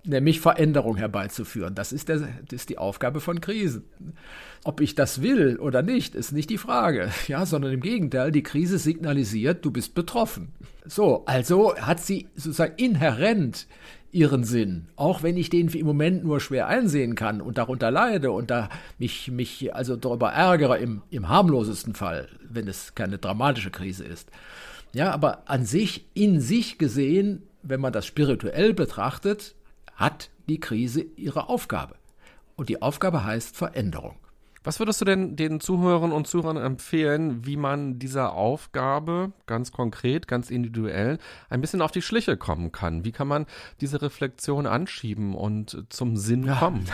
nämlich 0.04 0.40
Veränderung 0.40 0.98
herbeizuführen. 0.98 1.76
Das 1.76 1.92
ist, 1.92 2.10
der, 2.10 2.18
das 2.18 2.30
ist 2.52 2.70
die 2.70 2.78
Aufgabe 2.78 3.20
von 3.20 3.42
Krisen. 3.42 3.84
Ob 4.64 4.82
ich 4.82 4.96
das 4.96 5.22
will 5.22 5.58
oder 5.58 5.82
nicht, 5.82 6.16
ist 6.16 6.32
nicht 6.32 6.50
die 6.50 6.58
Frage, 6.58 7.12
ja, 7.28 7.46
sondern 7.46 7.74
im 7.74 7.82
Gegenteil, 7.82 8.32
die 8.32 8.44
Krise 8.44 8.78
signalisiert, 8.78 9.64
du 9.66 9.72
bist 9.72 9.96
betroffen. 9.96 10.54
So, 10.86 11.26
also 11.26 11.76
hat 11.78 12.00
sie 12.00 12.28
sozusagen 12.36 12.76
inhärent 12.78 13.68
ihren 14.12 14.44
Sinn, 14.44 14.88
auch 14.96 15.24
wenn 15.24 15.38
ich 15.38 15.50
den 15.50 15.68
im 15.70 15.86
Moment 15.86 16.24
nur 16.24 16.40
schwer 16.40 16.68
einsehen 16.68 17.16
kann 17.16 17.42
und 17.42 17.58
darunter 17.58 17.92
leide 17.92 18.32
und 18.32 18.52
da 18.52 18.70
mich, 18.98 19.32
mich 19.32 19.74
also 19.74 19.96
darüber 19.96 20.32
ärgere 20.32 20.78
im, 20.78 21.02
im 21.10 21.30
harmlosesten 21.30 21.94
Fall, 21.94 22.28
wenn 22.50 22.68
es 22.68 22.96
keine 22.96 23.18
dramatische 23.18 23.72
Krise 23.72 24.04
ist. 24.04 24.30
Ja, 24.94 25.12
aber 25.12 25.50
an 25.50 25.66
sich, 25.66 26.06
in 26.14 26.42
sich 26.42 26.78
gesehen, 26.78 27.44
wenn 27.64 27.80
man 27.80 27.94
das 27.94 28.06
spirituell 28.06 28.74
betrachtet, 28.74 29.56
hat 29.96 30.30
die 30.50 30.60
Krise 30.60 31.06
ihre 31.16 31.48
Aufgabe. 31.48 31.96
Und 32.56 32.70
die 32.70 32.82
Aufgabe 32.82 33.24
heißt 33.24 33.56
Veränderung. 33.56 34.16
Was 34.64 34.78
würdest 34.78 35.02
du 35.02 35.06
denn 35.06 35.36
den 35.36 35.60
Zuhörern 35.60 36.12
und 36.12 36.28
Zuhörern 36.28 36.58
empfehlen, 36.58 37.48
wie 37.48 37.58
man 37.58 37.98
dieser 37.98 38.34
Aufgabe 38.34 39.32
ganz 39.48 39.72
konkret, 39.72 40.28
ganz 40.28 40.52
individuell 40.52 41.18
ein 41.50 41.62
bisschen 41.62 41.82
auf 41.82 41.90
die 41.90 42.04
Schliche 42.04 42.38
kommen 42.38 42.72
kann? 42.72 43.04
Wie 43.04 43.12
kann 43.12 43.28
man 43.28 43.48
diese 43.82 44.04
Reflexion 44.04 44.68
anschieben 44.68 45.34
und 45.34 45.86
zum 45.90 46.16
Sinn 46.16 46.44
ja, 46.44 46.58
kommen? 46.58 46.86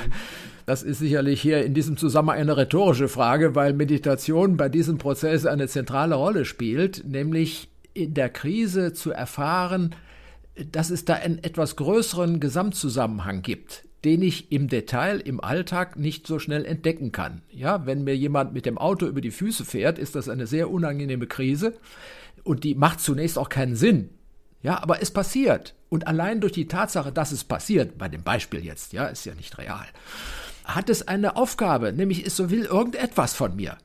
Das 0.66 0.82
ist 0.82 1.00
sicherlich 1.00 1.42
hier 1.42 1.66
in 1.66 1.74
diesem 1.74 1.98
Zusammenhang 1.98 2.40
eine 2.40 2.56
rhetorische 2.56 3.10
Frage, 3.10 3.54
weil 3.54 3.74
Meditation 3.74 4.56
bei 4.56 4.70
diesem 4.70 4.98
Prozess 4.98 5.46
eine 5.46 5.68
zentrale 5.68 6.16
Rolle 6.16 6.46
spielt, 6.46 7.06
nämlich 7.06 7.70
in 7.94 8.14
der 8.14 8.30
Krise 8.30 8.94
zu 8.94 9.12
erfahren, 9.12 9.94
dass 10.72 10.90
es 10.90 11.04
da 11.04 11.16
einen 11.16 11.44
etwas 11.44 11.76
größeren 11.76 12.40
Gesamtzusammenhang 12.40 13.42
gibt 13.42 13.87
den 14.08 14.22
ich 14.22 14.54
im 14.54 14.70
Detail 14.70 15.20
im 15.20 15.44
Alltag 15.44 15.98
nicht 15.98 16.28
so 16.28 16.40
schnell 16.40 16.64
entdecken 16.64 17.12
kann. 17.12 17.42
Ja, 17.52 17.86
wenn 17.86 18.06
mir 18.06 18.16
jemand 18.16 18.54
mit 18.54 18.66
dem 18.66 18.78
Auto 18.78 19.06
über 19.06 19.20
die 19.20 19.32
Füße 19.32 19.66
fährt, 19.66 20.00
ist 20.00 20.16
das 20.16 20.30
eine 20.30 20.48
sehr 20.48 20.72
unangenehme 20.72 21.28
Krise 21.28 21.74
und 22.46 22.64
die 22.64 22.74
macht 22.74 23.02
zunächst 23.02 23.38
auch 23.38 23.50
keinen 23.50 23.76
Sinn. 23.76 24.12
Ja, 24.64 24.82
aber 24.82 25.02
es 25.02 25.12
passiert. 25.12 25.76
Und 25.90 26.08
allein 26.08 26.40
durch 26.40 26.54
die 26.54 26.70
Tatsache, 26.70 27.12
dass 27.12 27.34
es 27.34 27.44
passiert, 27.44 27.98
bei 27.98 28.08
dem 28.08 28.24
Beispiel 28.24 28.64
jetzt, 28.64 28.94
ja, 28.94 29.08
ist 29.08 29.26
ja 29.26 29.36
nicht 29.36 29.58
real, 29.58 29.86
hat 30.64 30.90
es 30.90 31.06
eine 31.06 31.36
Aufgabe, 31.36 31.92
nämlich 31.92 32.26
es 32.26 32.38
so 32.38 32.50
will 32.50 32.64
irgendetwas 32.64 33.34
von 33.34 33.58
mir. 33.58 33.78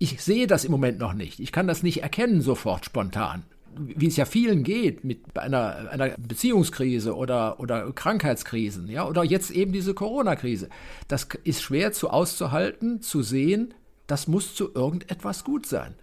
Ich 0.00 0.20
sehe 0.20 0.48
das 0.48 0.64
im 0.64 0.72
Moment 0.72 0.98
noch 0.98 1.14
nicht. 1.14 1.38
Ich 1.38 1.52
kann 1.52 1.68
das 1.68 1.84
nicht 1.84 2.02
erkennen 2.02 2.40
sofort 2.40 2.84
spontan 2.84 3.44
wie 3.78 4.06
es 4.06 4.16
ja 4.16 4.24
vielen 4.24 4.62
geht 4.62 5.04
mit 5.04 5.38
einer, 5.38 5.90
einer 5.90 6.10
Beziehungskrise 6.18 7.14
oder, 7.14 7.60
oder 7.60 7.90
Krankheitskrisen, 7.92 8.88
ja, 8.88 9.06
oder 9.06 9.24
jetzt 9.24 9.50
eben 9.50 9.72
diese 9.72 9.94
Corona-Krise. 9.94 10.68
Das 11.06 11.28
ist 11.44 11.62
schwer 11.62 11.92
zu 11.92 12.10
auszuhalten, 12.10 13.00
zu 13.00 13.22
sehen, 13.22 13.74
das 14.06 14.28
muss 14.28 14.54
zu 14.54 14.74
irgendetwas 14.74 15.44
gut 15.44 15.66
sein. 15.66 15.94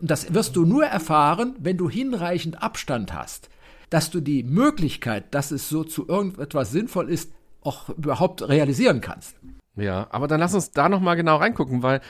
Und 0.00 0.10
das 0.10 0.34
wirst 0.34 0.56
du 0.56 0.64
nur 0.64 0.84
erfahren, 0.84 1.54
wenn 1.58 1.76
du 1.76 1.88
hinreichend 1.88 2.62
Abstand 2.62 3.14
hast, 3.14 3.48
dass 3.88 4.10
du 4.10 4.20
die 4.20 4.42
Möglichkeit, 4.42 5.34
dass 5.34 5.50
es 5.50 5.68
so 5.68 5.84
zu 5.84 6.06
irgendetwas 6.08 6.70
sinnvoll 6.70 7.08
ist, 7.08 7.32
auch 7.62 7.88
überhaupt 7.90 8.46
realisieren 8.46 9.00
kannst. 9.00 9.36
Ja, 9.76 10.06
aber 10.10 10.26
dann 10.26 10.40
lass 10.40 10.54
uns 10.54 10.70
da 10.70 10.88
nochmal 10.88 11.16
genau 11.16 11.36
reingucken, 11.36 11.82
weil 11.82 12.00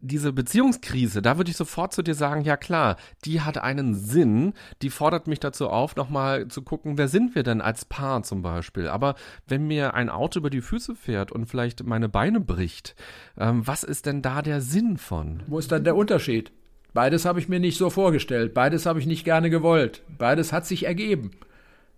diese 0.00 0.32
Beziehungskrise, 0.32 1.22
da 1.22 1.36
würde 1.36 1.50
ich 1.50 1.56
sofort 1.56 1.92
zu 1.92 2.02
dir 2.02 2.14
sagen, 2.14 2.42
ja 2.42 2.56
klar, 2.56 2.96
die 3.24 3.40
hat 3.40 3.58
einen 3.58 3.94
Sinn, 3.94 4.54
die 4.82 4.90
fordert 4.90 5.26
mich 5.26 5.40
dazu 5.40 5.68
auf, 5.68 5.96
nochmal 5.96 6.48
zu 6.48 6.62
gucken, 6.62 6.98
wer 6.98 7.08
sind 7.08 7.34
wir 7.34 7.42
denn 7.42 7.60
als 7.60 7.84
Paar 7.84 8.22
zum 8.22 8.42
Beispiel. 8.42 8.88
Aber 8.88 9.14
wenn 9.46 9.66
mir 9.66 9.94
ein 9.94 10.08
Auto 10.08 10.38
über 10.38 10.50
die 10.50 10.62
Füße 10.62 10.94
fährt 10.94 11.32
und 11.32 11.46
vielleicht 11.46 11.84
meine 11.84 12.08
Beine 12.08 12.40
bricht, 12.40 12.94
ähm, 13.38 13.66
was 13.66 13.82
ist 13.82 14.06
denn 14.06 14.22
da 14.22 14.42
der 14.42 14.60
Sinn 14.60 14.96
von? 14.96 15.42
Wo 15.46 15.58
ist 15.58 15.70
dann 15.70 15.84
der 15.84 15.96
Unterschied? 15.96 16.52
Beides 16.92 17.24
habe 17.24 17.38
ich 17.38 17.48
mir 17.48 17.60
nicht 17.60 17.78
so 17.78 17.88
vorgestellt, 17.88 18.52
beides 18.52 18.86
habe 18.86 18.98
ich 18.98 19.06
nicht 19.06 19.24
gerne 19.24 19.48
gewollt, 19.48 20.02
beides 20.18 20.52
hat 20.52 20.66
sich 20.66 20.86
ergeben. 20.86 21.30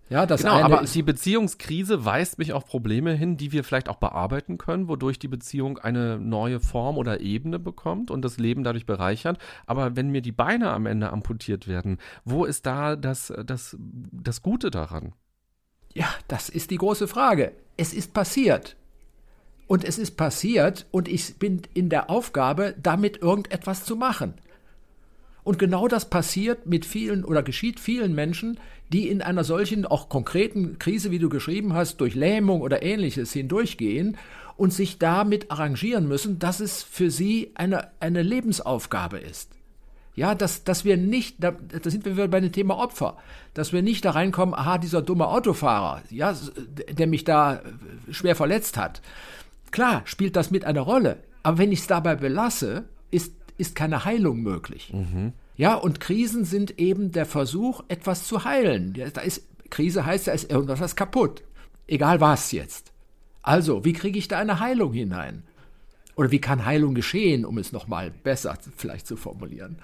Ja, 0.09 0.25
das 0.25 0.41
genau, 0.41 0.61
aber 0.61 0.83
die 0.83 1.01
Beziehungskrise 1.01 2.05
weist 2.05 2.37
mich 2.37 2.53
auf 2.53 2.65
Probleme 2.65 3.13
hin, 3.13 3.37
die 3.37 3.51
wir 3.51 3.63
vielleicht 3.63 3.89
auch 3.89 3.95
bearbeiten 3.95 4.57
können, 4.57 4.87
wodurch 4.87 5.17
die 5.17 5.27
Beziehung 5.27 5.79
eine 5.79 6.19
neue 6.19 6.59
Form 6.59 6.97
oder 6.97 7.21
Ebene 7.21 7.57
bekommt 7.57 8.11
und 8.11 8.21
das 8.21 8.37
Leben 8.37 8.63
dadurch 8.63 8.85
bereichert. 8.85 9.37
Aber 9.65 9.95
wenn 9.95 10.09
mir 10.09 10.21
die 10.21 10.31
Beine 10.31 10.71
am 10.71 10.85
Ende 10.85 11.11
amputiert 11.11 11.67
werden, 11.67 11.97
wo 12.25 12.45
ist 12.45 12.65
da 12.65 12.95
das, 12.95 13.33
das, 13.45 13.77
das 13.79 14.41
Gute 14.41 14.71
daran? 14.71 15.13
Ja, 15.93 16.07
das 16.27 16.49
ist 16.49 16.71
die 16.71 16.77
große 16.77 17.07
Frage. 17.07 17.53
Es 17.77 17.93
ist 17.93 18.13
passiert. 18.13 18.75
Und 19.67 19.85
es 19.85 19.97
ist 19.97 20.17
passiert 20.17 20.85
und 20.91 21.07
ich 21.07 21.37
bin 21.39 21.61
in 21.73 21.89
der 21.89 22.09
Aufgabe, 22.09 22.75
damit 22.81 23.17
irgendetwas 23.17 23.85
zu 23.85 23.95
machen. 23.95 24.33
Und 25.43 25.59
genau 25.59 25.87
das 25.87 26.09
passiert 26.09 26.65
mit 26.65 26.85
vielen 26.85 27.25
oder 27.25 27.43
geschieht 27.43 27.79
vielen 27.79 28.15
Menschen, 28.15 28.59
die 28.91 29.09
in 29.09 29.21
einer 29.21 29.43
solchen 29.43 29.85
auch 29.85 30.07
konkreten 30.07 30.79
Krise, 30.79 31.11
wie 31.11 31.19
du 31.19 31.29
geschrieben 31.29 31.73
hast, 31.73 31.97
durch 31.97 32.15
Lähmung 32.15 32.61
oder 32.61 32.83
ähnliches 32.83 33.33
hindurchgehen 33.33 34.17
und 34.55 34.71
sich 34.71 34.99
damit 34.99 35.51
arrangieren 35.51 36.07
müssen, 36.07 36.39
dass 36.39 36.59
es 36.59 36.83
für 36.83 37.11
sie 37.11 37.51
eine, 37.55 37.89
eine 37.99 38.21
Lebensaufgabe 38.21 39.17
ist. 39.17 39.51
Ja, 40.15 40.35
dass, 40.35 40.63
dass 40.63 40.85
wir 40.85 40.95
nicht, 40.95 41.43
da, 41.43 41.51
da 41.51 41.89
sind 41.89 42.05
wir 42.05 42.13
wieder 42.13 42.27
bei 42.27 42.39
dem 42.39 42.51
Thema 42.51 42.77
Opfer, 42.77 43.17
dass 43.55 43.73
wir 43.73 43.81
nicht 43.81 44.05
da 44.05 44.11
reinkommen, 44.11 44.53
aha, 44.53 44.77
dieser 44.77 45.01
dumme 45.01 45.27
Autofahrer, 45.27 46.03
ja, 46.11 46.37
der 46.91 47.07
mich 47.07 47.23
da 47.23 47.61
schwer 48.11 48.35
verletzt 48.35 48.77
hat. 48.77 49.01
Klar, 49.71 50.03
spielt 50.05 50.35
das 50.35 50.51
mit 50.51 50.65
einer 50.65 50.81
Rolle, 50.81 51.17
aber 51.41 51.57
wenn 51.57 51.71
ich 51.71 51.79
es 51.79 51.87
dabei 51.87 52.15
belasse, 52.15 52.83
ist 53.09 53.33
ist 53.57 53.75
keine 53.75 54.05
Heilung 54.05 54.41
möglich. 54.41 54.91
Mhm. 54.93 55.33
Ja, 55.55 55.75
und 55.75 55.99
Krisen 55.99 56.45
sind 56.45 56.79
eben 56.79 57.11
der 57.11 57.25
Versuch, 57.25 57.83
etwas 57.87 58.25
zu 58.25 58.43
heilen. 58.43 58.93
Da 59.13 59.21
ist, 59.21 59.43
Krise 59.69 60.05
heißt, 60.05 60.27
da 60.27 60.31
ist 60.31 60.51
irgendwas 60.51 60.95
kaputt. 60.95 61.43
Egal 61.87 62.21
was 62.21 62.51
jetzt. 62.51 62.91
Also, 63.41 63.85
wie 63.85 63.93
kriege 63.93 64.17
ich 64.17 64.27
da 64.27 64.39
eine 64.39 64.59
Heilung 64.59 64.93
hinein? 64.93 65.43
Oder 66.15 66.31
wie 66.31 66.39
kann 66.39 66.65
Heilung 66.65 66.95
geschehen, 66.95 67.45
um 67.45 67.57
es 67.57 67.71
nochmal 67.71 68.11
besser 68.11 68.57
vielleicht 68.77 69.07
zu 69.07 69.15
formulieren? 69.15 69.77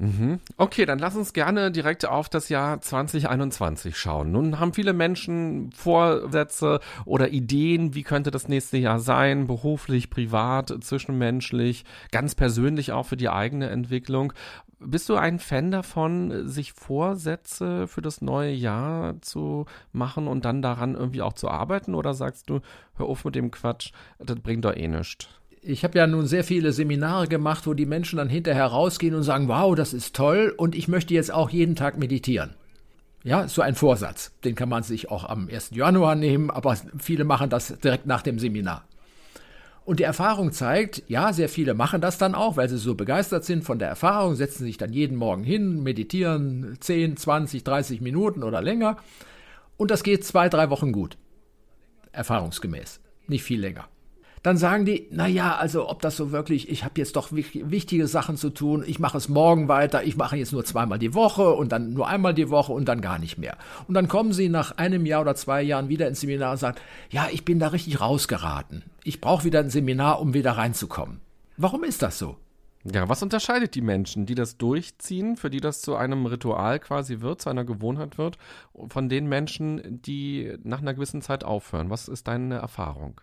Mhm. 0.00 0.40
Okay, 0.56 0.86
dann 0.86 0.98
lass 0.98 1.14
uns 1.14 1.34
gerne 1.34 1.70
direkt 1.70 2.06
auf 2.06 2.30
das 2.30 2.48
Jahr 2.48 2.80
2021 2.80 3.98
schauen. 3.98 4.32
Nun 4.32 4.58
haben 4.58 4.72
viele 4.72 4.94
Menschen 4.94 5.70
Vorsätze 5.72 6.80
oder 7.04 7.28
Ideen, 7.28 7.94
wie 7.94 8.02
könnte 8.02 8.30
das 8.30 8.48
nächste 8.48 8.78
Jahr 8.78 8.98
sein, 8.98 9.46
beruflich, 9.46 10.08
privat, 10.08 10.72
zwischenmenschlich, 10.80 11.84
ganz 12.12 12.34
persönlich 12.34 12.92
auch 12.92 13.04
für 13.04 13.18
die 13.18 13.28
eigene 13.28 13.68
Entwicklung. 13.68 14.32
Bist 14.78 15.10
du 15.10 15.16
ein 15.16 15.38
Fan 15.38 15.70
davon, 15.70 16.48
sich 16.48 16.72
Vorsätze 16.72 17.86
für 17.86 18.00
das 18.00 18.22
neue 18.22 18.52
Jahr 18.52 19.20
zu 19.20 19.66
machen 19.92 20.28
und 20.28 20.46
dann 20.46 20.62
daran 20.62 20.94
irgendwie 20.94 21.20
auch 21.20 21.34
zu 21.34 21.50
arbeiten? 21.50 21.94
Oder 21.94 22.14
sagst 22.14 22.48
du, 22.48 22.60
hör 22.96 23.04
auf 23.04 23.26
mit 23.26 23.34
dem 23.34 23.50
Quatsch, 23.50 23.92
das 24.18 24.40
bringt 24.40 24.64
doch 24.64 24.74
eh 24.74 24.88
nichts? 24.88 25.28
Ich 25.62 25.84
habe 25.84 25.98
ja 25.98 26.06
nun 26.06 26.26
sehr 26.26 26.44
viele 26.44 26.72
Seminare 26.72 27.28
gemacht, 27.28 27.66
wo 27.66 27.74
die 27.74 27.86
Menschen 27.86 28.16
dann 28.16 28.28
hinterher 28.28 28.66
rausgehen 28.66 29.14
und 29.14 29.22
sagen, 29.22 29.48
wow, 29.48 29.74
das 29.74 29.92
ist 29.92 30.16
toll 30.16 30.54
und 30.56 30.74
ich 30.74 30.88
möchte 30.88 31.14
jetzt 31.14 31.32
auch 31.32 31.50
jeden 31.50 31.76
Tag 31.76 31.98
meditieren. 31.98 32.54
Ja, 33.22 33.46
so 33.48 33.60
ein 33.60 33.74
Vorsatz. 33.74 34.32
Den 34.44 34.54
kann 34.54 34.70
man 34.70 34.82
sich 34.82 35.10
auch 35.10 35.28
am 35.28 35.48
1. 35.48 35.70
Januar 35.72 36.14
nehmen, 36.14 36.50
aber 36.50 36.76
viele 36.98 37.24
machen 37.24 37.50
das 37.50 37.78
direkt 37.78 38.06
nach 38.06 38.22
dem 38.22 38.38
Seminar. 38.38 38.86
Und 39.84 39.98
die 39.98 40.04
Erfahrung 40.04 40.52
zeigt, 40.52 41.02
ja, 41.08 41.32
sehr 41.32 41.48
viele 41.48 41.74
machen 41.74 42.00
das 42.00 42.16
dann 42.16 42.34
auch, 42.34 42.56
weil 42.56 42.68
sie 42.68 42.78
so 42.78 42.94
begeistert 42.94 43.44
sind 43.44 43.64
von 43.64 43.78
der 43.78 43.88
Erfahrung, 43.88 44.36
setzen 44.36 44.64
sich 44.64 44.78
dann 44.78 44.92
jeden 44.92 45.16
Morgen 45.16 45.42
hin, 45.42 45.82
meditieren 45.82 46.76
10, 46.80 47.16
20, 47.16 47.64
30 47.64 48.00
Minuten 48.00 48.42
oder 48.42 48.62
länger. 48.62 48.96
Und 49.76 49.90
das 49.90 50.02
geht 50.02 50.24
zwei, 50.24 50.48
drei 50.48 50.70
Wochen 50.70 50.92
gut. 50.92 51.18
Erfahrungsgemäß. 52.12 53.00
Nicht 53.26 53.42
viel 53.42 53.60
länger 53.60 53.88
dann 54.42 54.56
sagen 54.56 54.86
die, 54.86 55.06
na 55.10 55.26
ja, 55.26 55.56
also 55.56 55.88
ob 55.88 56.00
das 56.00 56.16
so 56.16 56.32
wirklich, 56.32 56.70
ich 56.70 56.82
habe 56.82 56.94
jetzt 56.96 57.16
doch 57.16 57.30
wichtige 57.30 58.06
Sachen 58.06 58.36
zu 58.38 58.48
tun, 58.50 58.82
ich 58.86 58.98
mache 58.98 59.18
es 59.18 59.28
morgen 59.28 59.68
weiter, 59.68 60.02
ich 60.02 60.16
mache 60.16 60.36
jetzt 60.36 60.52
nur 60.52 60.64
zweimal 60.64 60.98
die 60.98 61.12
Woche 61.12 61.50
und 61.50 61.72
dann 61.72 61.92
nur 61.92 62.08
einmal 62.08 62.32
die 62.32 62.48
Woche 62.48 62.72
und 62.72 62.86
dann 62.86 63.02
gar 63.02 63.18
nicht 63.18 63.36
mehr. 63.36 63.58
Und 63.86 63.94
dann 63.94 64.08
kommen 64.08 64.32
sie 64.32 64.48
nach 64.48 64.78
einem 64.78 65.04
Jahr 65.04 65.20
oder 65.20 65.34
zwei 65.34 65.62
Jahren 65.62 65.90
wieder 65.90 66.08
ins 66.08 66.20
Seminar 66.20 66.52
und 66.52 66.58
sagen, 66.58 66.78
ja, 67.10 67.28
ich 67.30 67.44
bin 67.44 67.58
da 67.58 67.68
richtig 67.68 68.00
rausgeraten. 68.00 68.82
Ich 69.04 69.20
brauche 69.20 69.44
wieder 69.44 69.60
ein 69.60 69.70
Seminar, 69.70 70.20
um 70.20 70.32
wieder 70.32 70.52
reinzukommen. 70.52 71.20
Warum 71.58 71.84
ist 71.84 72.00
das 72.00 72.18
so? 72.18 72.36
Ja, 72.84 73.10
was 73.10 73.22
unterscheidet 73.22 73.74
die 73.74 73.82
Menschen, 73.82 74.24
die 74.24 74.34
das 74.34 74.56
durchziehen, 74.56 75.36
für 75.36 75.50
die 75.50 75.60
das 75.60 75.82
zu 75.82 75.96
einem 75.96 76.24
Ritual 76.24 76.78
quasi 76.78 77.20
wird, 77.20 77.42
zu 77.42 77.50
einer 77.50 77.64
Gewohnheit 77.64 78.16
wird, 78.16 78.38
von 78.88 79.10
den 79.10 79.28
Menschen, 79.28 80.00
die 80.00 80.54
nach 80.62 80.80
einer 80.80 80.94
gewissen 80.94 81.20
Zeit 81.20 81.44
aufhören? 81.44 81.90
Was 81.90 82.08
ist 82.08 82.26
deine 82.26 82.54
Erfahrung? 82.54 83.20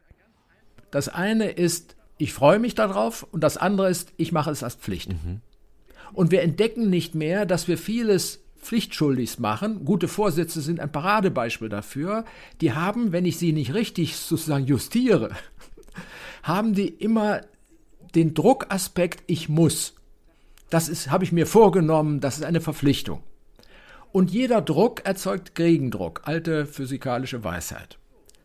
Das 0.91 1.09
eine 1.09 1.49
ist, 1.49 1.95
ich 2.17 2.33
freue 2.33 2.59
mich 2.59 2.75
darauf 2.75 3.23
und 3.31 3.41
das 3.41 3.57
andere 3.57 3.89
ist, 3.89 4.13
ich 4.17 4.31
mache 4.31 4.51
es 4.51 4.63
als 4.63 4.75
Pflicht. 4.75 5.09
Mhm. 5.09 5.41
Und 6.13 6.31
wir 6.31 6.41
entdecken 6.41 6.89
nicht 6.89 7.15
mehr, 7.15 7.45
dass 7.45 7.67
wir 7.67 7.77
vieles 7.77 8.39
pflichtschuldig 8.61 9.39
machen. 9.39 9.85
Gute 9.85 10.07
Vorsätze 10.07 10.61
sind 10.61 10.79
ein 10.79 10.91
Paradebeispiel 10.91 11.69
dafür. 11.69 12.25
Die 12.61 12.73
haben, 12.73 13.11
wenn 13.11 13.25
ich 13.25 13.37
sie 13.37 13.53
nicht 13.53 13.73
richtig 13.73 14.17
sozusagen 14.17 14.65
justiere, 14.65 15.31
haben 16.43 16.73
die 16.73 16.87
immer 16.87 17.41
den 18.15 18.33
Druckaspekt, 18.33 19.23
ich 19.27 19.49
muss. 19.49 19.93
Das 20.69 20.89
ist, 20.89 21.11
habe 21.11 21.23
ich 21.23 21.31
mir 21.31 21.47
vorgenommen, 21.47 22.19
das 22.19 22.37
ist 22.37 22.43
eine 22.43 22.61
Verpflichtung. 22.61 23.23
Und 24.11 24.31
jeder 24.31 24.61
Druck 24.61 25.05
erzeugt 25.05 25.55
Gegendruck, 25.55 26.21
alte 26.25 26.65
physikalische 26.65 27.43
Weisheit. 27.43 27.97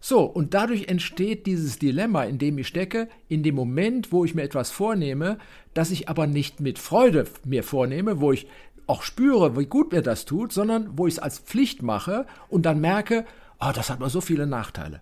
So, 0.04 0.24
und 0.24 0.52
dadurch 0.52 0.88
entsteht 0.88 1.46
dieses 1.46 1.78
Dilemma, 1.78 2.24
in 2.24 2.36
dem 2.36 2.58
ich 2.58 2.66
stecke, 2.66 3.08
in 3.28 3.44
dem 3.44 3.54
Moment, 3.54 4.10
wo 4.10 4.24
ich 4.24 4.34
mir 4.34 4.42
etwas 4.42 4.72
vornehme, 4.72 5.38
das 5.74 5.92
ich 5.92 6.08
aber 6.08 6.26
nicht 6.26 6.58
mit 6.58 6.80
Freude 6.80 7.28
mir 7.44 7.62
vornehme, 7.62 8.20
wo 8.20 8.32
ich 8.32 8.48
auch 8.88 9.04
spüre, 9.04 9.56
wie 9.56 9.66
gut 9.66 9.92
mir 9.92 10.02
das 10.02 10.24
tut, 10.24 10.52
sondern 10.52 10.98
wo 10.98 11.06
ich 11.06 11.14
es 11.14 11.18
als 11.20 11.38
Pflicht 11.38 11.82
mache 11.82 12.26
und 12.48 12.66
dann 12.66 12.80
merke, 12.80 13.24
oh, 13.60 13.70
das 13.72 13.90
hat 13.90 13.98
aber 13.98 14.10
so 14.10 14.20
viele 14.20 14.48
Nachteile. 14.48 14.98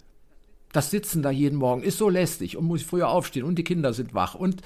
Das 0.70 0.90
Sitzen 0.90 1.22
da 1.22 1.30
jeden 1.30 1.56
Morgen 1.56 1.82
ist 1.82 1.96
so 1.96 2.10
lästig 2.10 2.58
und 2.58 2.66
muss 2.66 2.82
ich 2.82 2.86
früher 2.86 3.08
aufstehen 3.08 3.44
und 3.44 3.56
die 3.56 3.64
Kinder 3.64 3.94
sind 3.94 4.12
wach 4.12 4.34
und, 4.34 4.60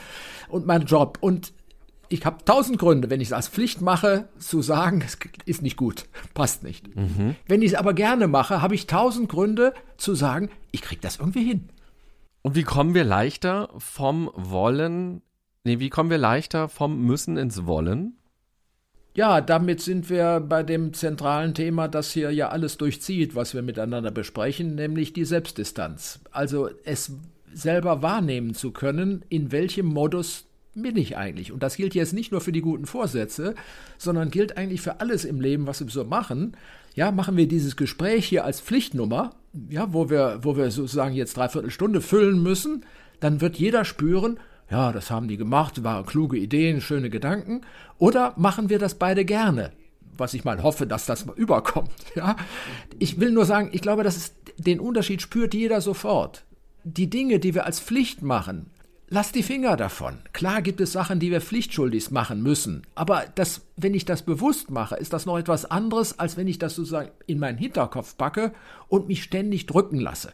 und 0.48 0.66
mein 0.66 0.84
Job 0.86 1.16
und 1.20 1.52
ich 2.14 2.24
habe 2.24 2.44
tausend 2.44 2.78
Gründe, 2.78 3.10
wenn 3.10 3.20
ich 3.20 3.28
es 3.28 3.32
als 3.32 3.48
Pflicht 3.48 3.80
mache, 3.80 4.28
zu 4.38 4.62
sagen, 4.62 5.02
es 5.04 5.18
ist 5.46 5.62
nicht 5.62 5.76
gut, 5.76 6.06
passt 6.32 6.62
nicht. 6.62 6.94
Mhm. 6.96 7.34
Wenn 7.46 7.60
ich 7.60 7.72
es 7.72 7.78
aber 7.78 7.92
gerne 7.92 8.28
mache, 8.28 8.62
habe 8.62 8.74
ich 8.74 8.86
tausend 8.86 9.28
Gründe 9.28 9.74
zu 9.96 10.14
sagen, 10.14 10.48
ich 10.70 10.80
kriege 10.80 11.00
das 11.00 11.18
irgendwie 11.18 11.44
hin. 11.44 11.68
Und 12.42 12.54
wie 12.54 12.62
kommen 12.62 12.94
wir 12.94 13.04
leichter 13.04 13.68
vom 13.78 14.30
Wollen, 14.34 15.22
nee, 15.64 15.80
wie 15.80 15.90
kommen 15.90 16.10
wir 16.10 16.18
leichter 16.18 16.68
vom 16.68 17.02
Müssen 17.04 17.36
ins 17.36 17.66
Wollen? 17.66 18.16
Ja, 19.16 19.40
damit 19.40 19.80
sind 19.80 20.08
wir 20.08 20.40
bei 20.40 20.62
dem 20.62 20.92
zentralen 20.92 21.54
Thema, 21.54 21.88
das 21.88 22.12
hier 22.12 22.30
ja 22.32 22.48
alles 22.48 22.78
durchzieht, 22.78 23.34
was 23.34 23.54
wir 23.54 23.62
miteinander 23.62 24.10
besprechen, 24.10 24.74
nämlich 24.74 25.12
die 25.12 25.24
Selbstdistanz. 25.24 26.20
Also 26.32 26.68
es 26.84 27.12
selber 27.52 28.02
wahrnehmen 28.02 28.54
zu 28.54 28.72
können, 28.72 29.24
in 29.28 29.52
welchem 29.52 29.86
Modus 29.86 30.46
bin 30.74 30.96
ich 30.96 31.16
eigentlich? 31.16 31.52
Und 31.52 31.62
das 31.62 31.76
gilt 31.76 31.94
jetzt 31.94 32.12
nicht 32.12 32.32
nur 32.32 32.40
für 32.40 32.52
die 32.52 32.60
guten 32.60 32.86
Vorsätze, 32.86 33.54
sondern 33.98 34.30
gilt 34.30 34.56
eigentlich 34.56 34.80
für 34.80 35.00
alles 35.00 35.24
im 35.24 35.40
Leben, 35.40 35.66
was 35.66 35.80
wir 35.80 35.90
so 35.90 36.04
machen. 36.04 36.56
Ja, 36.94 37.10
machen 37.10 37.36
wir 37.36 37.48
dieses 37.48 37.76
Gespräch 37.76 38.26
hier 38.26 38.44
als 38.44 38.60
Pflichtnummer, 38.60 39.34
ja, 39.68 39.92
wo 39.92 40.10
wir, 40.10 40.40
wo 40.42 40.56
wir 40.56 40.70
sozusagen 40.70 41.14
jetzt 41.14 41.36
dreiviertel 41.36 41.70
Stunde 41.70 42.00
füllen 42.00 42.42
müssen, 42.42 42.84
dann 43.20 43.40
wird 43.40 43.56
jeder 43.56 43.84
spüren, 43.84 44.38
ja, 44.70 44.92
das 44.92 45.10
haben 45.10 45.28
die 45.28 45.36
gemacht, 45.36 45.84
waren 45.84 46.06
kluge 46.06 46.38
Ideen, 46.38 46.80
schöne 46.80 47.10
Gedanken. 47.10 47.62
Oder 47.98 48.34
machen 48.36 48.70
wir 48.70 48.78
das 48.78 48.94
beide 48.94 49.24
gerne? 49.24 49.72
Was 50.16 50.34
ich 50.34 50.44
mal 50.44 50.62
hoffe, 50.62 50.86
dass 50.86 51.06
das 51.06 51.26
mal 51.26 51.36
überkommt. 51.36 51.90
Ja, 52.14 52.36
ich 52.98 53.18
will 53.18 53.32
nur 53.32 53.44
sagen, 53.44 53.70
ich 53.72 53.82
glaube, 53.82 54.04
dass 54.04 54.34
den 54.56 54.78
Unterschied 54.78 55.20
spürt 55.20 55.52
jeder 55.52 55.80
sofort. 55.80 56.44
Die 56.84 57.10
Dinge, 57.10 57.40
die 57.40 57.54
wir 57.54 57.66
als 57.66 57.80
Pflicht 57.80 58.22
machen, 58.22 58.70
Lass 59.08 59.32
die 59.32 59.42
Finger 59.42 59.76
davon. 59.76 60.18
Klar 60.32 60.62
gibt 60.62 60.80
es 60.80 60.92
Sachen, 60.92 61.20
die 61.20 61.30
wir 61.30 61.42
pflichtschuldig 61.42 62.10
machen 62.10 62.42
müssen. 62.42 62.82
Aber 62.94 63.24
das, 63.34 63.60
wenn 63.76 63.94
ich 63.94 64.06
das 64.06 64.22
bewusst 64.22 64.70
mache, 64.70 64.96
ist 64.96 65.12
das 65.12 65.26
noch 65.26 65.38
etwas 65.38 65.70
anderes, 65.70 66.18
als 66.18 66.36
wenn 66.36 66.48
ich 66.48 66.58
das 66.58 66.74
sozusagen 66.74 67.10
in 67.26 67.38
meinen 67.38 67.58
Hinterkopf 67.58 68.16
packe 68.16 68.52
und 68.88 69.08
mich 69.08 69.22
ständig 69.22 69.66
drücken 69.66 70.00
lasse 70.00 70.32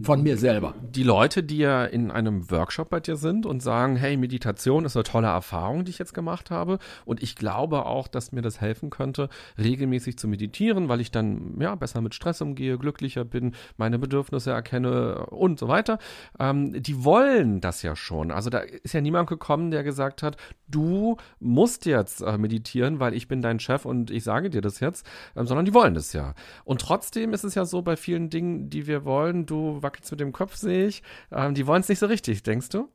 von 0.00 0.22
mir 0.22 0.38
selber. 0.38 0.74
Die 0.80 1.02
Leute, 1.02 1.42
die 1.42 1.58
ja 1.58 1.84
in 1.84 2.10
einem 2.10 2.50
Workshop 2.50 2.88
bei 2.88 3.00
dir 3.00 3.16
sind 3.16 3.44
und 3.44 3.62
sagen, 3.62 3.96
hey, 3.96 4.16
Meditation 4.16 4.86
ist 4.86 4.96
eine 4.96 5.02
tolle 5.02 5.26
Erfahrung, 5.26 5.84
die 5.84 5.90
ich 5.90 5.98
jetzt 5.98 6.14
gemacht 6.14 6.50
habe 6.50 6.78
und 7.04 7.22
ich 7.22 7.36
glaube 7.36 7.84
auch, 7.84 8.08
dass 8.08 8.32
mir 8.32 8.40
das 8.40 8.60
helfen 8.60 8.88
könnte, 8.88 9.28
regelmäßig 9.58 10.16
zu 10.16 10.28
meditieren, 10.28 10.88
weil 10.88 11.02
ich 11.02 11.10
dann 11.10 11.60
ja 11.60 11.74
besser 11.74 12.00
mit 12.00 12.14
Stress 12.14 12.40
umgehe, 12.40 12.78
glücklicher 12.78 13.26
bin, 13.26 13.54
meine 13.76 13.98
Bedürfnisse 13.98 14.50
erkenne 14.50 15.26
und 15.26 15.58
so 15.58 15.68
weiter. 15.68 15.98
Ähm, 16.38 16.82
die 16.82 17.04
wollen 17.04 17.60
das 17.60 17.82
ja 17.82 17.94
schon. 17.94 18.30
Also 18.30 18.48
da 18.48 18.60
ist 18.60 18.94
ja 18.94 19.02
niemand 19.02 19.28
gekommen, 19.28 19.70
der 19.70 19.82
gesagt 19.82 20.22
hat, 20.22 20.38
du 20.68 21.18
musst 21.38 21.84
jetzt 21.84 22.22
äh, 22.22 22.38
meditieren, 22.38 22.98
weil 22.98 23.12
ich 23.12 23.28
bin 23.28 23.42
dein 23.42 23.60
Chef 23.60 23.84
und 23.84 24.10
ich 24.10 24.24
sage 24.24 24.48
dir 24.48 24.62
das 24.62 24.80
jetzt, 24.80 25.06
ähm, 25.36 25.46
sondern 25.46 25.66
die 25.66 25.74
wollen 25.74 25.92
das 25.92 26.14
ja. 26.14 26.34
Und 26.64 26.80
trotzdem 26.80 27.34
ist 27.34 27.44
es 27.44 27.54
ja 27.54 27.66
so 27.66 27.82
bei 27.82 27.96
vielen 27.96 28.30
Dingen, 28.30 28.70
die 28.70 28.86
wir 28.86 29.04
wollen, 29.04 29.44
du 29.44 29.81
wackelst 29.82 30.10
mit 30.10 30.20
dem 30.20 30.32
Kopf, 30.32 30.56
sehe 30.56 30.86
ich. 30.86 31.02
Ähm, 31.30 31.54
die 31.54 31.66
wollen 31.66 31.80
es 31.80 31.88
nicht 31.88 31.98
so 31.98 32.06
richtig, 32.06 32.42
denkst 32.42 32.70
du? 32.70 32.88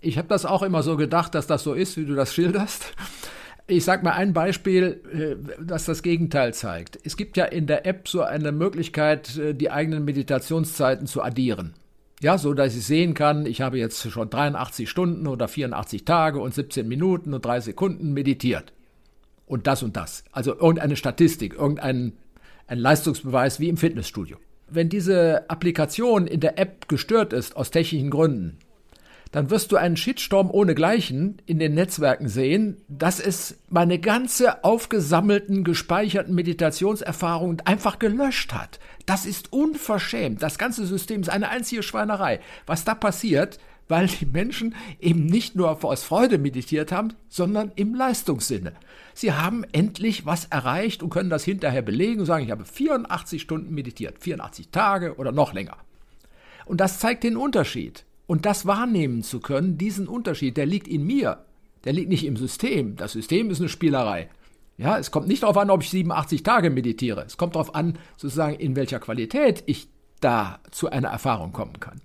Ich 0.00 0.18
habe 0.18 0.28
das 0.28 0.44
auch 0.44 0.62
immer 0.62 0.82
so 0.82 0.96
gedacht, 0.96 1.34
dass 1.34 1.46
das 1.46 1.62
so 1.62 1.74
ist, 1.74 1.96
wie 1.96 2.04
du 2.04 2.14
das 2.14 2.34
schilderst. 2.34 2.94
Ich 3.66 3.84
sage 3.84 4.02
mal 4.02 4.12
ein 4.12 4.32
Beispiel, 4.32 5.02
äh, 5.12 5.62
das 5.62 5.84
das 5.84 6.02
Gegenteil 6.02 6.54
zeigt. 6.54 6.98
Es 7.04 7.16
gibt 7.16 7.36
ja 7.36 7.44
in 7.44 7.66
der 7.66 7.84
App 7.84 8.08
so 8.08 8.22
eine 8.22 8.52
Möglichkeit, 8.52 9.36
äh, 9.36 9.54
die 9.54 9.70
eigenen 9.70 10.04
Meditationszeiten 10.04 11.06
zu 11.06 11.22
addieren. 11.22 11.74
Ja, 12.20 12.38
so 12.38 12.54
dass 12.54 12.74
ich 12.74 12.84
sehen 12.84 13.14
kann, 13.14 13.46
ich 13.46 13.60
habe 13.60 13.78
jetzt 13.78 14.10
schon 14.10 14.30
83 14.30 14.88
Stunden 14.88 15.26
oder 15.26 15.48
84 15.48 16.04
Tage 16.04 16.40
und 16.40 16.54
17 16.54 16.88
Minuten 16.88 17.34
und 17.34 17.44
3 17.44 17.60
Sekunden 17.60 18.12
meditiert. 18.12 18.72
Und 19.46 19.66
das 19.66 19.82
und 19.82 19.96
das. 19.96 20.24
Also 20.32 20.54
irgendeine 20.54 20.96
Statistik, 20.96 21.54
irgendein 21.54 22.14
ein 22.66 22.78
Leistungsbeweis 22.78 23.60
wie 23.60 23.68
im 23.68 23.76
Fitnessstudio 23.76 24.36
wenn 24.70 24.88
diese 24.88 25.48
Applikation 25.48 26.26
in 26.26 26.40
der 26.40 26.58
App 26.58 26.88
gestört 26.88 27.32
ist 27.32 27.56
aus 27.56 27.70
technischen 27.70 28.10
Gründen, 28.10 28.58
dann 29.32 29.50
wirst 29.50 29.72
du 29.72 29.76
einen 29.76 29.96
Shitstorm 29.96 30.50
ohnegleichen 30.50 31.42
in 31.44 31.58
den 31.58 31.74
Netzwerken 31.74 32.28
sehen, 32.28 32.78
dass 32.88 33.20
es 33.20 33.58
meine 33.68 33.98
ganze 33.98 34.64
aufgesammelten, 34.64 35.64
gespeicherten 35.64 36.34
Meditationserfahrungen 36.34 37.60
einfach 37.66 37.98
gelöscht 37.98 38.54
hat. 38.54 38.80
Das 39.04 39.26
ist 39.26 39.52
unverschämt. 39.52 40.42
Das 40.42 40.58
ganze 40.58 40.86
System 40.86 41.20
ist 41.20 41.28
eine 41.28 41.50
einzige 41.50 41.82
Schweinerei. 41.82 42.40
Was 42.66 42.84
da 42.84 42.94
passiert, 42.94 43.58
weil 43.88 44.06
die 44.06 44.26
Menschen 44.26 44.74
eben 45.00 45.26
nicht 45.26 45.56
nur 45.56 45.82
aus 45.84 46.04
Freude 46.04 46.38
meditiert 46.38 46.92
haben, 46.92 47.14
sondern 47.28 47.72
im 47.74 47.94
Leistungssinne. 47.94 48.72
Sie 49.18 49.32
haben 49.32 49.64
endlich 49.72 50.26
was 50.26 50.44
erreicht 50.44 51.02
und 51.02 51.10
können 51.10 51.28
das 51.28 51.42
hinterher 51.42 51.82
belegen 51.82 52.20
und 52.20 52.26
sagen, 52.26 52.44
ich 52.44 52.52
habe 52.52 52.64
84 52.64 53.42
Stunden 53.42 53.74
meditiert, 53.74 54.20
84 54.20 54.68
Tage 54.70 55.16
oder 55.16 55.32
noch 55.32 55.52
länger. 55.52 55.76
Und 56.66 56.80
das 56.80 57.00
zeigt 57.00 57.24
den 57.24 57.36
Unterschied. 57.36 58.04
Und 58.28 58.46
das 58.46 58.64
wahrnehmen 58.64 59.24
zu 59.24 59.40
können, 59.40 59.76
diesen 59.76 60.06
Unterschied, 60.06 60.56
der 60.56 60.66
liegt 60.66 60.86
in 60.86 61.04
mir, 61.04 61.44
der 61.82 61.94
liegt 61.94 62.10
nicht 62.10 62.26
im 62.26 62.36
System. 62.36 62.94
Das 62.94 63.10
System 63.10 63.50
ist 63.50 63.58
eine 63.58 63.68
Spielerei. 63.68 64.28
Ja, 64.76 65.00
es 65.00 65.10
kommt 65.10 65.26
nicht 65.26 65.42
darauf 65.42 65.56
an, 65.56 65.70
ob 65.70 65.82
ich 65.82 65.90
87 65.90 66.44
Tage 66.44 66.70
meditiere. 66.70 67.24
Es 67.26 67.36
kommt 67.36 67.56
darauf 67.56 67.74
an, 67.74 67.98
sozusagen, 68.16 68.54
in 68.54 68.76
welcher 68.76 69.00
Qualität 69.00 69.64
ich 69.66 69.88
da 70.20 70.60
zu 70.70 70.90
einer 70.90 71.08
Erfahrung 71.08 71.50
kommen 71.50 71.80
kann. 71.80 72.00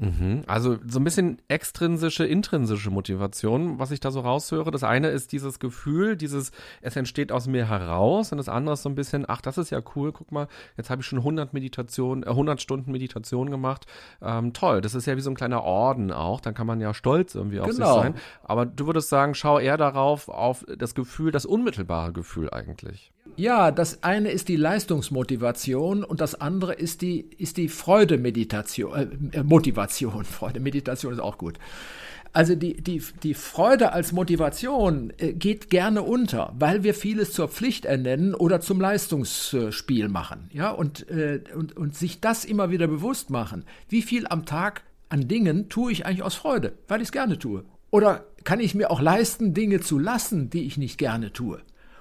Mhm. 0.00 0.42
Also 0.46 0.78
so 0.86 0.98
ein 0.98 1.04
bisschen 1.04 1.42
extrinsische, 1.48 2.24
intrinsische 2.24 2.90
Motivation, 2.90 3.78
was 3.78 3.90
ich 3.90 4.00
da 4.00 4.10
so 4.10 4.20
raushöre. 4.20 4.70
Das 4.70 4.82
eine 4.82 5.08
ist 5.08 5.32
dieses 5.32 5.58
Gefühl, 5.58 6.16
dieses, 6.16 6.52
es 6.80 6.96
entsteht 6.96 7.32
aus 7.32 7.46
mir 7.46 7.68
heraus 7.68 8.32
und 8.32 8.38
das 8.38 8.48
andere 8.48 8.72
ist 8.74 8.82
so 8.82 8.88
ein 8.88 8.94
bisschen, 8.94 9.26
ach, 9.28 9.42
das 9.42 9.58
ist 9.58 9.68
ja 9.70 9.80
cool, 9.94 10.12
guck 10.12 10.32
mal, 10.32 10.48
jetzt 10.78 10.88
habe 10.88 11.02
ich 11.02 11.06
schon 11.06 11.18
100 11.18 11.52
Meditation, 11.52 12.22
äh, 12.22 12.30
100 12.30 12.62
Stunden 12.62 12.90
Meditation 12.92 13.50
gemacht. 13.50 13.86
Ähm, 14.22 14.54
toll, 14.54 14.80
das 14.80 14.94
ist 14.94 15.06
ja 15.06 15.16
wie 15.16 15.20
so 15.20 15.30
ein 15.30 15.36
kleiner 15.36 15.62
Orden 15.64 16.12
auch, 16.12 16.40
dann 16.40 16.54
kann 16.54 16.66
man 16.66 16.80
ja 16.80 16.94
stolz 16.94 17.34
irgendwie 17.34 17.60
auf 17.60 17.68
genau. 17.68 17.94
sich 17.94 18.02
sein. 18.02 18.14
Aber 18.42 18.64
du 18.64 18.86
würdest 18.86 19.10
sagen, 19.10 19.34
schau 19.34 19.58
eher 19.58 19.76
darauf, 19.76 20.28
auf 20.30 20.64
das 20.78 20.94
Gefühl, 20.94 21.30
das 21.30 21.44
unmittelbare 21.44 22.12
Gefühl 22.12 22.50
eigentlich. 22.50 23.12
Ja, 23.36 23.70
das 23.70 24.02
eine 24.02 24.30
ist 24.30 24.48
die 24.48 24.56
Leistungsmotivation 24.56 26.04
und 26.04 26.20
das 26.20 26.40
andere 26.40 26.74
ist 26.74 27.02
die, 27.02 27.26
ist 27.38 27.56
die 27.56 27.68
Freude-Meditation, 27.68 29.30
äh, 29.32 29.38
äh 29.38 29.42
Motivation. 29.42 30.24
Freude, 30.24 30.60
Meditation 30.60 31.12
ist 31.12 31.20
auch 31.20 31.38
gut. 31.38 31.58
Also 32.32 32.54
die, 32.54 32.80
die, 32.80 33.02
die 33.22 33.34
Freude 33.34 33.92
als 33.92 34.12
Motivation 34.12 35.12
äh, 35.18 35.32
geht 35.32 35.68
gerne 35.68 36.02
unter, 36.02 36.52
weil 36.56 36.84
wir 36.84 36.94
vieles 36.94 37.32
zur 37.32 37.48
Pflicht 37.48 37.84
ernennen 37.84 38.34
oder 38.34 38.60
zum 38.60 38.80
Leistungsspiel 38.80 40.08
machen. 40.08 40.48
Ja, 40.52 40.70
und, 40.70 41.08
äh, 41.10 41.40
und, 41.54 41.76
und 41.76 41.96
sich 41.96 42.20
das 42.20 42.44
immer 42.44 42.70
wieder 42.70 42.86
bewusst 42.86 43.30
machen. 43.30 43.64
Wie 43.88 44.02
viel 44.02 44.26
am 44.28 44.46
Tag 44.46 44.82
an 45.08 45.26
Dingen 45.26 45.68
tue 45.68 45.90
ich 45.90 46.06
eigentlich 46.06 46.22
aus 46.22 46.36
Freude, 46.36 46.74
weil 46.86 47.00
ich 47.00 47.08
es 47.08 47.12
gerne 47.12 47.36
tue? 47.38 47.64
Oder 47.90 48.24
kann 48.44 48.60
ich 48.60 48.76
mir 48.76 48.92
auch 48.92 49.00
leisten, 49.00 49.52
Dinge 49.52 49.80
zu 49.80 49.98
lassen, 49.98 50.50
die 50.50 50.62
ich 50.62 50.78
nicht 50.78 50.98
gerne 50.98 51.32
tue? 51.32 51.60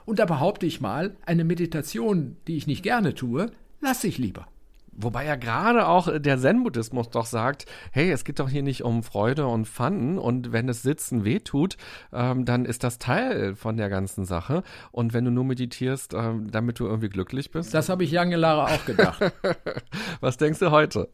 Und 0.10 0.18
da 0.18 0.26
behaupte 0.26 0.66
ich 0.66 0.82
mal, 0.82 1.16
eine 1.28 1.44
Meditation, 1.44 2.36
die 2.48 2.58
ich 2.58 2.66
nicht 2.66 2.82
gerne 2.82 3.14
tue, 3.14 3.52
lasse 3.80 4.08
ich 4.08 4.18
lieber. 4.18 4.48
Wobei 4.92 5.24
ja 5.24 5.36
gerade 5.36 5.88
auch 5.88 6.10
der 6.20 6.40
Zen-Buddhismus 6.40 7.12
doch 7.12 7.28
sagt, 7.28 7.68
hey, 7.92 8.10
es 8.10 8.24
geht 8.24 8.40
doch 8.40 8.50
hier 8.50 8.64
nicht 8.64 8.84
um 8.84 9.04
Freude 9.04 9.46
und 9.46 9.68
Fun 9.68 10.18
und 10.18 10.52
wenn 10.52 10.68
es 10.68 10.82
Sitzen 10.82 11.26
wehtut, 11.26 11.78
ähm, 12.12 12.44
dann 12.46 12.66
ist 12.66 12.84
das 12.84 12.98
Teil 12.98 13.56
von 13.56 13.78
der 13.78 13.90
ganzen 13.90 14.26
Sache. 14.26 14.64
Und 14.92 15.14
wenn 15.14 15.26
du 15.26 15.30
nur 15.30 15.44
meditierst, 15.44 16.16
ähm, 16.16 16.50
damit 16.50 16.80
du 16.80 16.88
irgendwie 16.88 17.10
glücklich 17.10 17.52
bist. 17.52 17.72
Das 17.76 17.88
habe 17.88 18.04
ich 18.04 18.12
lange 18.12 18.40
Jahre 18.40 18.64
auch 18.64 18.86
gedacht. 18.86 19.32
Was 20.22 20.38
denkst 20.38 20.58
du 20.58 20.72
heute? 20.72 21.10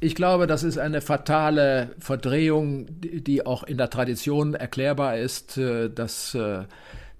Ich 0.00 0.14
glaube, 0.14 0.46
das 0.46 0.62
ist 0.62 0.76
eine 0.76 1.00
fatale 1.00 1.94
Verdrehung, 2.00 2.86
die 2.90 3.46
auch 3.46 3.62
in 3.62 3.78
der 3.78 3.88
Tradition 3.88 4.52
erklärbar 4.52 5.16
ist, 5.16 5.56
äh, 5.56 5.88
dass 5.88 6.34
äh, 6.34 6.64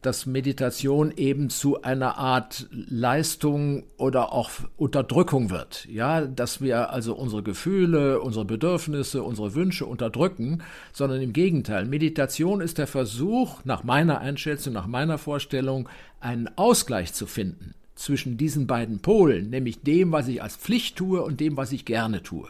dass 0.02 0.26
Meditation 0.26 1.12
eben 1.16 1.50
zu 1.50 1.82
einer 1.82 2.18
Art 2.18 2.68
Leistung 2.70 3.82
oder 3.96 4.32
auch 4.32 4.50
Unterdrückung 4.76 5.50
wird. 5.50 5.86
Ja, 5.90 6.20
dass 6.20 6.60
wir 6.60 6.90
also 6.90 7.14
unsere 7.14 7.42
Gefühle, 7.42 8.20
unsere 8.20 8.44
Bedürfnisse, 8.44 9.22
unsere 9.22 9.54
Wünsche 9.54 9.86
unterdrücken, 9.86 10.62
sondern 10.92 11.20
im 11.20 11.32
Gegenteil. 11.32 11.84
Meditation 11.84 12.60
ist 12.60 12.78
der 12.78 12.86
Versuch, 12.86 13.64
nach 13.64 13.82
meiner 13.82 14.20
Einschätzung, 14.20 14.72
nach 14.72 14.86
meiner 14.86 15.18
Vorstellung, 15.18 15.88
einen 16.20 16.48
Ausgleich 16.56 17.12
zu 17.12 17.26
finden 17.26 17.74
zwischen 17.96 18.36
diesen 18.36 18.68
beiden 18.68 19.00
Polen, 19.00 19.50
nämlich 19.50 19.82
dem, 19.82 20.12
was 20.12 20.28
ich 20.28 20.40
als 20.40 20.54
Pflicht 20.54 20.96
tue 20.96 21.20
und 21.20 21.40
dem, 21.40 21.56
was 21.56 21.72
ich 21.72 21.84
gerne 21.84 22.22
tue. 22.22 22.48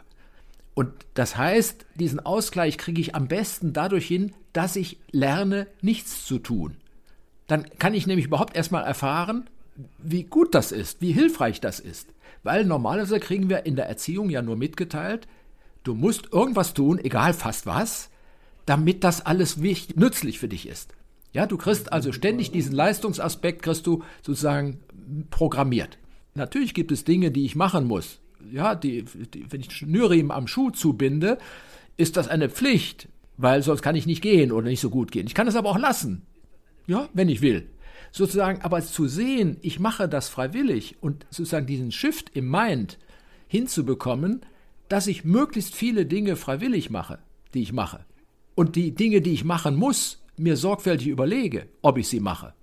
Und 0.74 0.92
das 1.14 1.38
heißt, 1.38 1.86
diesen 1.94 2.20
Ausgleich 2.20 2.76
kriege 2.76 3.00
ich 3.00 3.14
am 3.14 3.26
besten 3.26 3.72
dadurch 3.72 4.06
hin, 4.06 4.32
dass 4.52 4.76
ich 4.76 4.98
lerne, 5.10 5.66
nichts 5.80 6.26
zu 6.26 6.38
tun 6.38 6.76
Dann 7.48 7.66
kann 7.78 7.94
ich 7.94 8.06
nämlich 8.06 8.26
überhaupt 8.26 8.54
erstmal 8.56 8.84
erfahren, 8.84 9.50
wie 9.98 10.24
gut 10.24 10.54
das 10.54 10.70
ist, 10.70 11.00
wie 11.00 11.12
hilfreich 11.12 11.60
das 11.60 11.80
ist. 11.80 12.08
Weil 12.44 12.64
normalerweise 12.64 13.18
kriegen 13.18 13.48
wir 13.48 13.66
in 13.66 13.74
der 13.74 13.88
Erziehung 13.88 14.30
ja 14.30 14.42
nur 14.42 14.56
mitgeteilt, 14.56 15.26
du 15.82 15.94
musst 15.94 16.32
irgendwas 16.32 16.74
tun, 16.74 16.98
egal 16.98 17.32
fast 17.32 17.66
was, 17.66 18.10
damit 18.66 19.02
das 19.02 19.24
alles 19.24 19.56
nützlich 19.56 20.38
für 20.38 20.48
dich 20.48 20.68
ist. 20.68 20.94
Ja, 21.32 21.46
du 21.46 21.56
kriegst 21.56 21.92
also 21.92 22.12
ständig 22.12 22.50
diesen 22.52 22.72
Leistungsaspekt, 22.72 23.62
kriegst 23.62 23.86
du 23.86 24.02
sozusagen 24.22 24.80
programmiert. 25.30 25.98
Natürlich 26.34 26.74
gibt 26.74 26.92
es 26.92 27.04
Dinge, 27.04 27.30
die 27.30 27.44
ich 27.44 27.56
machen 27.56 27.86
muss. 27.86 28.20
Ja, 28.52 28.74
die, 28.74 29.04
die, 29.04 29.50
wenn 29.50 29.60
ich 29.60 29.72
Schnürriemen 29.72 30.30
am 30.30 30.46
Schuh 30.46 30.70
zubinde, 30.70 31.38
ist 31.96 32.16
das 32.16 32.28
eine 32.28 32.48
Pflicht, 32.48 33.08
weil 33.36 33.62
sonst 33.62 33.82
kann 33.82 33.96
ich 33.96 34.06
nicht 34.06 34.22
gehen 34.22 34.52
oder 34.52 34.68
nicht 34.68 34.80
so 34.80 34.90
gut 34.90 35.10
gehen. 35.12 35.26
Ich 35.26 35.34
kann 35.34 35.48
es 35.48 35.56
aber 35.56 35.70
auch 35.70 35.78
lassen. 35.78 36.22
Ja, 36.88 37.08
wenn 37.12 37.28
ich 37.28 37.42
will. 37.42 37.68
Sozusagen, 38.10 38.62
aber 38.62 38.80
zu 38.80 39.06
sehen, 39.06 39.58
ich 39.60 39.78
mache 39.78 40.08
das 40.08 40.28
freiwillig 40.28 40.96
und 41.00 41.26
sozusagen 41.30 41.66
diesen 41.66 41.92
Shift 41.92 42.30
im 42.34 42.50
Mind 42.50 42.98
hinzubekommen, 43.46 44.40
dass 44.88 45.06
ich 45.06 45.24
möglichst 45.24 45.76
viele 45.76 46.06
Dinge 46.06 46.34
freiwillig 46.34 46.90
mache, 46.90 47.18
die 47.54 47.62
ich 47.62 47.72
mache. 47.72 48.04
Und 48.54 48.74
die 48.74 48.94
Dinge, 48.94 49.20
die 49.20 49.32
ich 49.32 49.44
machen 49.44 49.76
muss, 49.76 50.24
mir 50.38 50.56
sorgfältig 50.56 51.08
überlege, 51.08 51.66
ob 51.82 51.98
ich 51.98 52.08
sie 52.08 52.20
mache. 52.20 52.54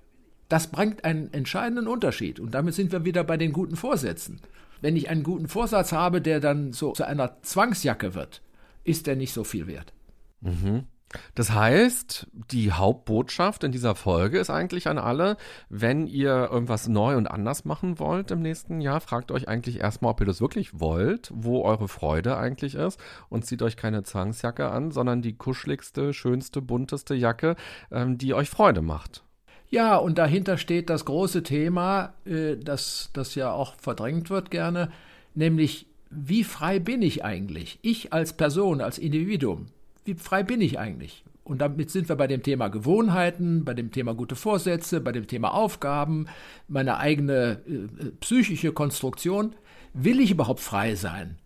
Das 0.49 0.67
bringt 0.67 1.05
einen 1.05 1.31
entscheidenden 1.31 1.87
Unterschied. 1.87 2.39
Und 2.39 2.53
damit 2.53 2.73
sind 2.73 2.91
wir 2.91 3.05
wieder 3.05 3.23
bei 3.23 3.37
den 3.37 3.53
guten 3.53 3.75
Vorsätzen. 3.75 4.41
Wenn 4.81 4.95
ich 4.95 5.09
einen 5.09 5.23
guten 5.23 5.47
Vorsatz 5.47 5.91
habe, 5.91 6.21
der 6.21 6.39
dann 6.39 6.73
so 6.73 6.93
zu 6.93 7.05
einer 7.05 7.41
Zwangsjacke 7.43 8.15
wird, 8.15 8.41
ist 8.83 9.07
der 9.07 9.15
nicht 9.15 9.33
so 9.33 9.43
viel 9.43 9.67
wert. 9.67 9.93
Mhm. 10.41 10.85
Das 11.33 11.51
heißt, 11.51 12.27
die 12.51 12.71
Hauptbotschaft 12.71 13.63
in 13.63 13.71
dieser 13.71 13.95
Folge 13.95 14.39
ist 14.39 14.49
eigentlich 14.49 14.87
an 14.87 14.97
alle, 14.97 15.37
wenn 15.69 16.07
ihr 16.07 16.49
irgendwas 16.51 16.87
neu 16.87 17.15
und 17.15 17.27
anders 17.27 17.65
machen 17.65 17.99
wollt 17.99 18.31
im 18.31 18.41
nächsten 18.41 18.81
Jahr, 18.81 19.01
fragt 19.01 19.31
euch 19.31 19.47
eigentlich 19.47 19.79
erstmal, 19.79 20.11
ob 20.11 20.19
ihr 20.19 20.25
das 20.25 20.41
wirklich 20.41 20.79
wollt, 20.79 21.31
wo 21.33 21.63
eure 21.63 21.87
Freude 21.87 22.37
eigentlich 22.37 22.75
ist 22.75 22.99
und 23.29 23.45
zieht 23.45 23.61
euch 23.61 23.77
keine 23.77 24.03
Zwangsjacke 24.03 24.69
an, 24.69 24.91
sondern 24.91 25.21
die 25.21 25.37
kuscheligste, 25.37 26.13
schönste, 26.13 26.61
bunteste 26.61 27.15
Jacke, 27.15 27.55
ähm, 27.91 28.17
die 28.17 28.33
euch 28.33 28.49
Freude 28.49 28.81
macht. 28.81 29.23
Ja, 29.69 29.97
und 29.97 30.17
dahinter 30.17 30.57
steht 30.57 30.89
das 30.89 31.05
große 31.05 31.43
Thema, 31.43 32.13
äh, 32.25 32.55
das, 32.57 33.09
das 33.13 33.35
ja 33.35 33.51
auch 33.51 33.75
verdrängt 33.75 34.29
wird 34.29 34.51
gerne, 34.51 34.91
nämlich 35.33 35.87
wie 36.11 36.43
frei 36.43 36.79
bin 36.79 37.01
ich 37.01 37.25
eigentlich? 37.25 37.79
Ich 37.81 38.13
als 38.13 38.33
Person, 38.33 38.79
als 38.79 38.97
Individuum 38.97 39.67
wie 40.05 40.13
frei 40.13 40.43
bin 40.43 40.61
ich 40.61 40.79
eigentlich? 40.79 41.23
Und 41.43 41.59
damit 41.59 41.91
sind 41.91 42.09
wir 42.09 42.15
bei 42.15 42.25
dem 42.25 42.41
Thema 42.41 42.69
Gewohnheiten, 42.69 43.65
bei 43.65 43.75
dem 43.75 43.91
Thema 43.91 44.15
gute 44.15 44.35
Vorsätze, 44.35 44.99
bei 44.99 45.11
dem 45.11 45.27
Thema 45.27 45.53
Aufgaben, 45.53 46.27
meine 46.67 46.97
eigene 46.97 47.61
äh, 47.67 48.05
psychische 48.19 48.71
Konstruktion. 48.71 49.53
Will 49.93 50.19
ich 50.19 50.31
überhaupt 50.31 50.59
frei 50.59 50.95
sein? 50.95 51.37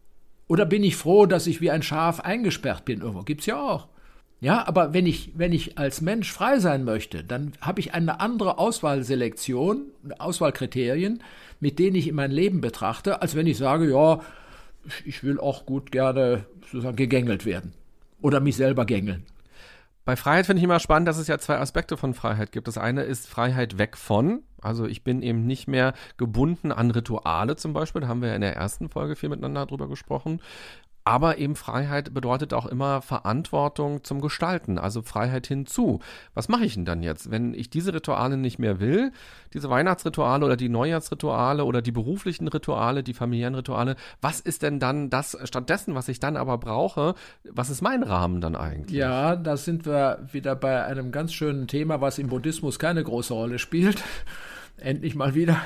Oder 0.47 0.66
bin 0.66 0.84
ich 0.84 0.95
froh, 0.95 1.26
dass 1.26 1.47
ich 1.47 1.60
wie 1.60 1.70
ein 1.70 1.84
Schaf 1.84 2.22
eingesperrt 2.22 2.86
bin? 2.86 3.01
Irgendwo 3.01 3.24
gibt's 3.24 3.45
ja 3.45 3.62
auch. 3.62 3.88
Ja, 4.39 4.66
aber 4.66 4.93
wenn 4.93 5.05
ich, 5.05 5.34
wenn 5.36 5.51
ich 5.51 5.78
als 5.78 5.99
Mensch 5.99 6.32
frei 6.32 6.60
sein 6.60 6.86
möchte, 6.86 7.26
dann 7.26 7.51
habe 7.60 7.82
ich 7.82 7.93
eine 7.93 8.22
andere 8.22 8.57
Auswahlselektion, 8.57 9.91
Auswahlkriterien, 10.18 11.22
mit 11.60 11.78
denen 11.78 11.97
ich 11.97 12.07
in 12.07 12.16
mein 12.16 12.32
Leben 12.32 12.62
betrachte, 12.62 13.22
als 13.22 13.36
wenn 13.36 13.47
ich 13.47 13.57
sage, 13.57 13.91
ja, 13.91 14.22
ich 15.05 15.24
will 15.24 15.41
auch 15.41 15.66
gut 15.66 15.91
gerne 15.91 16.45
sozusagen 16.62 16.95
gegängelt 16.95 17.45
werden 17.45 17.74
oder 18.22 18.39
mich 18.39 18.55
selber 18.55 18.86
gängeln. 18.86 19.26
Bei 20.05 20.15
Freiheit 20.15 20.47
finde 20.47 20.59
ich 20.59 20.63
immer 20.63 20.80
spannend, 20.80 21.07
dass 21.07 21.20
es 21.20 21.28
ja 21.28 21.38
zwei 21.38 21.59
Aspekte 21.59 21.95
von 21.95 22.15
Freiheit 22.15 22.51
gibt. 22.51 22.67
Das 22.67 22.80
eine 22.80 23.03
ist 23.03 23.28
Freiheit 23.28 23.78
weg 23.78 23.95
von, 23.95 24.41
also 24.59 24.88
ich 24.88 25.03
bin 25.03 25.22
eben 25.22 25.45
nicht 25.45 25.67
mehr 25.67 25.93
gebunden 26.17 26.72
an 26.72 26.89
Rituale 26.89 27.55
zum 27.57 27.74
Beispiel. 27.74 28.01
Da 28.01 28.07
haben 28.07 28.22
wir 28.22 28.30
ja 28.30 28.36
in 28.36 28.41
der 28.41 28.55
ersten 28.55 28.89
Folge 28.89 29.15
viel 29.15 29.30
miteinander 29.30 29.67
drüber 29.67 29.88
gesprochen. 29.88 30.41
Aber 31.10 31.39
eben 31.39 31.55
Freiheit 31.55 32.14
bedeutet 32.14 32.53
auch 32.53 32.68
immer 32.68 33.01
Verantwortung 33.01 34.03
zum 34.03 34.22
Gestalten, 34.22 34.78
also 34.78 35.01
Freiheit 35.01 35.47
hinzu. 35.47 36.01
Was 36.36 36.49
mache 36.49 36.66
ich 36.66 36.76
denn 36.76 36.86
dann 36.86 37.01
jetzt, 37.01 37.32
wenn 37.32 37.55
ich 37.55 37.72
diese 37.72 37.95
Rituale 37.95 38.38
nicht 38.38 38.60
mehr 38.60 38.80
will, 38.80 39.12
diese 39.51 39.72
Weihnachtsrituale 39.72 40.45
oder 40.45 40.55
die 40.55 40.70
Neujahrsrituale 40.70 41.66
oder 41.66 41.82
die 41.82 41.91
beruflichen 41.91 42.47
Rituale, 42.47 43.01
die 43.01 43.16
familiären 43.16 43.55
Rituale? 43.55 43.95
Was 44.22 44.39
ist 44.39 44.62
denn 44.62 44.80
dann 44.80 45.10
das 45.10 45.36
stattdessen, 45.45 45.95
was 45.95 46.10
ich 46.10 46.20
dann 46.20 46.38
aber 46.38 46.60
brauche? 46.60 47.16
Was 47.43 47.72
ist 47.72 47.82
mein 47.82 48.03
Rahmen 48.03 48.39
dann 48.39 48.55
eigentlich? 48.55 48.95
Ja, 48.95 49.36
da 49.36 49.57
sind 49.57 49.88
wir 49.88 50.20
wieder 50.32 50.55
bei 50.55 50.86
einem 50.86 51.12
ganz 51.12 51.34
schönen 51.34 51.66
Thema, 51.66 52.01
was 52.01 52.20
im 52.20 52.28
Buddhismus 52.28 52.78
keine 52.78 53.03
große 53.03 53.34
Rolle 53.34 53.57
spielt. 53.57 54.03
Endlich 54.78 55.16
mal 55.16 55.34
wieder 55.34 55.57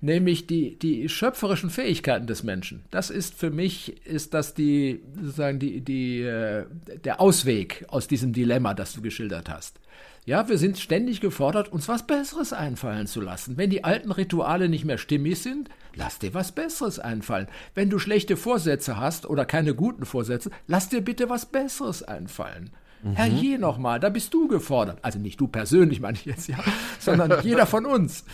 nämlich 0.00 0.46
die, 0.46 0.78
die 0.78 1.08
schöpferischen 1.08 1.70
Fähigkeiten 1.70 2.26
des 2.26 2.42
Menschen. 2.42 2.84
Das 2.90 3.10
ist 3.10 3.34
für 3.34 3.50
mich, 3.50 4.06
ist 4.06 4.34
das 4.34 4.54
die, 4.54 5.00
sozusagen 5.14 5.58
die, 5.58 5.80
die, 5.80 6.20
äh, 6.20 6.66
der 7.04 7.20
Ausweg 7.20 7.84
aus 7.88 8.08
diesem 8.08 8.32
Dilemma, 8.32 8.74
das 8.74 8.92
du 8.92 9.02
geschildert 9.02 9.48
hast. 9.48 9.80
Ja, 10.26 10.48
wir 10.48 10.58
sind 10.58 10.76
ständig 10.78 11.20
gefordert, 11.20 11.72
uns 11.72 11.86
was 11.86 12.04
Besseres 12.04 12.52
einfallen 12.52 13.06
zu 13.06 13.20
lassen. 13.20 13.56
Wenn 13.56 13.70
die 13.70 13.84
alten 13.84 14.10
Rituale 14.10 14.68
nicht 14.68 14.84
mehr 14.84 14.98
stimmig 14.98 15.38
sind, 15.40 15.70
lass 15.94 16.18
dir 16.18 16.34
was 16.34 16.50
Besseres 16.50 16.98
einfallen. 16.98 17.46
Wenn 17.76 17.90
du 17.90 18.00
schlechte 18.00 18.36
Vorsätze 18.36 18.98
hast 18.98 19.26
oder 19.26 19.44
keine 19.44 19.74
guten 19.74 20.04
Vorsätze, 20.04 20.50
lass 20.66 20.88
dir 20.88 21.00
bitte 21.00 21.30
was 21.30 21.46
Besseres 21.46 22.02
einfallen. 22.02 22.70
Mhm. 23.04 23.12
Herr 23.12 23.26
je 23.26 23.56
nochmal, 23.56 24.00
da 24.00 24.08
bist 24.08 24.34
du 24.34 24.48
gefordert. 24.48 24.98
Also 25.02 25.20
nicht 25.20 25.40
du 25.40 25.46
persönlich, 25.46 26.00
meine 26.00 26.18
ich 26.18 26.24
jetzt, 26.24 26.48
ja, 26.48 26.58
sondern 26.98 27.44
jeder 27.44 27.66
von 27.66 27.86
uns. 27.86 28.24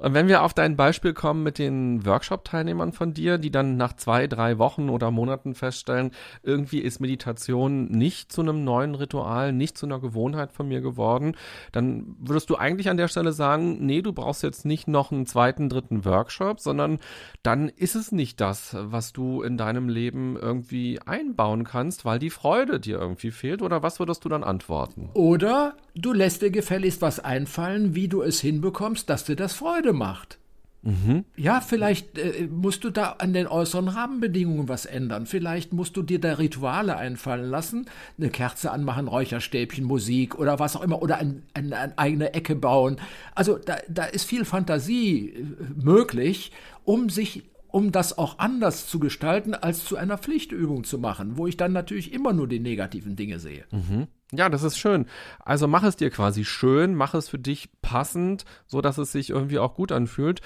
Und 0.00 0.14
wenn 0.14 0.28
wir 0.28 0.42
auf 0.42 0.54
dein 0.54 0.76
Beispiel 0.76 1.12
kommen 1.12 1.42
mit 1.42 1.58
den 1.58 2.06
Workshop-Teilnehmern 2.06 2.92
von 2.92 3.12
dir, 3.12 3.36
die 3.36 3.50
dann 3.50 3.76
nach 3.76 3.92
zwei, 3.94 4.26
drei 4.26 4.58
Wochen 4.58 4.88
oder 4.88 5.10
Monaten 5.10 5.54
feststellen, 5.54 6.12
irgendwie 6.42 6.78
ist 6.78 7.00
Meditation 7.00 7.90
nicht 7.90 8.32
zu 8.32 8.40
einem 8.40 8.64
neuen 8.64 8.94
Ritual, 8.94 9.52
nicht 9.52 9.76
zu 9.76 9.84
einer 9.84 10.00
Gewohnheit 10.00 10.52
von 10.52 10.68
mir 10.68 10.80
geworden, 10.80 11.36
dann 11.72 12.16
würdest 12.18 12.48
du 12.48 12.56
eigentlich 12.56 12.88
an 12.88 12.96
der 12.96 13.08
Stelle 13.08 13.32
sagen, 13.32 13.84
nee, 13.84 14.00
du 14.00 14.14
brauchst 14.14 14.42
jetzt 14.42 14.64
nicht 14.64 14.88
noch 14.88 15.12
einen 15.12 15.26
zweiten, 15.26 15.68
dritten 15.68 16.06
Workshop, 16.06 16.60
sondern 16.60 16.98
dann 17.42 17.68
ist 17.68 17.94
es 17.94 18.10
nicht 18.10 18.40
das, 18.40 18.74
was 18.78 19.12
du 19.12 19.42
in 19.42 19.58
deinem 19.58 19.90
Leben 19.90 20.38
irgendwie 20.40 20.98
einbauen 21.04 21.64
kannst, 21.64 22.06
weil 22.06 22.18
die 22.18 22.30
Freude 22.30 22.80
dir 22.80 22.98
irgendwie 22.98 23.30
fehlt. 23.30 23.60
Oder 23.60 23.82
was 23.82 23.98
würdest 23.98 24.24
du 24.24 24.30
dann 24.30 24.44
antworten? 24.44 25.10
Oder 25.12 25.74
du 25.94 26.12
lässt 26.12 26.42
dir 26.42 26.50
gefälligst 26.50 27.02
was 27.02 27.20
einfallen, 27.20 27.94
wie 27.94 28.08
du 28.08 28.22
es 28.22 28.40
hinbekommst, 28.40 29.08
dass 29.08 29.24
dir 29.24 29.36
das 29.36 29.54
Freude 29.54 29.92
macht. 29.92 30.38
Mhm. 30.82 31.24
Ja, 31.36 31.60
vielleicht 31.60 32.16
äh, 32.16 32.48
musst 32.50 32.84
du 32.84 32.90
da 32.90 33.16
an 33.18 33.34
den 33.34 33.46
äußeren 33.46 33.88
Rahmenbedingungen 33.88 34.68
was 34.68 34.86
ändern. 34.86 35.26
Vielleicht 35.26 35.74
musst 35.74 35.96
du 35.96 36.02
dir 36.02 36.20
da 36.20 36.34
Rituale 36.34 36.96
einfallen 36.96 37.50
lassen, 37.50 37.86
eine 38.16 38.30
Kerze 38.30 38.70
anmachen, 38.70 39.06
Räucherstäbchen, 39.06 39.84
Musik 39.84 40.38
oder 40.38 40.58
was 40.58 40.76
auch 40.76 40.82
immer, 40.82 41.02
oder 41.02 41.18
eine 41.18 41.42
ein, 41.52 41.72
ein 41.72 41.98
eigene 41.98 42.32
Ecke 42.32 42.54
bauen. 42.54 42.96
Also 43.34 43.58
da, 43.58 43.76
da 43.88 44.04
ist 44.04 44.24
viel 44.24 44.44
Fantasie 44.44 45.28
äh, 45.28 45.44
möglich, 45.76 46.52
um 46.84 47.10
sich 47.10 47.44
um 47.72 47.92
das 47.92 48.18
auch 48.18 48.40
anders 48.40 48.88
zu 48.88 48.98
gestalten, 48.98 49.54
als 49.54 49.84
zu 49.84 49.96
einer 49.96 50.18
Pflichtübung 50.18 50.82
zu 50.82 50.98
machen, 50.98 51.36
wo 51.36 51.46
ich 51.46 51.56
dann 51.56 51.72
natürlich 51.72 52.12
immer 52.12 52.32
nur 52.32 52.48
die 52.48 52.58
negativen 52.58 53.14
Dinge 53.14 53.38
sehe. 53.38 53.64
Mhm. 53.70 54.08
Ja, 54.32 54.48
das 54.48 54.62
ist 54.62 54.78
schön. 54.78 55.06
Also 55.40 55.66
mach 55.66 55.82
es 55.82 55.96
dir 55.96 56.10
quasi 56.10 56.44
schön, 56.44 56.94
mach 56.94 57.14
es 57.14 57.28
für 57.28 57.38
dich 57.38 57.68
passend, 57.82 58.44
so 58.66 58.80
dass 58.80 58.96
es 58.98 59.10
sich 59.10 59.30
irgendwie 59.30 59.58
auch 59.58 59.74
gut 59.74 59.90
anfühlt 59.90 60.40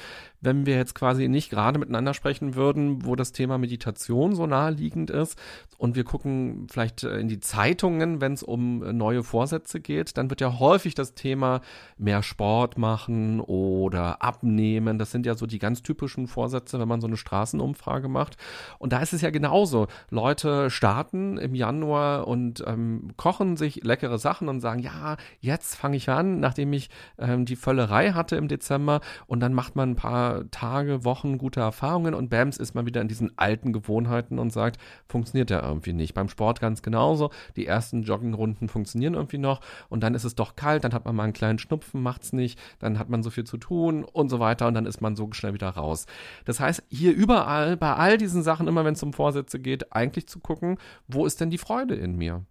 wenn 0.45 0.66
wir 0.66 0.76
jetzt 0.76 0.95
quasi 0.95 1.28
nicht 1.28 1.51
gerade 1.51 1.78
miteinander 1.78 2.14
sprechen 2.14 2.55
würden, 2.55 3.05
wo 3.05 3.16
das 3.16 3.32
Thema 3.32 3.59
Meditation 3.59 4.35
so 4.35 4.47
naheliegend 4.47 5.11
ist 5.11 5.39
und 5.78 5.97
wir 5.97 6.05
gucken 6.05 6.66
vielleicht 6.70 7.03
äh, 7.03 7.18
in 7.18 7.28
die 7.28 7.41
Zeitungen, 7.41 8.20
wenn 8.20 8.35
es 8.35 8.43
um 8.43 8.82
äh, 8.82 8.93
neue 8.93 9.22
Vorsätze 9.22 9.80
geht, 9.80 10.16
dann 10.18 10.30
wird 10.30 10.41
ja 10.41 10.59
häufig 10.59 10.95
das 10.95 11.14
Thema 11.14 11.62
mehr 11.97 12.22
Sport 12.22 12.78
machen 12.78 13.41
oder 13.41 14.22
abnehmen. 14.22 14.99
Das 14.99 15.11
sind 15.11 15.26
ja 15.26 15.35
so 15.35 15.47
die 15.47 15.59
ganz 15.59 15.82
typischen 15.82 16.26
Vorsätze, 16.26 16.78
wenn 16.78 16.89
man 16.89 17.01
so 17.01 17.07
eine 17.07 17.16
Straßenumfrage 17.16 18.09
macht. 18.09 18.37
Und 18.78 18.93
da 18.93 18.99
ist 18.99 19.14
es 19.14 19.22
ja 19.22 19.30
genauso. 19.30 19.87
Leute 20.11 20.70
starten 20.70 21.39
im 21.39 21.55
Januar 21.55 22.28
und 22.28 22.62
ähm, 22.66 23.12
kochen 23.16 23.57
sich 23.57 23.74
leckere 23.83 24.18
Sachen 24.18 24.49
und 24.49 24.61
sagen, 24.61 24.81
ja, 24.81 25.16
jetzt 25.41 25.77
fange 25.77 25.97
ich 25.97 26.09
an, 26.09 26.41
nachdem 26.41 26.72
ich 26.72 26.91
ähm, 27.18 27.45
die 27.45 27.57
Völlerei 27.57 28.12
hatte 28.12 28.37
im 28.37 28.49
Dezember 28.49 29.01
und 29.27 29.41
dann 29.41 29.55
macht 29.55 29.77
man 29.77 29.91
ein 29.91 29.97
paar 29.97 30.51
Tage, 30.51 31.05
Wochen 31.05 31.39
gute 31.39 31.61
Erfahrungen 31.61 32.14
und 32.14 32.31
Bams 32.31 32.57
ist 32.57 32.75
mal 32.75 32.87
wieder 32.87 33.01
in 33.01 33.09
diesen 33.09 33.37
alten 33.37 33.72
Gewohnheiten 33.72 34.39
und 34.39 34.53
sagt, 34.53 34.79
funktioniert 35.09 35.51
ja 35.51 35.62
irgendwie 35.62 35.93
nicht. 35.93 36.14
Beim 36.14 36.29
Sport 36.29 36.61
ganz 36.61 36.83
genauso. 36.83 37.31
Die 37.57 37.66
ersten 37.66 38.03
Joggingrunden 38.03 38.68
funktionieren 38.68 39.14
irgendwie 39.14 39.39
noch 39.39 39.61
und 39.89 40.03
dann 40.03 40.14
ist 40.14 40.25
es 40.25 40.35
doch 40.35 40.57
kalt, 40.57 40.85
dann 40.85 40.95
hat 40.95 41.05
man 41.05 41.16
mal 41.16 41.25
einen 41.25 41.33
kleinen 41.33 41.59
Schnupfen, 41.59 42.03
macht's 42.03 42.33
nicht, 42.33 42.59
dann 42.79 42.99
hat 42.99 43.09
man 43.09 43.22
so 43.22 43.31
viel 43.31 43.45
zu 43.45 43.57
tun 43.57 44.05
und 44.05 44.29
so 44.29 44.41
weiter 44.41 44.68
und 44.68 44.75
dann 44.75 44.87
ist 44.87 45.01
man 45.01 45.16
so 45.16 45.29
schnell 45.33 45.55
wieder 45.55 45.70
raus. 45.70 46.07
Das 46.45 46.61
heißt, 46.61 46.83
hier 46.89 47.14
überall, 47.14 47.77
bei 47.77 47.95
all 47.95 48.18
diesen 48.18 48.43
Sachen, 48.43 48.68
immer 48.68 48.85
wenn 48.85 48.95
es 48.95 49.03
um 49.03 49.12
Vorsätze 49.12 49.59
geht, 49.59 49.93
eigentlich 49.93 50.29
zu 50.29 50.41
gucken, 50.41 50.79
wo 51.09 51.27
ist 51.27 51.41
denn 51.41 51.51
die 51.51 51.59
Freude 51.59 51.95
in 51.95 52.16
mir? 52.16 52.45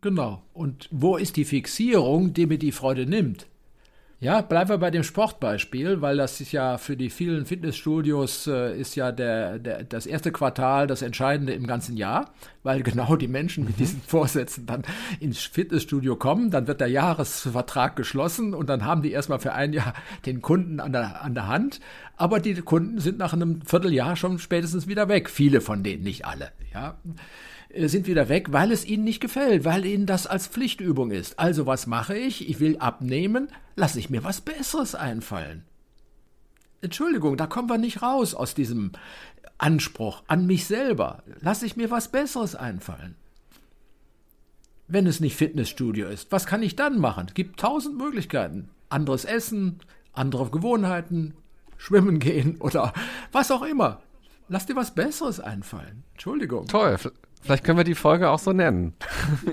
Genau. 0.00 0.42
Und 0.52 0.88
wo 0.90 1.16
ist 1.16 1.36
die 1.36 1.44
Fixierung, 1.44 2.32
die 2.32 2.46
mir 2.46 2.58
die 2.58 2.72
Freude 2.72 3.06
nimmt? 3.06 3.46
Ja, 4.20 4.40
bleiben 4.40 4.68
wir 4.68 4.78
bei 4.78 4.90
dem 4.90 5.04
Sportbeispiel, 5.04 6.02
weil 6.02 6.16
das 6.16 6.40
ist 6.40 6.50
ja 6.50 6.76
für 6.76 6.96
die 6.96 7.08
vielen 7.08 7.46
Fitnessstudios 7.46 8.48
äh, 8.48 8.76
ist 8.76 8.96
ja 8.96 9.12
der, 9.12 9.60
der, 9.60 9.84
das 9.84 10.06
erste 10.06 10.32
Quartal 10.32 10.88
das 10.88 11.02
Entscheidende 11.02 11.52
im 11.52 11.68
ganzen 11.68 11.96
Jahr, 11.96 12.32
weil 12.64 12.82
genau 12.82 13.14
die 13.14 13.28
Menschen 13.28 13.64
mit 13.64 13.74
mhm. 13.74 13.78
diesen 13.78 14.02
Vorsätzen 14.02 14.66
dann 14.66 14.82
ins 15.20 15.38
Fitnessstudio 15.38 16.16
kommen, 16.16 16.50
dann 16.50 16.66
wird 16.66 16.80
der 16.80 16.88
Jahresvertrag 16.88 17.94
geschlossen 17.94 18.54
und 18.54 18.68
dann 18.68 18.84
haben 18.84 19.02
die 19.02 19.12
erstmal 19.12 19.38
für 19.38 19.52
ein 19.52 19.72
Jahr 19.72 19.94
den 20.26 20.42
Kunden 20.42 20.80
an 20.80 20.90
der, 20.90 21.22
an 21.22 21.34
der 21.34 21.46
Hand, 21.46 21.78
aber 22.16 22.40
die 22.40 22.54
Kunden 22.54 22.98
sind 22.98 23.18
nach 23.18 23.34
einem 23.34 23.62
Vierteljahr 23.62 24.16
schon 24.16 24.40
spätestens 24.40 24.88
wieder 24.88 25.08
weg, 25.08 25.30
viele 25.30 25.60
von 25.60 25.84
denen, 25.84 26.02
nicht 26.02 26.24
alle, 26.24 26.50
ja. 26.74 26.98
Äh, 27.68 27.88
sind 27.88 28.06
wieder 28.06 28.28
weg, 28.28 28.52
weil 28.52 28.72
es 28.72 28.84
ihnen 28.84 29.04
nicht 29.04 29.20
gefällt, 29.20 29.64
weil 29.64 29.84
ihnen 29.84 30.06
das 30.06 30.26
als 30.26 30.46
Pflichtübung 30.46 31.10
ist. 31.10 31.38
Also 31.38 31.66
was 31.66 31.86
mache 31.86 32.16
ich? 32.16 32.48
Ich 32.48 32.60
will 32.60 32.78
abnehmen, 32.78 33.48
lasse 33.76 33.98
ich 33.98 34.10
mir 34.10 34.24
was 34.24 34.40
Besseres 34.40 34.94
einfallen. 34.94 35.64
Entschuldigung, 36.80 37.36
da 37.36 37.46
kommen 37.46 37.68
wir 37.68 37.78
nicht 37.78 38.02
raus 38.02 38.34
aus 38.34 38.54
diesem 38.54 38.92
Anspruch 39.58 40.22
an 40.28 40.46
mich 40.46 40.66
selber. 40.66 41.22
Lasse 41.40 41.66
ich 41.66 41.76
mir 41.76 41.90
was 41.90 42.08
Besseres 42.08 42.54
einfallen. 42.54 43.16
Wenn 44.86 45.06
es 45.06 45.20
nicht 45.20 45.36
Fitnessstudio 45.36 46.08
ist, 46.08 46.32
was 46.32 46.46
kann 46.46 46.62
ich 46.62 46.76
dann 46.76 46.98
machen? 46.98 47.26
Es 47.28 47.34
gibt 47.34 47.60
tausend 47.60 47.98
Möglichkeiten. 47.98 48.70
Anderes 48.88 49.24
Essen, 49.24 49.80
andere 50.12 50.48
Gewohnheiten, 50.50 51.34
schwimmen 51.76 52.20
gehen 52.20 52.56
oder 52.60 52.94
was 53.32 53.50
auch 53.50 53.62
immer. 53.62 54.00
Lass 54.48 54.64
dir 54.64 54.76
was 54.76 54.94
Besseres 54.94 55.40
einfallen. 55.40 56.04
Entschuldigung. 56.12 56.68
Toll. 56.68 56.96
Vielleicht 57.42 57.64
können 57.64 57.78
wir 57.78 57.84
die 57.84 57.94
Folge 57.94 58.30
auch 58.30 58.38
so 58.38 58.52
nennen. 58.52 58.94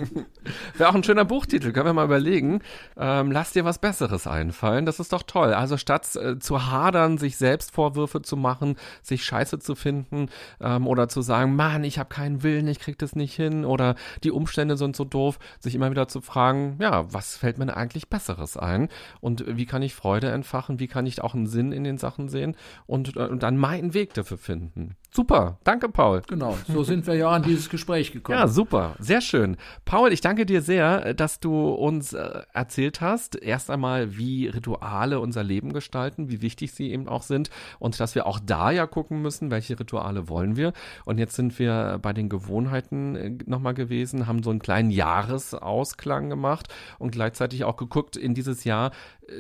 Wäre 0.78 0.90
auch 0.90 0.96
ein 0.96 1.04
schöner 1.04 1.26
Buchtitel, 1.26 1.72
können 1.72 1.86
wir 1.86 1.94
mal 1.94 2.06
überlegen. 2.06 2.62
Ähm, 2.98 3.32
lass 3.32 3.54
dir 3.54 3.66
was 3.66 3.80
Besseres 3.80 4.28
einfallen. 4.28 4.86
Das 4.86 5.00
ist 5.00 5.14
doch 5.14 5.24
toll. 5.24 5.54
Also 5.54 5.78
statt 5.78 6.16
äh, 6.16 6.40
zu 6.40 6.68
hadern, 6.68 7.18
sich 7.18 7.38
selbst 7.38 7.72
Vorwürfe 7.72 8.22
zu 8.22 8.38
machen, 8.38 8.76
sich 9.02 9.24
scheiße 9.24 9.60
zu 9.60 9.76
finden 9.76 10.30
ähm, 10.60 10.88
oder 10.88 11.08
zu 11.08 11.22
sagen, 11.22 11.56
Mann, 11.56 11.84
ich 11.84 12.00
habe 12.00 12.10
keinen 12.10 12.44
Willen, 12.44 12.68
ich 12.68 12.80
krieg 12.80 12.98
das 12.98 13.16
nicht 13.16 13.36
hin 13.36 13.66
oder 13.66 13.96
die 14.24 14.32
Umstände 14.32 14.78
sind 14.78 14.96
so 14.96 15.06
doof, 15.06 15.40
sich 15.60 15.76
immer 15.76 15.92
wieder 15.92 16.08
zu 16.08 16.22
fragen, 16.22 16.78
ja, 16.82 17.12
was 17.14 17.38
fällt 17.38 17.58
mir 17.58 17.76
eigentlich 17.76 18.10
Besseres 18.10 18.58
ein 18.58 18.90
und 19.22 19.44
wie 19.48 19.66
kann 19.66 19.82
ich 19.82 19.96
Freude 19.96 20.30
entfachen, 20.30 20.80
wie 20.80 20.88
kann 20.88 21.06
ich 21.06 21.22
auch 21.22 21.34
einen 21.34 21.48
Sinn 21.48 21.72
in 21.72 21.84
den 21.84 21.98
Sachen 21.98 22.30
sehen 22.30 22.56
und, 22.88 23.16
äh, 23.16 23.28
und 23.28 23.44
dann 23.44 23.58
meinen 23.58 23.94
Weg 23.94 24.14
dafür 24.14 24.38
finden. 24.38 24.96
Super, 25.16 25.59
danke 25.63 25.88
Paul. 25.88 26.24
Genau, 26.28 26.57
so 26.68 26.84
sind 26.84 27.07
wir 27.07 27.16
ja 27.16 27.30
an 27.30 27.41
dieses 27.41 27.70
Gespräch 27.70 28.11
gekommen. 28.11 28.38
Ja, 28.38 28.49
super, 28.49 28.95
sehr 28.99 29.22
schön. 29.22 29.55
Paul, 29.86 30.11
ich 30.11 30.20
danke 30.20 30.45
dir 30.45 30.61
sehr, 30.61 31.13
dass 31.13 31.39
du 31.39 31.70
uns 31.70 32.11
äh, 32.11 32.41
erzählt 32.51 32.99
hast, 32.99 33.41
erst 33.41 33.72
einmal, 33.72 34.18
wie 34.18 34.47
Rituale 34.47 35.22
unser 35.22 35.41
Leben 35.41 35.72
gestalten, 35.72 36.30
wie 36.30 36.41
wichtig 36.41 36.74
sie 36.74 36.91
eben 36.91 37.07
auch 37.07 37.22
sind 37.22 37.49
und 37.80 37.97
dass 38.01 38.13
wir 38.13 38.28
auch 38.28 38.39
da 38.45 38.72
ja 38.72 38.88
gucken 38.88 39.22
müssen, 39.22 39.51
welche 39.51 39.80
Rituale 39.80 40.28
wollen 40.28 40.57
wir. 40.57 40.74
Und 41.05 41.18
jetzt 41.18 41.38
sind 41.38 41.57
wir 41.59 41.97
bei 42.01 42.11
den 42.11 42.28
Gewohnheiten 42.28 43.16
äh, 43.16 43.38
nochmal 43.45 43.74
gewesen, 43.74 44.28
haben 44.28 44.43
so 44.43 44.49
einen 44.49 44.59
kleinen 44.59 44.91
Jahresausklang 44.91 46.30
gemacht 46.30 46.68
und 46.99 47.11
gleichzeitig 47.11 47.63
auch 47.63 47.78
geguckt 47.78 48.18
in 48.18 48.34
dieses 48.34 48.66
Jahr 48.66 48.91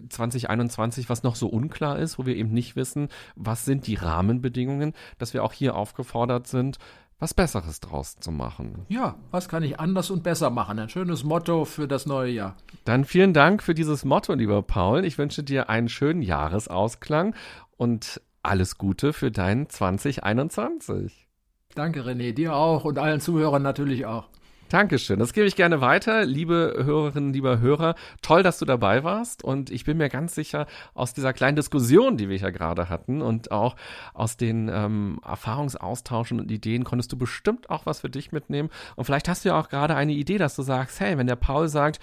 2021, 0.09 1.05
äh, 1.05 1.09
was 1.09 1.23
noch 1.23 1.35
so 1.35 1.47
unklar 1.47 1.99
ist, 1.99 2.17
wo 2.17 2.25
wir 2.25 2.35
eben 2.35 2.53
nicht 2.53 2.75
wissen, 2.77 3.09
was 3.35 3.65
sind 3.65 3.87
die 3.87 3.95
Rahmenbedingungen, 3.95 4.93
dass 5.17 5.33
wir 5.33 5.43
auch 5.43 5.53
hier 5.53 5.65
hier 5.65 5.75
aufgefordert 5.75 6.45
sind, 6.45 6.77
was 7.17 7.33
Besseres 7.33 7.79
draus 7.79 8.17
zu 8.17 8.31
machen. 8.31 8.85
Ja, 8.87 9.15
was 9.31 9.49
kann 9.49 9.63
ich 9.63 9.79
anders 9.79 10.11
und 10.11 10.21
besser 10.21 10.51
machen? 10.51 10.77
Ein 10.77 10.89
schönes 10.89 11.23
Motto 11.23 11.65
für 11.65 11.87
das 11.87 12.05
neue 12.05 12.31
Jahr. 12.31 12.55
Dann 12.83 13.03
vielen 13.03 13.33
Dank 13.33 13.63
für 13.63 13.73
dieses 13.73 14.05
Motto, 14.05 14.33
lieber 14.33 14.61
Paul. 14.61 15.05
Ich 15.05 15.17
wünsche 15.17 15.43
dir 15.43 15.69
einen 15.69 15.89
schönen 15.89 16.21
Jahresausklang 16.21 17.33
und 17.77 18.21
alles 18.43 18.77
Gute 18.77 19.11
für 19.11 19.31
dein 19.31 19.69
2021. 19.69 21.27
Danke, 21.73 22.03
René, 22.03 22.33
dir 22.33 22.55
auch 22.55 22.85
und 22.85 22.99
allen 22.99 23.21
Zuhörern 23.21 23.63
natürlich 23.63 24.05
auch. 24.05 24.29
Dankeschön. 24.75 25.19
Das 25.19 25.31
gebe 25.31 25.47
ich 25.47 25.55
gerne 25.55 25.79
weiter, 25.79 26.25
liebe 26.25 26.73
Hörerinnen, 26.83 27.31
lieber 27.31 27.59
Hörer. 27.59 27.95
Toll, 28.21 28.43
dass 28.43 28.59
du 28.59 28.65
dabei 28.65 29.05
warst. 29.05 29.41
Und 29.41 29.69
ich 29.69 29.85
bin 29.85 29.95
mir 29.95 30.09
ganz 30.09 30.35
sicher, 30.35 30.67
aus 30.93 31.13
dieser 31.13 31.31
kleinen 31.31 31.55
Diskussion, 31.55 32.17
die 32.17 32.27
wir 32.27 32.35
ja 32.35 32.49
gerade 32.49 32.89
hatten 32.89 33.21
und 33.21 33.51
auch 33.51 33.77
aus 34.13 34.35
den 34.35 34.67
ähm, 34.67 35.21
Erfahrungsaustauschen 35.25 36.41
und 36.41 36.51
Ideen, 36.51 36.83
konntest 36.83 37.13
du 37.13 37.17
bestimmt 37.17 37.69
auch 37.69 37.85
was 37.85 38.01
für 38.01 38.09
dich 38.09 38.33
mitnehmen. 38.33 38.69
Und 38.97 39.05
vielleicht 39.05 39.29
hast 39.29 39.45
du 39.45 39.49
ja 39.49 39.57
auch 39.57 39.69
gerade 39.69 39.95
eine 39.95 40.11
Idee, 40.11 40.37
dass 40.37 40.57
du 40.57 40.61
sagst, 40.61 40.99
hey, 40.99 41.17
wenn 41.17 41.27
der 41.27 41.37
Paul 41.37 41.69
sagt, 41.69 42.01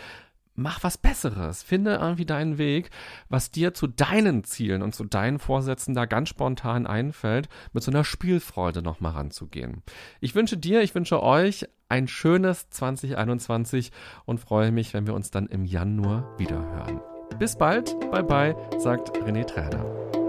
mach 0.55 0.83
was 0.83 0.97
Besseres. 0.97 1.63
Finde 1.63 1.97
irgendwie 1.97 2.25
deinen 2.25 2.57
Weg, 2.57 2.89
was 3.29 3.51
dir 3.51 3.75
zu 3.75 3.87
deinen 3.87 4.45
Zielen 4.45 4.81
und 4.81 4.95
zu 4.95 5.05
deinen 5.05 5.39
Vorsätzen 5.39 5.95
da 5.95 6.07
ganz 6.07 6.31
spontan 6.31 6.87
einfällt, 6.87 7.51
mit 7.75 7.83
so 7.83 7.91
einer 7.91 8.05
Spielfreude 8.05 8.81
nochmal 8.81 9.13
ranzugehen. 9.13 9.83
Ich 10.21 10.35
wünsche 10.35 10.57
dir, 10.57 10.81
ich 10.81 10.95
wünsche 10.95 11.23
euch 11.23 11.67
ein 11.93 12.09
schönes 12.09 12.71
2021 12.71 13.93
und 14.25 14.41
freue 14.41 14.73
mich, 14.73 14.95
wenn 14.95 15.07
wir 15.07 15.13
uns 15.13 15.31
dann 15.31 15.47
im 15.47 15.67
Januar 15.67 16.39
wieder 16.39 16.57
hören. 16.57 17.03
Bis 17.39 17.57
bald, 17.57 17.95
bye 18.11 18.23
bye, 18.23 18.57
sagt 18.79 19.11
René 19.19 19.45
Träder. 19.45 20.22